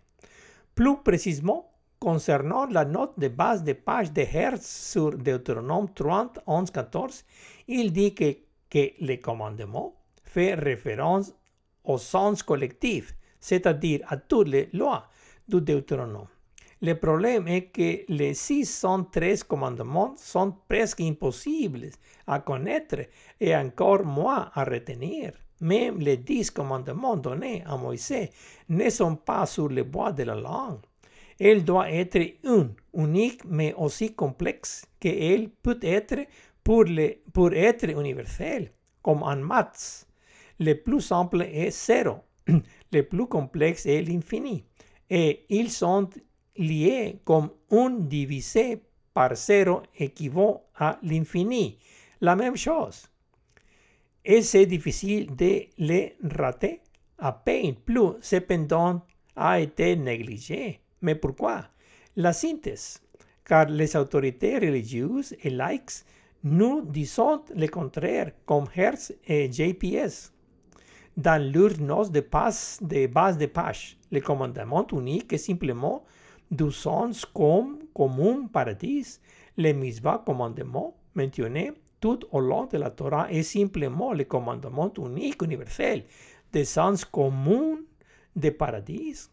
Plus 0.75 0.97
précisément, 1.03 1.71
concernant 1.99 2.67
la 2.67 2.85
note 2.85 3.19
de 3.19 3.29
base 3.29 3.63
de 3.63 3.75
page 3.75 4.13
de 4.13 4.23
Hertz 4.23 4.91
sur 4.93 5.17
Deutéronome 5.17 5.93
30, 5.95 6.41
11, 6.47 6.71
14, 6.71 7.25
il 7.69 7.93
dit 7.93 8.15
que, 8.15 8.37
que 8.71 8.93
le 9.01 9.17
commandement 9.17 9.95
fait 10.25 10.55
référence 10.55 11.35
au 11.85 11.99
sens 11.99 12.43
collectif, 12.43 13.15
c'est-à-dire 13.39 14.01
à 14.09 14.17
toutes 14.17 14.49
les 14.49 14.71
lois 14.73 15.07
du 15.49 15.61
Deutéronome. 15.61 16.29
Le 16.83 16.95
problème 16.95 17.47
est 17.49 17.67
que 17.67 18.05
les 18.09 18.33
613 18.33 19.45
commandements 19.45 20.15
sont 20.17 20.57
presque 20.67 21.03
impossibles 21.03 21.91
à 22.27 22.41
connaître 22.41 23.01
et 23.39 23.55
encore 23.55 24.05
moins 24.07 24.51
à 24.55 24.65
retenir. 24.65 25.33
Même 25.61 25.99
les 25.99 26.17
10 26.17 26.51
commandements 26.51 27.17
donnés 27.17 27.63
à 27.67 27.77
Moïse 27.77 28.31
ne 28.69 28.89
sont 28.89 29.17
pas 29.17 29.47
sur 29.47 29.69
le 29.69 29.83
bois 29.83 30.13
de 30.13 30.23
la 30.23 30.35
langue. 30.35 30.81
Elle 31.39 31.65
doit 31.65 31.91
être 31.91 32.21
une, 32.45 32.75
unique, 32.95 33.43
mais 33.47 33.75
aussi 33.75 34.15
complexe 34.15 34.87
qu'elle 34.99 35.49
peut 35.49 35.79
être 35.83 36.27
pour, 36.63 36.85
pour 37.33 37.53
être 37.53 37.89
universelle, 37.89 38.73
comme 39.03 39.23
en 39.23 39.37
maths. 39.37 40.07
Le 40.59 40.75
plus 40.75 41.01
simple 41.01 41.43
est 41.43 41.71
zéro. 41.71 42.19
Le 42.93 43.03
plus 43.03 43.27
complexe 43.27 43.87
est 43.87 44.03
l'infini. 44.03 44.65
Et 45.09 45.47
ils 45.49 45.71
sont 45.71 46.11
liés 46.57 47.21
comme 47.25 47.51
un 47.71 47.91
divisé 47.91 48.83
par 49.15 49.35
zéro 49.35 49.83
équivaut 49.99 50.61
à 50.77 50.99
l'infini. 51.03 51.79
La 52.21 52.37
même 52.37 52.57
chose. 52.57 53.07
Et 54.25 54.43
c'est 54.43 54.67
difficile 54.67 55.35
de 55.35 55.63
les 55.79 56.17
rater. 56.23 56.81
À 57.19 57.33
peine 57.33 57.75
plus, 57.75 58.15
cependant, 58.21 59.03
a 59.37 59.61
été 59.61 59.97
négligé. 59.97 60.81
Mais 61.03 61.15
pourquoi 61.15 61.65
La 62.17 62.33
synthèse. 62.33 63.01
Car 63.45 63.67
les 63.67 63.97
autorités 63.97 64.59
religieuses 64.59 65.35
et 65.43 65.51
laïques 65.51 66.05
nous 66.45 66.83
disent 66.83 67.21
le 67.55 67.67
contraire, 67.67 68.33
comme 68.47 68.67
Hertz 68.75 69.13
et 69.27 69.51
JPS 69.51 70.33
dans 71.17 71.43
leurs 71.53 71.79
notes 71.81 72.13
de, 72.13 72.21
passe, 72.21 72.79
de 72.83 73.07
base 73.07 73.37
de 73.37 73.47
page. 73.47 73.99
Le 74.11 74.21
commandement 74.21 74.87
unique 74.93 75.33
est 75.33 75.39
simplement 75.39 76.05
du 76.51 76.71
sens 76.71 77.25
comme 77.27 77.79
commun 77.95 78.47
paradis. 78.53 79.19
Le 79.57 79.73
misva 79.73 80.23
commandement 80.25 80.97
mentionné 81.15 81.73
tout 82.01 82.21
au 82.31 82.41
long 82.41 82.67
de 82.67 82.79
la 82.79 82.91
Torah 82.91 83.31
est 83.31 83.43
simplement 83.43 84.13
le 84.13 84.25
commandement 84.25 84.93
unique 84.99 85.43
universel 85.43 86.05
de 86.53 86.65
sens 86.65 87.05
commun 87.05 87.79
de 88.35 88.51
paradis. 88.51 89.29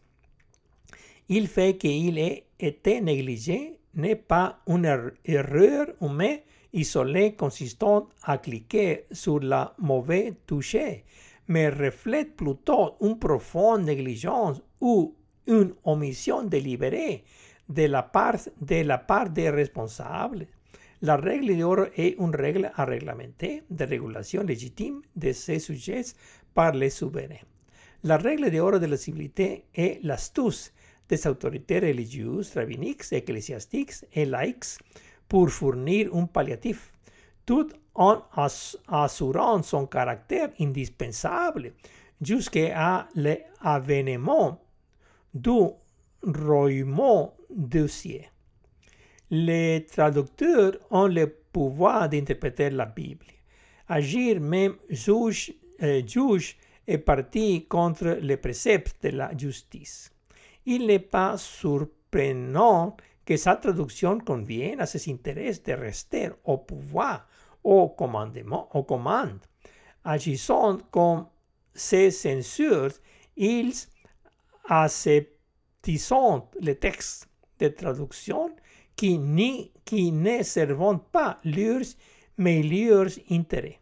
Il 1.28 1.48
fait 1.48 1.76
qu'il 1.76 2.18
ait 2.18 2.46
été 2.58 3.00
négligé 3.00 3.78
n'est 3.94 4.16
pas 4.16 4.60
une 4.66 4.84
er-, 4.84 5.12
erreur 5.24 5.86
humaine 6.00 6.40
isolée 6.72 7.34
consistant 7.34 8.08
à 8.22 8.38
cliquer 8.38 9.06
sur 9.10 9.40
la 9.40 9.74
mauvaise 9.78 10.34
touche 10.46 10.76
mais 11.48 11.70
reflète 11.70 12.36
plutôt 12.36 12.96
une 13.00 13.18
profonde 13.18 13.84
négligence 13.84 14.60
ou 14.80 15.14
une 15.46 15.72
omission 15.84 16.42
délibérée 16.42 17.24
de 17.68 17.84
la 17.84 18.02
part, 18.02 18.36
de 18.60 18.82
la 18.82 18.98
part 18.98 19.30
des 19.30 19.50
responsables. 19.50 20.46
La 21.00 21.16
règle 21.16 21.56
d'or 21.56 21.86
est 21.96 22.16
une 22.18 22.34
règle 22.34 22.72
à 22.74 22.84
réglementer 22.84 23.62
de 23.70 23.84
régulation 23.84 24.42
légitime 24.42 25.00
de 25.14 25.30
ces 25.30 25.60
sujets 25.60 26.02
par 26.52 26.72
les 26.72 26.90
souverains. 26.90 27.46
La 28.02 28.16
règle 28.16 28.50
d'or 28.50 28.80
de 28.80 28.86
la 28.86 28.96
civilité 28.96 29.64
est 29.74 30.00
l'astuce 30.02 30.72
des 31.08 31.24
autorités 31.28 31.78
religieuses, 31.78 32.52
rabbiniques, 32.52 33.04
ecclésiastiques 33.12 34.04
et 34.12 34.24
laïques 34.24 34.78
pour 35.28 35.48
fournir 35.50 36.12
un 36.16 36.26
palliatif, 36.26 36.92
tout 37.46 37.68
en 37.94 38.22
assurant 38.88 39.62
son 39.62 39.86
caractère 39.86 40.50
indispensable 40.58 41.74
jusqu'à 42.20 43.08
l'avènement 43.14 44.60
du 45.32 45.60
royaume 46.24 47.30
du. 47.50 48.20
Les 49.30 49.84
traducteurs 49.84 50.78
ont 50.90 51.06
le 51.06 51.26
pouvoir 51.26 52.08
d'interpréter 52.08 52.70
la 52.70 52.86
Bible. 52.86 53.26
Agir 53.88 54.40
même 54.40 54.76
juge, 54.88 55.52
euh, 55.82 56.02
juge 56.06 56.56
et 56.86 56.98
parti 56.98 57.66
contre 57.66 58.18
les 58.22 58.38
préceptes 58.38 59.02
de 59.02 59.10
la 59.10 59.36
justice. 59.36 60.10
Il 60.64 60.86
n'est 60.86 60.98
pas 60.98 61.36
surprenant 61.36 62.96
que 63.24 63.36
sa 63.36 63.56
traduction 63.56 64.18
convienne 64.20 64.80
à 64.80 64.86
ses 64.86 65.10
intérêts 65.12 65.52
de 65.64 65.72
rester 65.72 66.30
au 66.44 66.56
pouvoir 66.56 67.28
au 67.62 67.88
commandement, 67.90 68.68
au 68.74 68.82
commande. 68.82 69.40
Agissant 70.04 70.78
comme 70.90 71.26
ces 71.74 72.10
censures, 72.10 72.92
ils 73.36 73.74
acceptent 74.66 75.38
les 76.60 76.76
textes 76.76 77.28
de 77.58 77.68
traduction 77.68 78.50
qui, 78.98 79.16
ni, 79.16 79.70
qui 79.84 80.10
ne 80.10 80.42
servent 80.42 80.98
pas 81.12 81.38
leurs, 81.44 81.86
mais 82.36 82.62
leurs 82.62 83.12
intérêts. 83.30 83.78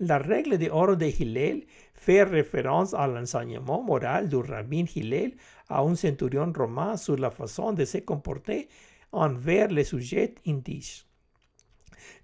La 0.00 0.18
règle 0.18 0.58
de 0.58 0.94
de 0.96 1.06
Hillel 1.06 1.64
fait 1.94 2.22
référence 2.22 2.94
à 2.94 3.06
l'enseignement 3.06 3.82
moral 3.82 4.28
du 4.28 4.36
rabbin 4.36 4.84
Hillel 4.94 5.34
à 5.68 5.82
un 5.82 5.94
centurion 5.94 6.52
romain 6.56 6.96
sur 6.96 7.16
la 7.16 7.30
façon 7.30 7.72
de 7.72 7.84
se 7.84 7.98
comporter 7.98 8.68
envers 9.12 9.68
les 9.68 9.84
sujets 9.84 10.34
indiges. 10.46 11.06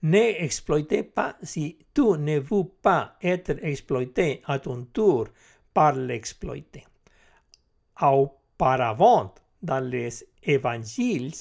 Ne 0.03 0.43
exploitez 0.43 1.03
pas 1.03 1.37
si 1.43 1.79
tu 1.95 2.03
ne 2.19 2.39
veux 2.39 2.69
pas 2.83 3.17
être 3.23 3.57
exploité 3.63 4.43
à 4.47 4.59
ton 4.59 4.85
tour 4.85 5.29
par 5.75 5.95
l'exploité. 5.95 6.85
Auparavant, 8.01 9.35
dans 9.63 9.85
les 9.85 10.25
évangiles, 10.43 11.33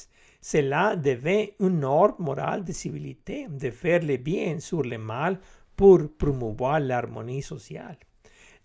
cela 0.41 0.95
devait 0.95 1.55
une 1.59 1.79
norme 1.79 2.15
morale 2.19 2.63
de 2.63 2.71
civilité, 2.71 3.47
de 3.47 3.69
faire 3.69 4.01
le 4.03 4.17
bien 4.17 4.59
sur 4.59 4.81
le 4.81 4.97
mal 4.97 5.39
pour 5.75 5.99
promouvoir 6.17 6.79
l'harmonie 6.79 7.43
sociale. 7.43 7.97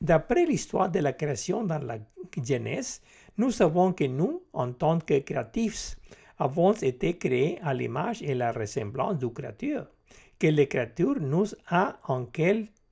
D'après 0.01 0.47
l'histoire 0.47 0.91
de 0.91 1.01
la 1.01 1.13
création 1.13 1.65
dans 1.65 1.79
la 1.79 1.99
Genèse, 2.43 3.01
nous 3.39 3.51
savons 3.51 3.93
que 3.93 4.05
nous, 4.05 4.43
en 4.53 4.73
tant 4.73 4.99
que 4.99 5.19
créatifs, 5.19 5.97
avons 6.39 6.73
été 6.73 7.17
créés 7.17 7.59
à 7.63 7.73
l'image 7.73 8.23
et 8.23 8.35
la 8.35 8.53
ressemblance 8.53 9.19
du 9.19 9.31
Créateur, 9.31 9.87
que 10.39 10.47
le 10.49 10.65
Créateur 10.67 11.17
nous 11.21 11.47
a 11.69 11.99
en, 12.09 12.27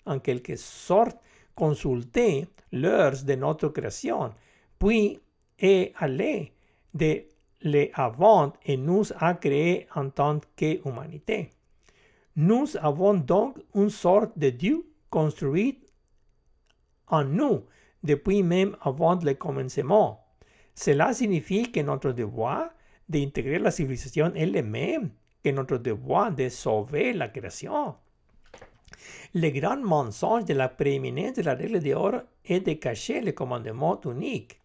en 0.06 0.18
quelque 0.18 0.56
sorte 0.56 1.18
consulté 1.54 2.46
l'heure 2.72 3.14
de 3.24 3.34
notre 3.34 3.68
création, 3.68 4.32
puis 4.78 5.18
est 5.58 5.92
allé 5.96 6.52
de 6.92 7.24
l'avant 7.64 8.52
et 8.64 8.76
nous 8.76 9.04
a 9.18 9.34
créés 9.34 9.88
en 9.94 10.10
tant 10.10 10.40
qu'humanité. 10.54 11.50
Nous 12.36 12.76
avons 12.76 13.14
donc 13.14 13.58
une 13.74 13.90
sorte 13.90 14.38
de 14.38 14.50
Dieu 14.50 14.86
construit 15.10 15.80
en 17.08 17.24
nous 17.24 17.64
depuis 18.02 18.42
même 18.42 18.76
avant 18.82 19.16
le 19.16 19.34
commencement. 19.34 20.20
Cela 20.74 21.12
signifie 21.12 21.70
que 21.72 21.80
notre 21.80 22.12
devoir 22.12 22.70
d'intégrer 23.08 23.58
la 23.58 23.70
civilisation 23.70 24.32
est 24.34 24.46
le 24.46 24.62
même 24.62 25.10
que 25.42 25.50
notre 25.50 25.78
devoir 25.78 26.32
de 26.32 26.48
sauver 26.48 27.12
la 27.12 27.28
création. 27.28 27.94
Le 29.34 29.50
grand 29.50 29.76
mensonge 29.76 30.44
de 30.44 30.54
la 30.54 30.68
prééminence 30.68 31.34
de 31.34 31.42
la 31.42 31.54
règle 31.54 31.80
d'or 31.80 32.22
est 32.44 32.60
de 32.60 32.72
cacher 32.74 33.20
le 33.20 33.32
commandement 33.32 34.00
unique. 34.04 34.60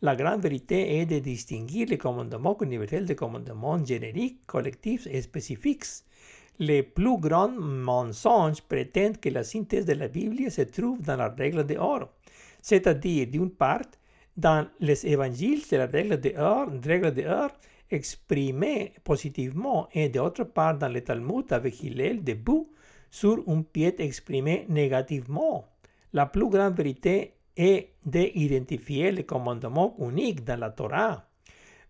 La 0.00 0.14
grande 0.14 0.42
vérité 0.42 1.00
est 1.00 1.06
de 1.06 1.18
distinguer 1.18 1.84
le 1.84 1.96
commandement 1.96 2.56
universel 2.62 3.04
des 3.04 3.16
commandements 3.16 3.84
génériques, 3.84 4.46
collectifs 4.46 5.08
et 5.08 5.20
spécifiques. 5.20 5.86
Le 6.60 6.82
plus 6.82 7.18
grand 7.18 7.48
mensonge 7.58 8.62
prétend 8.62 9.14
que 9.20 9.28
la 9.28 9.42
synthèse 9.42 9.86
de 9.86 9.94
la 9.94 10.06
Bible 10.06 10.48
se 10.52 10.62
trouve 10.62 11.02
dans 11.02 11.16
la 11.16 11.28
règle 11.28 11.64
d'or, 11.64 12.10
c'est-à-dire 12.62 13.26
d'une 13.26 13.50
part 13.50 13.90
dans 14.36 14.68
les 14.78 15.04
évangiles 15.04 15.62
de 15.68 15.76
la 15.76 15.86
règle 15.86 16.20
d'or, 16.20 16.68
règle 16.84 17.12
d'or 17.12 17.50
exprimée 17.90 18.92
positivement 19.02 19.88
et 19.92 20.08
d'autre 20.08 20.44
part 20.44 20.78
dans 20.78 20.88
le 20.88 21.00
Talmud 21.00 21.52
avec 21.52 21.82
Hillel 21.82 22.22
debout 22.22 22.70
sur 23.10 23.42
un 23.48 23.62
pied 23.62 24.00
exprimé 24.00 24.64
négativement. 24.68 25.66
La 26.12 26.26
plus 26.26 26.48
grande 26.48 26.76
vérité 26.76 27.32
est 27.58 27.90
d'identifier 28.06 29.12
le 29.12 29.24
commandement 29.24 29.94
unique 29.98 30.44
dans 30.44 30.58
la 30.58 30.70
Torah. 30.70 31.28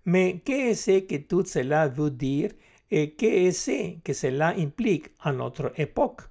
Mais 0.06 0.40
qu'est-ce 0.44 1.00
que 1.00 1.16
tout 1.16 1.44
cela 1.44 1.86
veut 1.86 2.10
dire 2.10 2.50
et 2.90 3.10
qu'est-ce 3.10 3.98
que 4.02 4.12
cela 4.12 4.54
implique 4.56 5.10
à 5.20 5.32
notre 5.32 5.72
époque? 5.78 6.22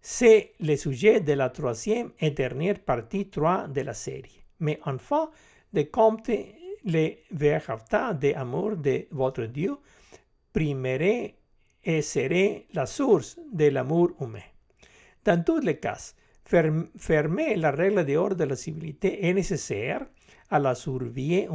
C'est 0.00 0.52
le 0.60 0.76
sujet 0.76 1.20
de 1.20 1.32
la 1.32 1.48
troisième 1.48 2.12
et 2.20 2.30
dernière 2.30 2.78
partie 2.78 3.28
3 3.28 3.68
de 3.68 3.80
la 3.80 3.94
série. 3.94 4.44
Mais 4.60 4.78
enfin, 4.84 5.30
de 5.72 5.82
compter 5.82 6.54
les 6.84 7.24
verhafta 7.32 8.14
de 8.14 8.32
amour 8.34 8.76
de 8.76 9.06
votre 9.10 9.46
Dieu, 9.46 9.76
primerait 10.52 11.34
et 11.82 12.02
serait 12.02 12.66
la 12.72 12.86
source 12.86 13.38
de 13.52 13.66
l'amour 13.66 14.10
humain. 14.20 14.38
Dans 15.24 15.42
tous 15.42 15.60
les 15.60 15.78
cas, 15.78 16.14
fermer 16.46 17.56
la 17.56 17.70
règle 17.70 18.04
d'or 18.04 18.34
de 18.34 18.44
la 18.44 18.56
civilité 18.56 19.32
nécessaire 19.32 20.06
à 20.50 20.58
la 20.58 20.74
survie 20.74 21.46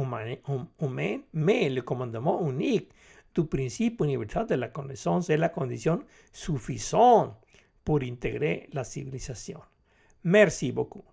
humaine, 0.80 1.20
mais 1.32 1.70
le 1.70 1.82
commandement 1.82 2.46
unique 2.48 2.90
du 3.34 3.46
principe 3.46 4.02
universel 4.02 4.46
de 4.46 4.54
la 4.54 4.68
connaissance 4.68 5.30
est 5.30 5.38
la 5.38 5.48
condition 5.48 6.02
suffisante 6.32 7.36
pour 7.84 8.02
intégrer 8.02 8.68
la 8.72 8.84
civilisation. 8.84 9.60
Merci 10.24 10.72
beaucoup. 10.72 11.04